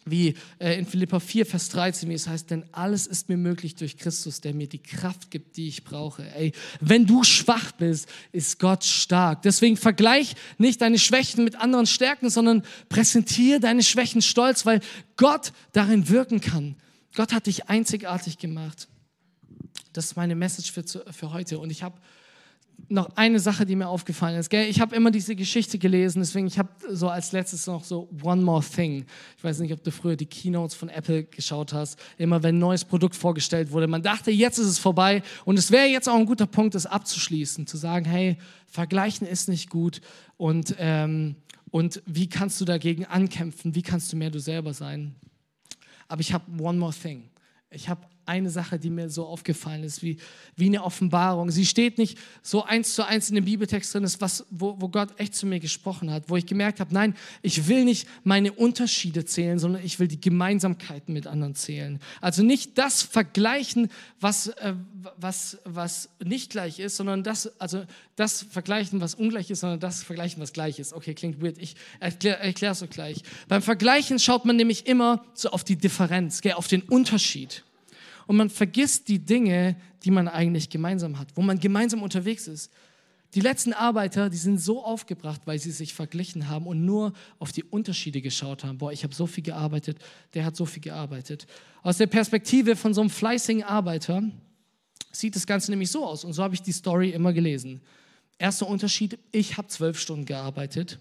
wie 0.04 0.34
äh, 0.58 0.78
in 0.78 0.86
Philippa 0.86 1.20
4, 1.20 1.46
Vers 1.46 1.68
13, 1.70 2.08
wie 2.08 2.14
es 2.14 2.28
heißt, 2.28 2.50
denn 2.50 2.64
alles 2.72 3.06
ist 3.06 3.28
mir 3.28 3.36
möglich 3.36 3.74
durch 3.74 3.96
Christus, 3.96 4.40
der 4.40 4.54
mir 4.54 4.68
die 4.68 4.82
Kraft 4.82 5.30
gibt, 5.30 5.56
die 5.56 5.68
ich 5.68 5.84
brauche. 5.84 6.24
Ey, 6.34 6.52
wenn 6.80 7.06
du 7.06 7.24
schwach 7.24 7.72
bist, 7.72 8.08
ist 8.32 8.58
Gott 8.58 8.84
stark. 8.84 9.42
Deswegen 9.42 9.76
vergleich 9.76 10.34
nicht 10.58 10.80
deine 10.80 10.98
Schwächen 10.98 11.44
mit 11.44 11.56
anderen 11.56 11.86
Stärken, 11.86 12.30
sondern 12.30 12.62
präsentiere 12.88 13.60
deine 13.60 13.82
Schwächen 13.82 14.22
stolz, 14.22 14.66
weil 14.66 14.80
Gott 15.16 15.52
darin 15.72 16.08
wirken 16.08 16.40
kann. 16.40 16.76
Gott 17.14 17.32
hat 17.32 17.46
dich 17.46 17.68
einzigartig 17.68 18.38
gemacht. 18.38 18.88
Das 19.92 20.06
ist 20.06 20.16
meine 20.16 20.34
Message 20.34 20.72
für, 20.72 20.84
für 20.84 21.32
heute. 21.32 21.58
Und 21.58 21.70
ich 21.70 21.82
habe 21.82 21.96
noch 22.88 23.16
eine 23.16 23.40
Sache, 23.40 23.66
die 23.66 23.76
mir 23.76 23.88
aufgefallen 23.88 24.38
ist. 24.38 24.50
Gell? 24.50 24.68
Ich 24.68 24.80
habe 24.80 24.94
immer 24.94 25.10
diese 25.10 25.34
Geschichte 25.34 25.78
gelesen, 25.78 26.20
deswegen 26.20 26.46
ich 26.46 26.58
habe 26.58 26.70
so 26.90 27.08
als 27.08 27.32
letztes 27.32 27.66
noch 27.66 27.84
so 27.84 28.08
One 28.22 28.42
More 28.42 28.62
Thing. 28.64 29.06
Ich 29.36 29.44
weiß 29.44 29.58
nicht, 29.60 29.72
ob 29.72 29.82
du 29.82 29.90
früher 29.90 30.16
die 30.16 30.26
Keynotes 30.26 30.74
von 30.74 30.88
Apple 30.88 31.24
geschaut 31.24 31.72
hast. 31.72 31.98
Immer 32.18 32.42
wenn 32.42 32.56
ein 32.56 32.60
neues 32.60 32.84
Produkt 32.84 33.16
vorgestellt 33.16 33.72
wurde, 33.72 33.86
man 33.86 34.02
dachte, 34.02 34.30
jetzt 34.30 34.58
ist 34.58 34.66
es 34.66 34.78
vorbei 34.78 35.22
und 35.44 35.58
es 35.58 35.70
wäre 35.70 35.86
jetzt 35.86 36.08
auch 36.08 36.16
ein 36.16 36.26
guter 36.26 36.46
Punkt, 36.46 36.74
das 36.74 36.86
abzuschließen, 36.86 37.66
zu 37.66 37.76
sagen, 37.76 38.04
hey, 38.04 38.36
vergleichen 38.66 39.26
ist 39.26 39.48
nicht 39.48 39.70
gut 39.70 40.00
und 40.36 40.74
ähm, 40.78 41.36
und 41.70 42.02
wie 42.06 42.28
kannst 42.28 42.60
du 42.60 42.64
dagegen 42.64 43.04
ankämpfen? 43.04 43.74
Wie 43.74 43.82
kannst 43.82 44.12
du 44.12 44.16
mehr 44.16 44.30
du 44.30 44.38
selber 44.38 44.72
sein? 44.72 45.16
Aber 46.06 46.20
ich 46.20 46.32
habe 46.32 46.44
One 46.62 46.78
More 46.78 46.94
Thing. 46.94 47.30
Ich 47.70 47.88
habe 47.88 48.06
eine 48.26 48.50
Sache, 48.50 48.78
die 48.78 48.90
mir 48.90 49.10
so 49.10 49.26
aufgefallen 49.26 49.84
ist, 49.84 50.02
wie, 50.02 50.18
wie 50.56 50.66
eine 50.66 50.82
Offenbarung. 50.82 51.50
Sie 51.50 51.66
steht 51.66 51.98
nicht 51.98 52.18
so 52.42 52.64
eins 52.64 52.94
zu 52.94 53.06
eins 53.06 53.28
in 53.28 53.34
dem 53.34 53.44
Bibeltext 53.44 53.94
drin, 53.94 54.04
ist 54.04 54.20
was, 54.20 54.46
wo, 54.50 54.76
wo 54.80 54.88
Gott 54.88 55.08
echt 55.18 55.34
zu 55.34 55.46
mir 55.46 55.60
gesprochen 55.60 56.10
hat, 56.10 56.28
wo 56.28 56.36
ich 56.36 56.46
gemerkt 56.46 56.80
habe, 56.80 56.92
nein, 56.94 57.14
ich 57.42 57.68
will 57.68 57.84
nicht 57.84 58.08
meine 58.24 58.52
Unterschiede 58.52 59.24
zählen, 59.24 59.58
sondern 59.58 59.84
ich 59.84 59.98
will 59.98 60.08
die 60.08 60.20
Gemeinsamkeiten 60.20 61.12
mit 61.12 61.26
anderen 61.26 61.54
zählen. 61.54 62.00
Also 62.20 62.42
nicht 62.42 62.78
das 62.78 63.02
vergleichen, 63.02 63.90
was, 64.20 64.48
äh, 64.48 64.74
was, 65.18 65.58
was 65.64 66.08
nicht 66.22 66.50
gleich 66.50 66.78
ist, 66.78 66.96
sondern 66.96 67.22
das, 67.22 67.60
also 67.60 67.84
das 68.16 68.42
vergleichen, 68.42 69.00
was 69.00 69.14
ungleich 69.14 69.50
ist, 69.50 69.60
sondern 69.60 69.80
das 69.80 70.02
vergleichen, 70.02 70.42
was 70.42 70.52
gleich 70.52 70.78
ist. 70.78 70.92
Okay, 70.92 71.14
klingt 71.14 71.42
weird, 71.42 71.58
ich 71.58 71.76
erkläre 72.00 72.72
es 72.72 72.78
so 72.78 72.86
gleich. 72.86 73.22
Beim 73.48 73.62
Vergleichen 73.62 74.18
schaut 74.18 74.44
man 74.44 74.56
nämlich 74.56 74.86
immer 74.86 75.24
so 75.34 75.50
auf 75.50 75.64
die 75.64 75.76
Differenz, 75.76 76.40
gell, 76.40 76.52
auf 76.52 76.68
den 76.68 76.82
Unterschied 76.82 77.64
und 78.26 78.36
man 78.36 78.50
vergisst 78.50 79.08
die 79.08 79.18
Dinge, 79.18 79.76
die 80.02 80.10
man 80.10 80.28
eigentlich 80.28 80.70
gemeinsam 80.70 81.18
hat, 81.18 81.28
wo 81.34 81.42
man 81.42 81.58
gemeinsam 81.58 82.02
unterwegs 82.02 82.46
ist. 82.48 82.72
Die 83.34 83.40
letzten 83.40 83.72
Arbeiter, 83.72 84.30
die 84.30 84.36
sind 84.36 84.58
so 84.58 84.84
aufgebracht, 84.84 85.40
weil 85.44 85.58
sie 85.58 85.72
sich 85.72 85.92
verglichen 85.92 86.48
haben 86.48 86.68
und 86.68 86.84
nur 86.84 87.12
auf 87.40 87.50
die 87.50 87.64
Unterschiede 87.64 88.22
geschaut 88.22 88.62
haben. 88.62 88.78
Boah, 88.78 88.92
ich 88.92 89.02
habe 89.02 89.12
so 89.12 89.26
viel 89.26 89.42
gearbeitet, 89.42 89.98
der 90.34 90.44
hat 90.44 90.54
so 90.54 90.66
viel 90.66 90.82
gearbeitet. 90.82 91.46
Aus 91.82 91.98
der 91.98 92.06
Perspektive 92.06 92.76
von 92.76 92.94
so 92.94 93.00
einem 93.00 93.10
fleißigen 93.10 93.64
Arbeiter 93.64 94.22
sieht 95.10 95.34
das 95.34 95.48
Ganze 95.48 95.72
nämlich 95.72 95.90
so 95.90 96.06
aus. 96.06 96.24
Und 96.24 96.32
so 96.32 96.44
habe 96.44 96.54
ich 96.54 96.62
die 96.62 96.72
Story 96.72 97.10
immer 97.10 97.32
gelesen. 97.32 97.80
Erster 98.38 98.68
Unterschied, 98.68 99.18
ich 99.32 99.56
habe 99.56 99.66
zwölf 99.66 99.98
Stunden 99.98 100.26
gearbeitet, 100.26 101.00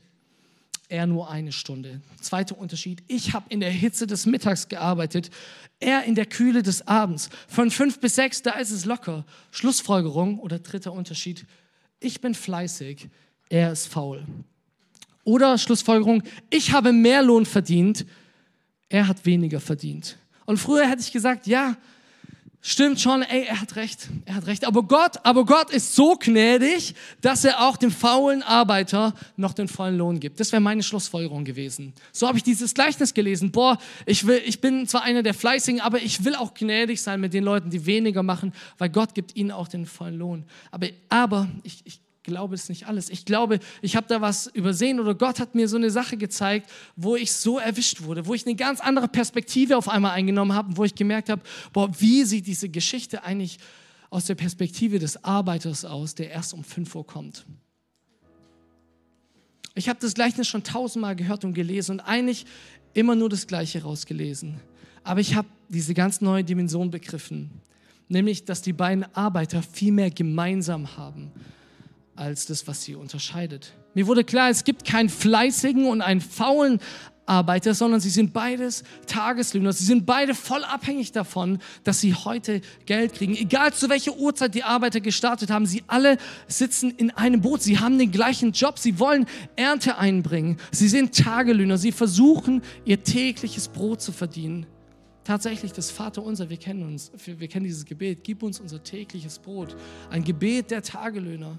er 0.90 1.08
nur 1.08 1.30
eine 1.30 1.52
Stunde. 1.52 2.02
Zweiter 2.22 2.58
Unterschied, 2.58 3.04
ich 3.08 3.34
habe 3.34 3.46
in 3.50 3.60
der 3.60 3.72
Hitze 3.72 4.08
des 4.08 4.26
Mittags 4.26 4.68
gearbeitet, 4.68 5.30
er 5.80 6.04
in 6.04 6.16
der 6.16 6.26
Kühle 6.26 6.64
des 6.64 6.88
Abends. 6.88 7.30
Von 7.48 7.72
fünf 7.72 8.00
bis 8.00 8.16
sechs, 8.16 8.42
da 8.42 8.52
ist 8.52 8.72
es 8.72 8.86
locker. 8.86 9.26
Schlussfolgerung 9.52 10.40
oder 10.40 10.60
dritter 10.60 10.94
Unterschied, 10.94 11.46
ich 12.00 12.22
bin 12.22 12.36
fleißig, 12.36 13.08
er 13.50 13.72
ist 13.72 13.88
faul. 13.88 14.26
Oder 15.24 15.58
Schlussfolgerung, 15.58 16.24
ich 16.50 16.74
habe 16.74 16.92
mehr 16.92 17.24
Lohn 17.24 17.46
verdient, 17.46 18.06
er 18.90 19.08
hat 19.08 19.26
weniger 19.26 19.60
verdient. 19.60 20.18
Und 20.46 20.58
früher 20.58 20.88
hätte 20.88 21.02
ich 21.02 21.12
gesagt, 21.12 21.48
ja, 21.48 21.78
stimmt 22.64 23.00
schon, 23.00 23.22
ey, 23.22 23.44
er 23.44 23.62
hat 23.62 23.76
recht, 23.76 24.08
er 24.26 24.36
hat 24.36 24.48
recht. 24.48 24.66
Aber 24.66 24.84
Gott, 24.84 25.18
aber 25.24 25.46
Gott 25.46 25.70
ist 25.70 25.94
so 25.94 26.16
gnädig, 26.16 26.96
dass 27.22 27.44
er 27.44 27.68
auch 27.68 27.78
dem 27.78 27.92
faulen 27.92 28.42
Arbeiter 28.42 29.14
noch 29.36 29.54
den 29.54 29.68
vollen 29.68 29.98
Lohn 29.98 30.20
gibt. 30.20 30.40
Das 30.40 30.52
wäre 30.52 30.62
meine 30.62 30.82
Schlussfolgerung 30.82 31.44
gewesen. 31.44 31.94
So 32.14 32.28
habe 32.28 32.38
ich 32.38 32.44
dieses 32.44 32.74
Gleichnis 32.74 33.14
gelesen. 33.14 33.52
Boah, 33.52 33.78
ich 34.06 34.26
will, 34.26 34.42
ich 34.46 34.62
bin 34.62 34.88
zwar 34.88 35.04
einer 35.04 35.22
der 35.22 35.34
Fleißigen, 35.34 35.82
aber 35.82 36.02
ich 36.02 36.24
will 36.24 36.36
auch 36.36 36.54
gnädig 36.54 37.02
sein 37.02 37.20
mit 37.20 37.34
den 37.34 37.44
Leuten, 37.44 37.70
die 37.70 37.86
weniger 37.86 38.24
machen, 38.24 38.54
weil 38.78 38.90
Gott 38.90 39.14
gibt 39.14 39.36
ihnen 39.36 39.52
auch 39.52 39.68
den 39.68 39.86
vollen 39.86 40.18
Lohn. 40.18 40.46
Aber, 40.72 40.88
aber 41.10 41.50
ich, 41.64 41.82
ich 41.84 42.00
glaube 42.24 42.56
es 42.56 42.70
nicht 42.70 42.88
alles. 42.88 43.10
Ich 43.10 43.26
glaube, 43.26 43.60
ich 43.82 43.96
habe 43.96 44.08
da 44.08 44.22
was 44.22 44.48
übersehen 44.48 45.00
oder 45.00 45.14
Gott 45.16 45.40
hat 45.40 45.56
mir 45.56 45.68
so 45.68 45.78
eine 45.78 45.92
Sache 45.92 46.18
gezeigt, 46.18 46.70
wo 46.96 47.16
ich 47.16 47.32
so 47.32 47.60
erwischt 47.60 48.02
wurde, 48.02 48.26
wo 48.26 48.34
ich 48.34 48.46
eine 48.46 48.56
ganz 48.56 48.80
andere 48.80 49.08
Perspektive 49.08 49.78
auf 49.78 49.88
einmal 49.90 50.12
eingenommen 50.12 50.54
habe, 50.54 50.76
wo 50.78 50.84
ich 50.84 50.96
gemerkt 50.96 51.30
habe, 51.30 51.42
boah, 51.72 51.90
wie 52.00 52.24
sieht 52.24 52.48
diese 52.48 52.70
Geschichte 52.70 53.24
eigentlich 53.24 53.60
aus 54.10 54.26
der 54.26 54.36
Perspektive 54.36 55.00
des 55.00 55.24
Arbeiters 55.24 55.86
aus, 55.86 56.16
der 56.16 56.30
erst 56.32 56.54
um 56.54 56.64
5 56.64 56.96
Uhr 56.96 57.06
kommt. 57.06 57.46
Ich 59.76 59.90
habe 59.90 60.00
das 60.00 60.14
Gleichnis 60.14 60.48
schon 60.48 60.64
tausendmal 60.64 61.16
gehört 61.16 61.44
und 61.46 61.54
gelesen 61.54 61.94
und 61.94 62.00
eigentlich 62.02 62.46
immer 62.94 63.16
nur 63.16 63.30
das 63.30 63.48
Gleiche 63.48 63.82
rausgelesen. 63.82 64.60
Aber 65.04 65.20
ich 65.20 65.36
habe 65.36 65.48
diese 65.68 65.94
ganz 65.94 66.22
neue 66.22 66.44
Dimension 66.44 66.92
begriffen, 66.92 67.50
nämlich, 68.08 68.46
dass 68.46 68.62
die 68.62 68.72
beiden 68.72 69.04
Arbeiter 69.16 69.64
viel 69.64 69.92
mehr 69.92 70.12
gemeinsam 70.12 70.96
haben 70.96 71.32
als 72.16 72.46
das, 72.46 72.68
was 72.68 72.84
sie 72.84 72.96
unterscheidet. 72.96 73.74
Mir 73.94 74.08
wurde 74.08 74.24
klar, 74.24 74.50
es 74.50 74.64
gibt 74.64 74.86
keinen 74.86 75.10
fleißigen 75.10 75.86
und 75.88 76.02
einen 76.02 76.22
faulen 76.22 76.80
Arbeiter, 77.26 77.74
sondern 77.74 78.02
sie 78.02 78.10
sind 78.10 78.34
beides 78.34 78.84
Tageslöhner. 79.08 79.72
Sie 79.72 79.86
sind 79.86 80.06
beide 80.06 80.36
voll 80.36 80.64
abhängig 80.64 81.12
davon, 81.12 81.60
dass 81.84 82.02
sie 82.02 82.14
heute 82.14 82.62
Geld 82.86 83.14
kriegen. 83.14 83.36
Egal 83.36 83.74
zu 83.74 83.90
welcher 83.90 84.18
Uhrzeit 84.18 84.56
die 84.56 84.64
Arbeiter 84.64 85.00
gestartet 85.00 85.50
haben, 85.50 85.66
sie 85.66 85.84
alle 85.88 86.18
sitzen 86.48 86.92
in 86.92 87.12
einem 87.12 87.42
Boot. 87.42 87.62
Sie 87.62 87.80
haben 87.80 87.98
den 87.98 88.12
gleichen 88.12 88.52
Job. 88.52 88.78
Sie 88.78 89.00
wollen 89.00 89.26
Ernte 89.56 89.98
einbringen. 89.98 90.58
Sie 90.72 90.90
sind 90.90 91.16
Tagelöhner. 91.18 91.78
Sie 91.78 91.92
versuchen, 91.92 92.62
ihr 92.84 93.04
tägliches 93.04 93.70
Brot 93.70 94.02
zu 94.02 94.12
verdienen. 94.12 94.66
Tatsächlich, 95.24 95.72
das 95.72 95.90
Vater 95.90 96.22
unser, 96.22 96.50
wir 96.50 96.58
kennen 96.58 96.84
uns, 96.84 97.10
wir 97.26 97.48
kennen 97.48 97.64
dieses 97.64 97.86
Gebet. 97.86 98.26
Gib 98.26 98.44
uns 98.44 98.60
unser 98.60 98.84
tägliches 98.84 99.40
Brot. 99.40 99.78
Ein 100.10 100.26
Gebet 100.26 100.72
der 100.72 100.84
Tagelöhner. 100.84 101.58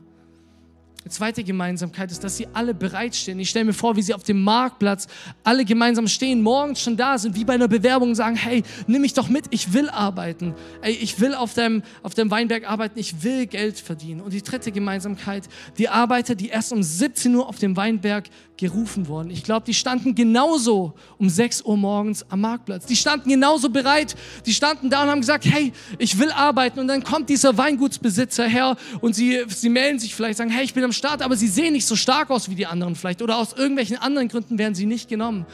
Die 1.04 1.10
zweite 1.10 1.44
Gemeinsamkeit 1.44 2.10
ist, 2.10 2.24
dass 2.24 2.38
sie 2.38 2.46
alle 2.54 2.72
bereitstehen. 2.72 3.38
Ich 3.38 3.50
stelle 3.50 3.66
mir 3.66 3.74
vor, 3.74 3.94
wie 3.96 4.00
sie 4.00 4.14
auf 4.14 4.22
dem 4.22 4.42
Marktplatz 4.42 5.06
alle 5.42 5.66
gemeinsam 5.66 6.08
stehen, 6.08 6.40
morgens 6.40 6.80
schon 6.80 6.96
da 6.96 7.18
sind, 7.18 7.36
wie 7.36 7.44
bei 7.44 7.54
einer 7.54 7.68
Bewerbung 7.68 8.10
und 8.10 8.14
sagen, 8.14 8.36
hey, 8.36 8.62
nimm 8.86 9.02
mich 9.02 9.12
doch 9.12 9.28
mit, 9.28 9.44
ich 9.50 9.74
will 9.74 9.90
arbeiten. 9.90 10.54
Ey, 10.80 10.92
ich 10.92 11.20
will 11.20 11.34
auf 11.34 11.52
dem, 11.52 11.82
auf 12.02 12.14
dem 12.14 12.30
Weinberg 12.30 12.68
arbeiten, 12.68 12.98
ich 12.98 13.22
will 13.22 13.46
Geld 13.46 13.78
verdienen. 13.78 14.22
Und 14.22 14.32
die 14.32 14.42
dritte 14.42 14.72
Gemeinsamkeit, 14.72 15.46
die 15.76 15.90
Arbeiter, 15.90 16.34
die 16.34 16.48
erst 16.48 16.72
um 16.72 16.82
17 16.82 17.34
Uhr 17.34 17.48
auf 17.48 17.58
dem 17.58 17.76
Weinberg 17.76 18.24
gerufen 18.56 19.08
wurden. 19.08 19.30
Ich 19.30 19.42
glaube, 19.42 19.66
die 19.66 19.74
standen 19.74 20.14
genauso 20.14 20.94
um 21.18 21.28
6 21.28 21.62
Uhr 21.62 21.76
morgens 21.76 22.24
am 22.30 22.40
Marktplatz. 22.40 22.86
Die 22.86 22.96
standen 22.96 23.28
genauso 23.28 23.68
bereit. 23.68 24.14
Die 24.46 24.54
standen 24.54 24.90
da 24.90 25.02
und 25.02 25.10
haben 25.10 25.20
gesagt, 25.20 25.44
hey, 25.44 25.72
ich 25.98 26.18
will 26.18 26.30
arbeiten. 26.30 26.78
Und 26.78 26.88
dann 26.88 27.02
kommt 27.02 27.28
dieser 27.28 27.56
Weingutsbesitzer 27.58 28.46
her 28.46 28.76
und 29.00 29.14
sie, 29.14 29.42
sie 29.48 29.68
melden 29.68 29.98
sich 29.98 30.14
vielleicht, 30.14 30.38
sagen, 30.38 30.50
hey, 30.50 30.64
ich 30.64 30.72
bin 30.72 30.84
am 30.84 30.92
Start, 30.94 31.20
aber 31.20 31.36
sie 31.36 31.48
sehen 31.48 31.74
nicht 31.74 31.86
so 31.86 31.96
stark 31.96 32.30
aus 32.30 32.48
wie 32.48 32.54
die 32.54 32.66
anderen 32.66 32.94
vielleicht. 32.94 33.20
Oder 33.20 33.36
aus 33.36 33.52
irgendwelchen 33.52 33.98
anderen 33.98 34.28
Gründen 34.28 34.58
werden 34.58 34.74
sie 34.74 34.86
nicht 34.86 35.08
genommen. 35.08 35.46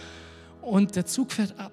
Und 0.63 0.95
der 0.95 1.07
Zug 1.07 1.33
fährt 1.33 1.59
ab 1.59 1.73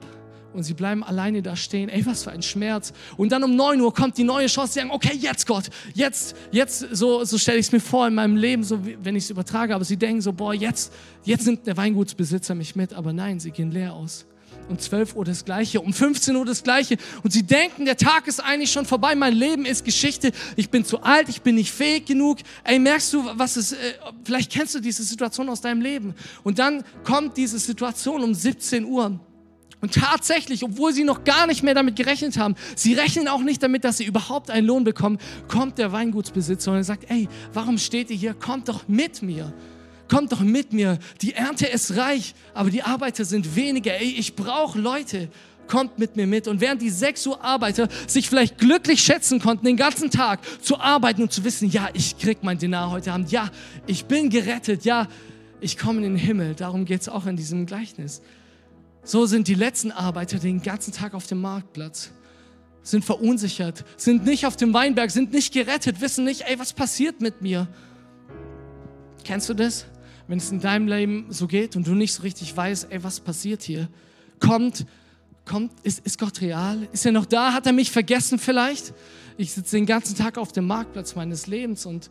und 0.54 0.64
sie 0.64 0.74
bleiben 0.74 1.04
alleine 1.04 1.42
da 1.42 1.56
stehen. 1.56 1.88
Ey, 1.88 2.06
was 2.06 2.24
für 2.24 2.32
ein 2.32 2.42
Schmerz. 2.42 2.92
Und 3.16 3.32
dann 3.32 3.44
um 3.44 3.56
9 3.56 3.80
Uhr 3.80 3.94
kommt 3.94 4.18
die 4.18 4.24
neue 4.24 4.48
Chance, 4.48 4.74
sie 4.74 4.80
sagen, 4.80 4.92
okay, 4.92 5.16
jetzt 5.16 5.46
Gott, 5.46 5.66
jetzt, 5.94 6.36
jetzt, 6.52 6.80
so, 6.92 7.24
so 7.24 7.38
stelle 7.38 7.60
ich 7.60 7.68
es 7.68 7.72
mir 7.72 7.80
vor 7.80 8.08
in 8.08 8.16
meinem 8.16 8.36
Leben, 8.36 8.64
so 8.64 8.80
wenn 9.04 9.16
ich 9.16 9.26
es 9.26 9.30
übertrage, 9.30 9.76
aber 9.76 9.86
sie 9.86 9.98
denken 9.98 10.22
so, 10.22 10.34
boah, 10.34 10.54
jetzt, 10.54 10.92
jetzt 11.24 11.46
nimmt 11.46 11.68
der 11.68 11.78
Weingutsbesitzer 11.78 12.56
mich 12.56 12.76
mit, 12.76 12.94
aber 12.94 13.14
nein, 13.14 13.40
sie 13.40 13.52
gehen 13.52 13.72
leer 13.72 13.94
aus. 13.94 14.26
Um 14.70 14.78
12 14.78 15.16
Uhr 15.16 15.26
das 15.26 15.46
Gleiche, 15.46 15.82
um 15.82 15.94
15 15.94 16.36
Uhr 16.36 16.46
das 16.46 16.64
Gleiche. 16.64 16.98
Und 17.24 17.32
sie 17.32 17.44
denken, 17.44 17.86
der 17.86 17.98
Tag 17.98 18.28
ist 18.28 18.40
eigentlich 18.40 18.72
schon 18.72 18.86
vorbei, 18.86 19.16
mein 19.16 19.34
Leben 19.34 19.66
ist 19.66 19.86
Geschichte, 19.86 20.32
ich 20.56 20.70
bin 20.70 20.86
zu 20.86 21.02
alt, 21.02 21.30
ich 21.30 21.42
bin 21.42 21.56
nicht 21.56 21.72
fähig 21.72 22.06
genug. 22.06 22.40
Ey, 22.64 22.80
merkst 22.80 23.14
du, 23.14 23.24
was 23.36 23.58
ist, 23.58 23.74
äh, 23.74 23.76
vielleicht 24.24 24.52
kennst 24.52 24.76
du 24.76 24.80
diese 24.80 25.04
Situation 25.04 25.50
aus 25.50 25.62
deinem 25.62 25.82
Leben. 25.82 26.14
Und 26.44 26.60
dann 26.60 26.84
kommt 27.04 27.38
diese 27.38 27.60
Situation 27.60 28.24
um 28.24 28.34
17 28.34 28.86
Uhr 28.86 29.20
und 29.80 29.94
tatsächlich, 29.94 30.64
obwohl 30.64 30.92
sie 30.92 31.04
noch 31.04 31.24
gar 31.24 31.46
nicht 31.46 31.62
mehr 31.62 31.76
damit 31.76 31.96
gerechnet 31.96 32.38
haben, 32.38 32.56
sie 32.76 32.94
rechnen 32.94 33.28
auch 33.28 33.42
nicht 33.42 33.62
damit, 33.62 33.84
dass 33.84 33.98
sie 33.98 34.06
überhaupt 34.06 34.50
einen 34.50 34.66
Lohn 34.66 34.84
bekommen, 34.84 35.20
kommt 35.48 35.78
der 35.78 35.92
Weingutsbesitzer 35.92 36.72
und 36.72 36.84
sagt, 36.84 37.10
ey, 37.10 37.28
warum 37.54 37.78
steht 37.78 38.10
ihr 38.10 38.18
hier? 38.18 38.34
Kommt 38.34 38.70
doch 38.70 38.88
mit 38.88 39.22
mir. 39.22 39.54
Kommt 40.08 40.32
doch 40.32 40.40
mit 40.40 40.74
mir. 40.74 41.00
Die 41.22 41.34
Ernte 41.34 41.66
ist 41.66 41.98
reich, 41.98 42.34
aber 42.54 42.70
die 42.70 42.84
Arbeiter 42.84 43.26
sind 43.26 43.56
weniger. 43.56 43.94
Ey, 44.00 44.12
ich 44.18 44.36
brauche 44.36 44.80
Leute. 44.80 45.30
Kommt 45.68 46.00
mit 46.00 46.16
mir 46.16 46.28
mit. 46.28 46.48
Und 46.48 46.62
während 46.62 46.82
die 46.82 46.90
sechs 46.90 47.28
Uhr 47.28 47.44
Arbeiter 47.44 47.90
sich 48.08 48.30
vielleicht 48.30 48.58
glücklich 48.58 49.02
schätzen 49.02 49.42
konnten, 49.42 49.66
den 49.66 49.76
ganzen 49.76 50.10
Tag 50.10 50.40
zu 50.64 50.80
arbeiten 50.80 51.24
und 51.24 51.34
zu 51.34 51.44
wissen, 51.44 51.70
ja, 51.70 51.90
ich 51.94 52.18
krieg 52.18 52.40
mein 52.42 52.58
Dinar 52.58 52.90
heute 52.92 53.12
Abend, 53.12 53.32
ja, 53.32 53.50
ich 53.86 54.06
bin 54.06 54.30
gerettet, 54.30 54.86
ja, 54.86 55.08
ich 55.60 55.78
komme 55.78 55.98
in 55.98 56.04
den 56.04 56.16
Himmel. 56.16 56.56
Darum 56.56 56.86
geht 56.86 57.02
es 57.02 57.10
auch 57.10 57.26
in 57.26 57.36
diesem 57.36 57.66
Gleichnis. 57.66 58.22
So 59.04 59.26
sind 59.26 59.48
die 59.48 59.56
letzten 59.56 59.92
Arbeiter 59.92 60.40
den 60.40 60.62
ganzen 60.62 60.94
Tag 60.94 61.14
auf 61.14 61.28
dem 61.28 61.42
Marktplatz, 61.42 62.12
sind 62.82 63.04
verunsichert, 63.04 63.84
sind 63.98 64.26
nicht 64.26 64.46
auf 64.46 64.56
dem 64.56 64.74
Weinberg, 64.74 65.12
sind 65.12 65.34
nicht 65.34 65.54
gerettet, 65.54 66.00
wissen 66.02 66.24
nicht, 66.24 66.42
ey, 66.42 66.60
was 66.60 66.74
passiert 66.74 67.20
mit 67.22 67.42
mir? 67.42 67.68
Kennst 69.24 69.50
du 69.50 69.54
das? 69.54 69.86
Wenn 70.28 70.40
es 70.40 70.52
in 70.52 70.60
deinem 70.60 70.88
Leben 70.88 71.28
so 71.30 71.48
geht 71.48 71.76
und 71.76 71.88
du 71.88 71.96
nicht 71.96 72.14
so 72.14 72.24
richtig 72.24 72.56
weißt, 72.56 72.88
ey, 72.90 73.04
was 73.04 73.20
passiert 73.20 73.64
hier? 73.64 73.88
Kommt, 74.40 74.86
kommt, 75.46 75.72
ist, 75.84 76.06
ist 76.06 76.20
Gott 76.20 76.42
real? 76.42 76.88
Ist 76.92 77.06
er 77.06 77.14
noch 77.14 77.26
da? 77.26 77.54
Hat 77.54 77.66
er 77.66 77.74
mich 77.74 77.92
vergessen 77.92 78.38
vielleicht? 78.38 78.94
Ich 79.38 79.54
sitze 79.54 79.78
den 79.78 79.86
ganzen 79.86 80.16
Tag 80.16 80.38
auf 80.38 80.52
dem 80.52 80.68
Marktplatz 80.68 81.16
meines 81.16 81.48
Lebens 81.48 81.86
und, 81.86 82.10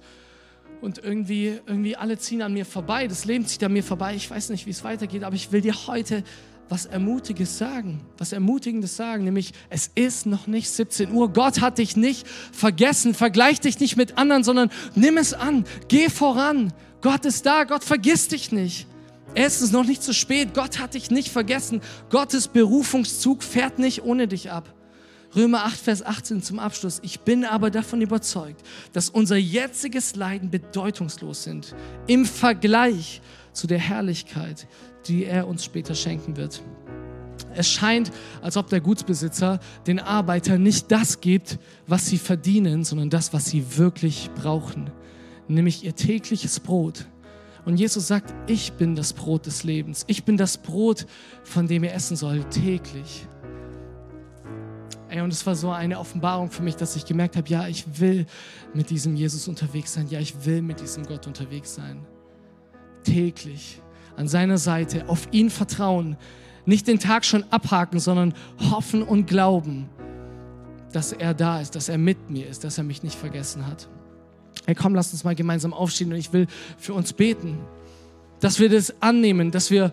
und 0.81 0.99
irgendwie, 0.99 1.59
irgendwie 1.67 1.97
alle 1.97 2.19
ziehen 2.19 2.41
an 2.41 2.55
mir 2.55 2.65
vorbei. 2.65 3.07
Das 3.07 3.27
Leben 3.27 3.47
zieht 3.47 3.63
an 3.65 3.73
mir 3.73 3.85
vorbei. 3.85 4.15
Ich 4.15 4.31
weiß 4.31 4.49
nicht, 4.49 4.65
wie 4.65 4.71
es 4.71 4.83
weitergeht, 4.83 5.23
aber 5.23 5.37
ich 5.37 5.53
will 5.53 5.61
dir 5.61 5.75
heute 5.87 6.25
was 6.69 6.87
Ermutigendes 6.87 7.59
sagen, 7.59 8.01
was 8.19 8.33
Ermutigendes 8.33 8.97
sagen, 8.97 9.25
nämlich 9.25 9.53
es 9.71 9.91
ist 9.95 10.27
noch 10.27 10.47
nicht 10.47 10.69
17 10.69 11.13
Uhr. 11.13 11.33
Gott 11.33 11.61
hat 11.61 11.79
dich 11.79 11.97
nicht 11.97 12.27
vergessen. 12.27 13.15
Vergleich 13.15 13.61
dich 13.61 13.79
nicht 13.79 13.97
mit 13.97 14.19
anderen, 14.19 14.43
sondern 14.43 14.71
nimm 14.95 15.17
es 15.17 15.33
an. 15.33 15.65
Geh 15.89 16.09
voran. 16.09 16.73
Gott 17.01 17.25
ist 17.25 17.47
da. 17.47 17.65
Gott 17.65 17.85
vergisst 17.85 18.33
dich 18.33 18.53
nicht. 18.53 18.87
Ist 19.35 19.73
noch 19.73 19.85
nicht 19.85 20.03
zu 20.03 20.15
spät. 20.15 20.55
Gott 20.55 20.79
hat 20.79 20.95
dich 20.95 21.11
nicht 21.11 21.29
vergessen. 21.29 21.81
Gottes 22.11 22.49
Berufungszug 22.49 23.43
fährt 23.43 23.79
nicht 23.79 24.03
ohne 24.03 24.29
dich 24.29 24.51
ab. 24.51 24.73
Römer 25.35 25.65
8, 25.65 25.79
Vers 25.79 26.05
18 26.05 26.43
zum 26.43 26.59
Abschluss. 26.59 27.01
Ich 27.03 27.21
bin 27.21 27.45
aber 27.45 27.71
davon 27.71 28.01
überzeugt, 28.01 28.63
dass 28.93 29.11
unser 29.11 29.37
jetziges 29.37 30.17
Leiden 30.17 30.51
bedeutungslos 30.51 31.45
sind 31.45 31.75
im 32.07 32.25
Vergleich 32.25 33.21
zu 33.53 33.67
der 33.67 33.79
Herrlichkeit, 33.79 34.67
die 35.07 35.25
er 35.25 35.47
uns 35.47 35.65
später 35.65 35.95
schenken 35.95 36.37
wird. 36.37 36.63
Es 37.55 37.71
scheint, 37.71 38.11
als 38.41 38.57
ob 38.57 38.69
der 38.69 38.81
Gutsbesitzer 38.81 39.61
den 39.87 39.99
Arbeitern 39.99 40.63
nicht 40.63 40.91
das 40.91 41.21
gibt, 41.21 41.59
was 41.87 42.07
sie 42.07 42.19
verdienen, 42.19 42.85
sondern 42.85 43.11
das, 43.11 43.33
was 43.33 43.47
sie 43.47 43.77
wirklich 43.77 44.31
brauchen, 44.35 44.91
nämlich 45.49 45.85
ihr 45.85 45.95
tägliches 45.95 46.61
Brot. 46.61 47.07
Und 47.65 47.79
Jesus 47.79 48.07
sagt, 48.07 48.33
ich 48.47 48.75
bin 48.75 48.95
das 48.95 49.13
Brot 49.13 49.47
des 49.47 49.65
Lebens. 49.65 50.05
Ich 50.07 50.25
bin 50.25 50.37
das 50.37 50.57
Brot, 50.57 51.07
von 51.43 51.67
dem 51.67 51.83
ihr 51.83 51.93
essen 51.93 52.17
sollt, 52.17 52.51
täglich. 52.51 53.27
Ey, 55.09 55.21
und 55.21 55.33
es 55.33 55.47
war 55.47 55.55
so 55.55 55.71
eine 55.71 55.99
Offenbarung 55.99 56.51
für 56.51 56.63
mich, 56.63 56.77
dass 56.77 56.95
ich 56.95 57.05
gemerkt 57.07 57.37
habe, 57.37 57.49
ja, 57.49 57.67
ich 57.67 58.01
will 58.01 58.27
mit 58.75 58.91
diesem 58.91 59.17
Jesus 59.17 59.49
unterwegs 59.49 59.95
sein. 59.95 60.07
Ja, 60.09 60.21
ich 60.21 60.45
will 60.45 60.63
mit 60.63 60.81
diesem 60.81 61.05
Gott 61.07 61.27
unterwegs 61.27 61.75
sein. 61.75 62.05
Täglich 63.03 63.81
an 64.17 64.29
seiner 64.29 64.59
Seite, 64.59 65.09
auf 65.09 65.29
ihn 65.31 65.51
vertrauen. 65.51 66.17
Nicht 66.65 66.89
den 66.89 66.99
Tag 66.99 67.25
schon 67.25 67.45
abhaken, 67.51 68.01
sondern 68.01 68.35
hoffen 68.71 69.03
und 69.03 69.27
glauben, 69.27 69.89
dass 70.93 71.13
er 71.13 71.35
da 71.35 71.61
ist, 71.61 71.75
dass 71.75 71.89
er 71.89 71.99
mit 71.99 72.31
mir 72.31 72.49
ist, 72.49 72.65
dass 72.65 72.79
er 72.79 72.85
mich 72.85 73.03
nicht 73.03 73.17
vergessen 73.17 73.67
hat. 73.67 73.89
Hey, 74.67 74.75
komm, 74.75 74.95
lass 74.95 75.13
uns 75.13 75.25
mal 75.25 75.35
gemeinsam 75.35 75.73
aufstehen 75.73 76.13
und 76.13 76.19
ich 76.19 76.33
will 76.33 76.47
für 76.77 76.93
uns 76.93 77.13
beten, 77.13 77.59
dass 78.41 78.59
wir 78.59 78.69
das 78.69 79.01
annehmen, 79.01 79.51
dass 79.51 79.71
wir, 79.71 79.93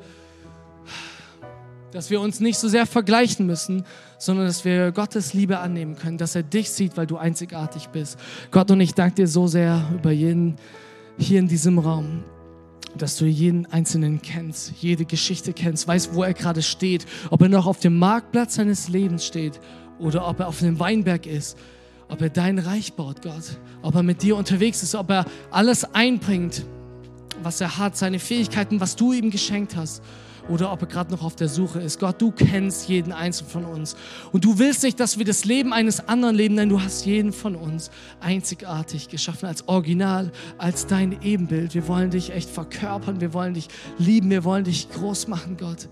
dass 1.92 2.10
wir 2.10 2.20
uns 2.20 2.40
nicht 2.40 2.58
so 2.58 2.68
sehr 2.68 2.86
vergleichen 2.86 3.46
müssen, 3.46 3.86
sondern 4.18 4.48
dass 4.48 4.66
wir 4.66 4.92
Gottes 4.92 5.34
Liebe 5.34 5.60
annehmen 5.60 5.96
können, 5.96 6.18
dass 6.18 6.36
er 6.36 6.44
dich 6.44 6.72
sieht, 6.72 6.98
weil 6.98 7.06
du 7.06 7.18
einzigartig 7.18 7.90
bist. 7.90 8.18
Gott, 8.52 8.72
und 8.72 8.82
ich 8.82 8.94
danke 8.94 9.16
dir 9.16 9.28
so 9.28 9.48
sehr 9.48 9.88
über 9.94 10.12
jeden 10.12 10.56
hier 11.18 11.40
in 11.40 11.48
diesem 11.48 11.80
Raum 11.80 12.24
dass 12.96 13.18
du 13.18 13.26
jeden 13.26 13.66
Einzelnen 13.68 14.22
kennst, 14.22 14.74
jede 14.80 15.06
Geschichte 15.06 15.54
kennst, 15.54 15.88
weißt, 15.88 16.14
wo 16.14 16.24
er 16.24 16.34
gerade 16.34 16.62
steht, 16.62 17.06
ob 17.30 17.42
er 17.42 17.50
noch 17.50 17.66
auf 17.66 17.80
dem 17.80 17.98
Marktplatz 17.98 18.56
seines 18.56 18.88
Lebens 18.88 19.26
steht 19.26 19.60
oder 20.00 20.28
ob 20.28 20.40
er 20.40 20.48
auf 20.48 20.60
dem 20.60 20.80
Weinberg 20.80 21.26
ist, 21.26 21.58
ob 22.14 22.22
er 22.22 22.30
dein 22.30 22.60
Reich 22.60 22.94
baut, 22.94 23.24
Gott, 23.24 23.58
ob 23.82 23.96
er 23.96 24.04
mit 24.04 24.22
dir 24.22 24.38
unterwegs 24.38 24.84
ist, 24.84 24.94
ob 24.94 25.10
er 25.10 25.26
alles 25.50 25.84
einbringt, 25.96 26.64
was 27.42 27.60
er 27.60 27.80
hat, 27.80 27.98
seine 27.98 28.20
Fähigkeiten, 28.20 28.80
was 28.80 28.96
du 28.96 29.14
ihm 29.14 29.32
geschenkt 29.32 29.76
hast 29.76 30.04
oder 30.48 30.72
ob 30.72 30.82
er 30.82 30.88
gerade 30.88 31.12
noch 31.12 31.24
auf 31.24 31.36
der 31.36 31.48
Suche 31.48 31.82
ist. 31.82 32.00
Gott, 32.00 32.22
du 32.22 32.30
kennst 32.30 32.88
jeden 32.88 33.14
Einzelnen 33.14 33.50
von 33.50 33.66
uns. 33.66 33.96
Und 34.32 34.46
du 34.46 34.60
willst 34.60 34.84
nicht, 34.84 35.00
dass 35.00 35.18
wir 35.18 35.26
das 35.26 35.44
Leben 35.44 35.74
eines 35.74 36.08
anderen 36.08 36.36
leben, 36.36 36.56
denn 36.56 36.70
du 36.70 36.80
hast 36.80 37.04
jeden 37.08 37.34
von 37.34 37.56
uns 37.56 37.90
einzigartig 38.20 39.10
geschaffen, 39.10 39.48
als 39.48 39.68
Original, 39.68 40.32
als 40.60 40.86
dein 40.86 41.20
Ebenbild. 41.24 41.74
Wir 41.74 41.88
wollen 41.88 42.12
dich 42.12 42.32
echt 42.32 42.50
verkörpern, 42.50 43.22
wir 43.22 43.34
wollen 43.34 43.56
dich 43.56 43.70
lieben, 43.98 44.30
wir 44.30 44.44
wollen 44.44 44.66
dich 44.66 44.88
groß 44.92 45.28
machen, 45.30 45.58
Gott. 45.58 45.90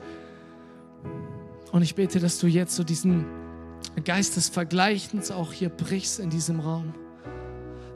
Und 1.71 1.81
ich 1.81 1.95
bete, 1.95 2.19
dass 2.19 2.37
du 2.37 2.45
jetzt 2.45 2.75
so 2.75 2.83
diesen 2.83 3.25
Geist 4.03 4.37
des 4.37 4.49
Vergleichens 4.49 5.31
auch 5.31 5.51
hier 5.51 5.69
brichst 5.69 6.19
in 6.19 6.29
diesem 6.29 6.59
Raum. 6.59 6.93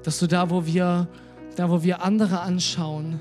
Dass 0.03 0.19
du 0.19 0.27
da, 0.27 0.49
wo 0.49 0.65
wir, 0.65 1.07
da, 1.55 1.69
wo 1.69 1.83
wir 1.83 2.03
andere 2.03 2.41
anschauen, 2.41 3.19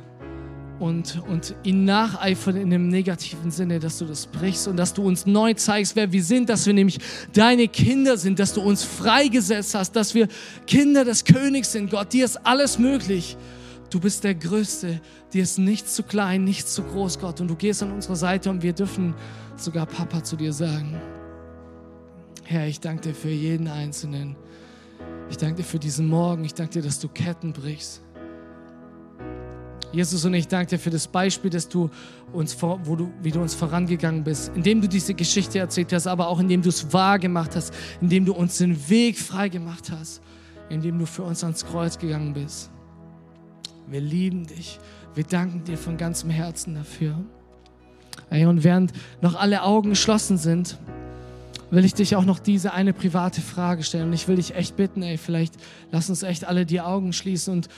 und, 0.78 1.22
und 1.28 1.54
ihn 1.62 1.84
nacheifern 1.84 2.56
in 2.56 2.70
dem 2.70 2.88
negativen 2.88 3.50
Sinne, 3.50 3.78
dass 3.78 3.98
du 3.98 4.04
das 4.04 4.26
brichst 4.26 4.66
und 4.68 4.76
dass 4.76 4.92
du 4.92 5.02
uns 5.06 5.24
neu 5.26 5.54
zeigst, 5.54 5.94
wer 5.96 6.10
wir 6.12 6.22
sind, 6.22 6.48
dass 6.48 6.66
wir 6.66 6.74
nämlich 6.74 6.98
deine 7.32 7.68
Kinder 7.68 8.16
sind, 8.16 8.38
dass 8.38 8.52
du 8.52 8.60
uns 8.60 8.82
freigesetzt 8.82 9.74
hast, 9.74 9.92
dass 9.92 10.14
wir 10.14 10.28
Kinder 10.66 11.04
des 11.04 11.24
Königs 11.24 11.72
sind. 11.72 11.90
Gott, 11.90 12.12
dir 12.12 12.24
ist 12.24 12.44
alles 12.44 12.78
möglich. 12.78 13.36
Du 13.90 14.00
bist 14.00 14.24
der 14.24 14.34
Größte, 14.34 15.00
dir 15.32 15.42
ist 15.44 15.58
nichts 15.58 15.94
zu 15.94 16.02
klein, 16.02 16.42
nichts 16.42 16.74
zu 16.74 16.82
groß, 16.82 17.20
Gott. 17.20 17.40
Und 17.40 17.48
du 17.48 17.54
gehst 17.54 17.82
an 17.82 17.92
unsere 17.92 18.16
Seite 18.16 18.50
und 18.50 18.62
wir 18.62 18.72
dürfen 18.72 19.14
sogar 19.56 19.86
Papa 19.86 20.24
zu 20.24 20.34
dir 20.34 20.52
sagen. 20.52 21.00
Herr, 22.46 22.66
ich 22.66 22.78
danke 22.78 23.08
dir 23.08 23.14
für 23.14 23.30
jeden 23.30 23.68
Einzelnen. 23.68 24.36
Ich 25.30 25.38
danke 25.38 25.56
dir 25.56 25.64
für 25.64 25.78
diesen 25.78 26.08
Morgen. 26.08 26.44
Ich 26.44 26.52
danke 26.52 26.74
dir, 26.74 26.82
dass 26.82 27.00
du 27.00 27.08
Ketten 27.08 27.54
brichst. 27.54 28.02
Jesus, 29.92 30.24
und 30.24 30.34
ich 30.34 30.48
danke 30.48 30.70
dir 30.70 30.78
für 30.78 30.90
das 30.90 31.06
Beispiel, 31.06 31.50
dass 31.50 31.68
du 31.68 31.88
uns, 32.32 32.60
wo 32.60 32.96
du, 32.96 33.10
wie 33.22 33.30
du 33.30 33.40
uns 33.40 33.54
vorangegangen 33.54 34.24
bist, 34.24 34.50
indem 34.54 34.80
du 34.80 34.88
diese 34.88 35.14
Geschichte 35.14 35.58
erzählt 35.58 35.92
hast, 35.92 36.06
aber 36.06 36.28
auch 36.28 36.40
indem 36.40 36.60
du 36.60 36.68
es 36.68 36.92
wahr 36.92 37.18
gemacht 37.18 37.56
hast, 37.56 37.72
indem 38.00 38.24
du 38.24 38.34
uns 38.34 38.58
den 38.58 38.88
Weg 38.90 39.16
frei 39.18 39.48
gemacht 39.48 39.90
hast, 39.90 40.20
indem 40.68 40.98
du 40.98 41.06
für 41.06 41.22
uns 41.22 41.42
ans 41.44 41.64
Kreuz 41.64 41.98
gegangen 41.98 42.34
bist. 42.34 42.70
Wir 43.86 44.00
lieben 44.00 44.46
dich. 44.46 44.80
Wir 45.14 45.24
danken 45.24 45.64
dir 45.64 45.78
von 45.78 45.96
ganzem 45.96 46.28
Herzen 46.28 46.74
dafür. 46.74 47.24
Und 48.30 48.64
während 48.64 48.92
noch 49.22 49.36
alle 49.36 49.62
Augen 49.62 49.90
geschlossen 49.90 50.38
sind, 50.38 50.76
will 51.70 51.84
ich 51.84 51.94
dich 51.94 52.16
auch 52.16 52.24
noch 52.24 52.38
diese 52.38 52.72
eine 52.72 52.92
private 52.92 53.40
Frage 53.40 53.82
stellen. 53.82 54.08
Und 54.08 54.12
ich 54.12 54.28
will 54.28 54.36
dich 54.36 54.54
echt 54.54 54.76
bitten, 54.76 55.02
ey, 55.02 55.18
vielleicht 55.18 55.54
lass 55.90 56.08
uns 56.10 56.22
echt 56.22 56.44
alle 56.44 56.66
die 56.66 56.80
Augen 56.80 57.12
schließen 57.12 57.52
und 57.54 57.68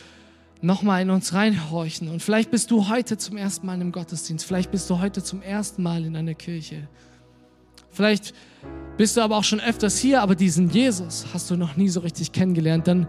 nochmal 0.61 1.03
in 1.03 1.11
uns 1.11 1.32
reinhorchen. 1.32 2.09
Und 2.09 2.22
vielleicht 2.22 2.51
bist 2.51 2.70
du 2.70 2.89
heute 2.89 3.18
zum 3.18 3.37
ersten 3.37 3.66
Mal 3.66 3.80
im 3.80 3.93
Gottesdienst. 3.93 4.45
Vielleicht 4.45 4.70
bist 4.70 4.89
du 4.91 5.01
heute 5.01 5.22
zum 5.22 5.43
ersten 5.43 5.82
Mal 5.82 6.05
in 6.05 6.16
einer 6.16 6.34
Kirche. 6.34 6.89
Vielleicht 7.91 8.34
bist 8.97 9.16
du 9.16 9.22
aber 9.22 9.37
auch 9.37 9.45
schon 9.45 9.61
öfters 9.61 9.99
hier, 9.99 10.20
aber 10.22 10.34
diesen 10.34 10.70
Jesus 10.70 11.26
hast 11.32 11.51
du 11.51 11.57
noch 11.57 11.76
nie 11.76 11.89
so 11.89 12.01
richtig 12.01 12.32
kennengelernt. 12.32 12.87
Dann 12.87 13.07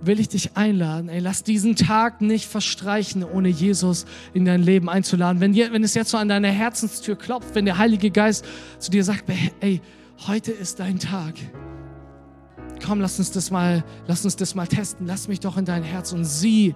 will 0.00 0.20
ich 0.20 0.28
dich 0.28 0.56
einladen. 0.56 1.08
Ey, 1.08 1.20
lass 1.20 1.44
diesen 1.44 1.76
Tag 1.76 2.20
nicht 2.20 2.46
verstreichen, 2.46 3.24
ohne 3.24 3.48
Jesus 3.48 4.04
in 4.34 4.44
dein 4.44 4.62
Leben 4.62 4.88
einzuladen. 4.88 5.40
Wenn, 5.40 5.54
wenn 5.54 5.84
es 5.84 5.94
jetzt 5.94 6.10
so 6.10 6.18
an 6.18 6.28
deiner 6.28 6.48
Herzenstür 6.48 7.16
klopft, 7.16 7.54
wenn 7.54 7.64
der 7.64 7.78
Heilige 7.78 8.10
Geist 8.10 8.44
zu 8.78 8.90
dir 8.90 9.04
sagt, 9.04 9.24
ey, 9.60 9.80
heute 10.26 10.52
ist 10.52 10.80
dein 10.80 10.98
Tag 10.98 11.34
komm, 12.82 13.00
lass 13.00 13.18
uns 13.18 13.30
das 13.30 13.50
mal, 13.50 13.84
lass 14.06 14.24
uns 14.24 14.36
das 14.36 14.54
mal 14.54 14.66
testen. 14.66 15.06
Lass 15.06 15.28
mich 15.28 15.40
doch 15.40 15.56
in 15.56 15.64
dein 15.64 15.82
Herz 15.82 16.12
und 16.12 16.24
sieh, 16.24 16.74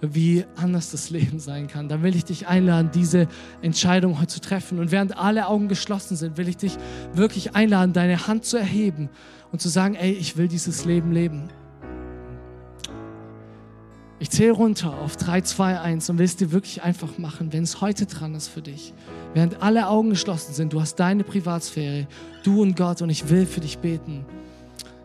wie 0.00 0.44
anders 0.56 0.90
das 0.90 1.10
Leben 1.10 1.38
sein 1.38 1.68
kann. 1.68 1.88
Dann 1.88 2.02
will 2.02 2.16
ich 2.16 2.24
dich 2.24 2.48
einladen, 2.48 2.90
diese 2.92 3.28
Entscheidung 3.60 4.18
heute 4.18 4.28
zu 4.28 4.40
treffen. 4.40 4.78
Und 4.78 4.90
während 4.90 5.16
alle 5.16 5.46
Augen 5.46 5.68
geschlossen 5.68 6.16
sind, 6.16 6.36
will 6.36 6.48
ich 6.48 6.56
dich 6.56 6.76
wirklich 7.14 7.54
einladen, 7.54 7.92
deine 7.92 8.26
Hand 8.26 8.44
zu 8.44 8.56
erheben 8.56 9.10
und 9.52 9.60
zu 9.60 9.68
sagen, 9.68 9.94
ey, 9.94 10.12
ich 10.12 10.36
will 10.36 10.48
dieses 10.48 10.84
Leben 10.84 11.12
leben. 11.12 11.48
Ich 14.22 14.30
zähle 14.30 14.52
runter 14.52 15.00
auf 15.00 15.16
3, 15.16 15.40
2, 15.40 15.80
1 15.80 16.08
und 16.08 16.18
will 16.18 16.24
es 16.24 16.36
dir 16.36 16.52
wirklich 16.52 16.84
einfach 16.84 17.18
machen, 17.18 17.52
wenn 17.52 17.64
es 17.64 17.80
heute 17.80 18.06
dran 18.06 18.36
ist 18.36 18.46
für 18.46 18.62
dich. 18.62 18.94
Während 19.34 19.60
alle 19.60 19.88
Augen 19.88 20.10
geschlossen 20.10 20.54
sind, 20.54 20.72
du 20.72 20.80
hast 20.80 20.94
deine 20.94 21.24
Privatsphäre, 21.24 22.06
du 22.44 22.62
und 22.62 22.76
Gott 22.76 23.02
und 23.02 23.10
ich 23.10 23.30
will 23.30 23.46
für 23.46 23.58
dich 23.58 23.78
beten. 23.78 24.24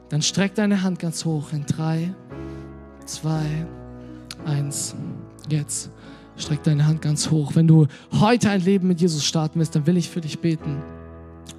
Dann 0.09 0.21
streck 0.21 0.53
deine 0.53 0.83
Hand 0.83 0.99
ganz 0.99 1.25
hoch 1.25 1.51
in 1.51 1.65
drei, 1.65 2.13
zwei, 3.07 3.43
eins. 4.45 4.93
Jetzt 5.49 5.89
streck 6.37 6.61
deine 6.61 6.85
Hand 6.85 7.01
ganz 7.01 7.31
hoch. 7.31 7.55
Wenn 7.55 7.67
du 7.67 7.87
heute 8.19 8.51
ein 8.51 8.61
Leben 8.61 8.87
mit 8.87 9.01
Jesus 9.01 9.25
starten 9.25 9.57
willst, 9.57 9.75
dann 9.75 9.87
will 9.87 9.97
ich 9.97 10.11
für 10.11 10.21
dich 10.21 10.37
beten. 10.37 10.83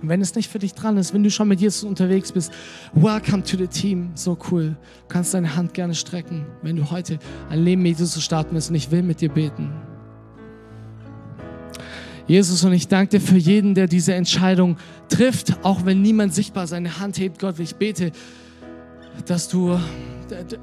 Wenn 0.03 0.21
es 0.21 0.35
nicht 0.35 0.51
für 0.51 0.59
dich 0.59 0.75
dran 0.75 0.97
ist, 0.97 1.15
wenn 1.15 1.23
du 1.23 1.31
schon 1.31 1.49
mit 1.49 1.61
Jesus 1.61 1.85
unterwegs 1.85 2.33
bist, 2.33 2.53
welcome 2.93 3.43
to 3.43 3.57
the 3.57 3.67
team. 3.67 4.11
So 4.15 4.37
cool. 4.51 4.71
Du 4.71 5.09
kannst 5.09 5.35
deine 5.35 5.57
Hand 5.57 5.75
gerne 5.75 5.95
strecken, 5.95 6.47
wenn 6.63 6.77
du 6.77 6.91
heute 6.91 7.19
ein 7.51 7.63
Leben 7.63 7.83
mit 7.83 7.99
Jesus 7.99 8.23
starten 8.23 8.55
willst 8.55 8.71
und 8.71 8.77
ich 8.77 8.91
will 8.91 9.03
mit 9.03 9.21
dir 9.21 9.31
beten. 9.31 9.73
Jesus, 12.29 12.63
und 12.63 12.75
ich 12.75 12.89
danke 12.89 13.19
dir 13.19 13.21
für 13.23 13.39
jeden, 13.39 13.75
der 13.75 13.87
diese 13.87 14.13
Entscheidung 14.13 14.77
trifft, 15.09 15.65
auch 15.65 15.87
wenn 15.87 16.03
niemand 16.03 16.35
sichtbar 16.35 16.67
seine 16.67 17.01
Hand 17.01 17.19
hebt. 17.19 17.39
Gott, 17.39 17.59
ich 17.59 17.77
bete, 17.77 18.13
dass 19.25 19.49
du, 19.49 19.79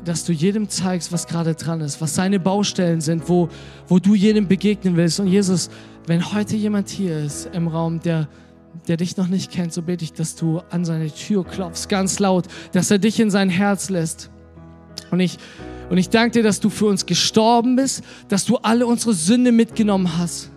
dass 0.04 0.26
du 0.26 0.32
jedem 0.32 0.70
zeigst, 0.70 1.12
was 1.12 1.26
gerade 1.26 1.56
dran 1.56 1.82
ist, 1.82 2.02
was 2.02 2.14
seine 2.14 2.40
Baustellen 2.40 3.02
sind, 3.02 3.28
wo, 3.28 3.50
wo 3.88 3.98
du 3.98 4.14
jedem 4.14 4.48
begegnen 4.48 4.96
willst. 4.96 5.20
Und 5.20 5.26
Jesus, 5.28 5.72
wenn 6.06 6.34
heute 6.34 6.56
jemand 6.56 6.90
hier 6.90 7.18
ist 7.18 7.50
im 7.52 7.68
Raum, 7.68 8.00
der, 8.00 8.28
der 8.88 8.98
dich 8.98 9.18
noch 9.18 9.28
nicht 9.28 9.52
kennt, 9.52 9.74
so 9.74 9.82
bete 9.82 10.04
ich, 10.04 10.14
dass 10.14 10.36
du 10.36 10.62
an 10.70 10.86
seine 10.86 11.12
Tür 11.12 11.46
klopfst, 11.46 11.88
ganz 11.90 12.20
laut, 12.20 12.46
dass 12.72 12.92
er 12.92 13.00
dich 13.00 13.20
in 13.20 13.30
sein 13.30 13.50
Herz 13.50 13.90
lässt. 13.90 14.30
Und 15.12 15.20
ich, 15.20 15.38
und 15.90 15.98
ich 15.98 16.10
danke 16.10 16.32
dir, 16.32 16.44
dass 16.44 16.60
du 16.60 16.70
für 16.70 16.86
uns 16.86 17.06
gestorben 17.06 17.76
bist, 17.76 18.04
dass 18.28 18.46
du 18.46 18.58
alle 18.58 18.86
unsere 18.86 19.14
Sünde 19.14 19.52
mitgenommen 19.52 20.18
hast 20.18 20.52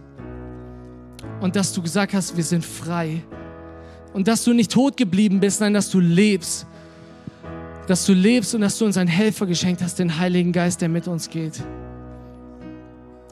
und 1.41 1.57
dass 1.57 1.73
du 1.73 1.83
gesagt 1.83 2.15
hast, 2.15 2.37
wir 2.37 2.45
sind 2.45 2.65
frei. 2.65 3.23
Und 4.13 4.27
dass 4.27 4.45
du 4.45 4.53
nicht 4.53 4.73
tot 4.73 4.97
geblieben 4.97 5.41
bist, 5.41 5.61
nein, 5.61 5.75
dass 5.75 5.91
du 5.91 6.01
lebst. 6.01 6.67
Dass 7.87 8.05
du 8.07 8.13
lebst 8.13 8.55
und 8.55 8.63
dass 8.63 8.79
du 8.79 8.85
uns 8.85 8.97
einen 8.97 9.09
Helfer 9.09 9.47
geschenkt 9.47 9.83
hast, 9.83 9.99
den 9.99 10.19
Heiligen 10.19 10.53
Geist, 10.53 10.81
der 10.81 10.89
mit 10.89 11.07
uns 11.09 11.29
geht. 11.29 11.63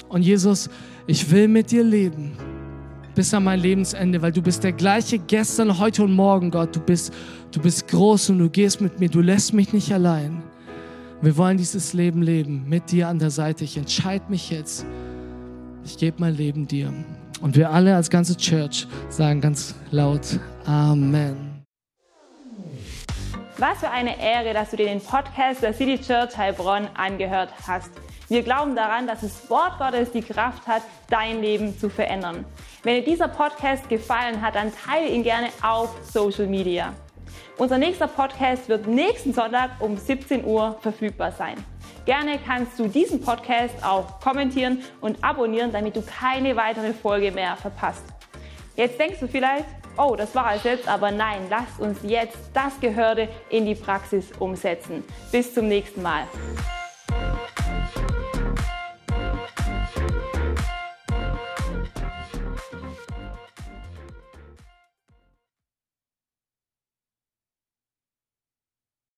Und 0.08 0.22
Jesus, 0.22 0.70
ich 1.06 1.30
will 1.30 1.48
mit 1.48 1.70
dir 1.70 1.82
leben 1.82 2.36
bis 3.16 3.32
an 3.32 3.44
mein 3.44 3.58
Lebensende, 3.58 4.20
weil 4.20 4.30
du 4.30 4.42
bist 4.42 4.62
der 4.62 4.72
gleiche 4.72 5.18
gestern, 5.18 5.78
heute 5.78 6.04
und 6.04 6.12
morgen, 6.12 6.50
Gott. 6.50 6.76
Du 6.76 6.80
bist, 6.80 7.12
du 7.50 7.60
bist 7.60 7.88
groß 7.88 8.30
und 8.30 8.38
du 8.38 8.50
gehst 8.50 8.80
mit 8.82 9.00
mir. 9.00 9.08
Du 9.08 9.22
lässt 9.22 9.54
mich 9.54 9.72
nicht 9.72 9.90
allein. 9.92 10.42
Wir 11.22 11.36
wollen 11.38 11.56
dieses 11.56 11.94
Leben 11.94 12.20
leben 12.20 12.68
mit 12.68 12.92
dir 12.92 13.08
an 13.08 13.18
der 13.18 13.30
Seite. 13.30 13.64
Ich 13.64 13.78
entscheide 13.78 14.26
mich 14.28 14.50
jetzt. 14.50 14.84
Ich 15.82 15.96
gebe 15.96 16.18
mein 16.20 16.36
Leben 16.36 16.68
dir. 16.68 16.92
Und 17.40 17.56
wir 17.56 17.70
alle 17.70 17.96
als 17.96 18.10
ganze 18.10 18.36
Church 18.36 18.86
sagen 19.08 19.40
ganz 19.40 19.74
laut 19.90 20.38
Amen. 20.66 21.64
Was 23.56 23.78
für 23.78 23.90
eine 23.90 24.20
Ehre, 24.20 24.52
dass 24.52 24.70
du 24.70 24.76
dir 24.76 24.86
den 24.86 25.00
Podcast 25.00 25.62
der 25.62 25.72
City 25.72 25.98
Church 25.98 26.36
Heilbronn 26.36 26.86
angehört 26.94 27.48
hast. 27.66 27.90
Wir 28.28 28.42
glauben 28.42 28.76
daran, 28.76 29.06
dass 29.06 29.22
das 29.22 29.48
Wort 29.48 29.78
Gottes 29.78 30.10
die 30.12 30.20
Kraft 30.20 30.66
hat, 30.66 30.82
dein 31.08 31.40
Leben 31.40 31.78
zu 31.78 31.88
verändern. 31.88 32.44
Wenn 32.86 33.02
dir 33.02 33.10
dieser 33.10 33.26
Podcast 33.26 33.88
gefallen 33.88 34.40
hat, 34.40 34.54
dann 34.54 34.72
teile 34.72 35.08
ihn 35.08 35.24
gerne 35.24 35.48
auf 35.60 35.90
Social 36.08 36.46
Media. 36.46 36.92
Unser 37.58 37.78
nächster 37.78 38.06
Podcast 38.06 38.68
wird 38.68 38.86
nächsten 38.86 39.32
Sonntag 39.32 39.70
um 39.80 39.96
17 39.96 40.44
Uhr 40.44 40.76
verfügbar 40.80 41.32
sein. 41.32 41.56
Gerne 42.04 42.38
kannst 42.46 42.78
du 42.78 42.86
diesen 42.86 43.20
Podcast 43.20 43.74
auch 43.84 44.20
kommentieren 44.20 44.84
und 45.00 45.24
abonnieren, 45.24 45.72
damit 45.72 45.96
du 45.96 46.02
keine 46.02 46.54
weitere 46.54 46.92
Folge 46.92 47.32
mehr 47.32 47.56
verpasst. 47.56 48.04
Jetzt 48.76 49.00
denkst 49.00 49.18
du 49.18 49.26
vielleicht, 49.26 49.66
oh, 49.98 50.14
das 50.14 50.32
war 50.36 50.54
es 50.54 50.62
jetzt, 50.62 50.86
aber 50.86 51.10
nein, 51.10 51.40
lass 51.50 51.80
uns 51.80 51.98
jetzt 52.04 52.38
das 52.54 52.78
Gehörte 52.78 53.28
in 53.50 53.66
die 53.66 53.74
Praxis 53.74 54.30
umsetzen. 54.38 55.02
Bis 55.32 55.52
zum 55.52 55.66
nächsten 55.66 56.02
Mal. 56.02 56.28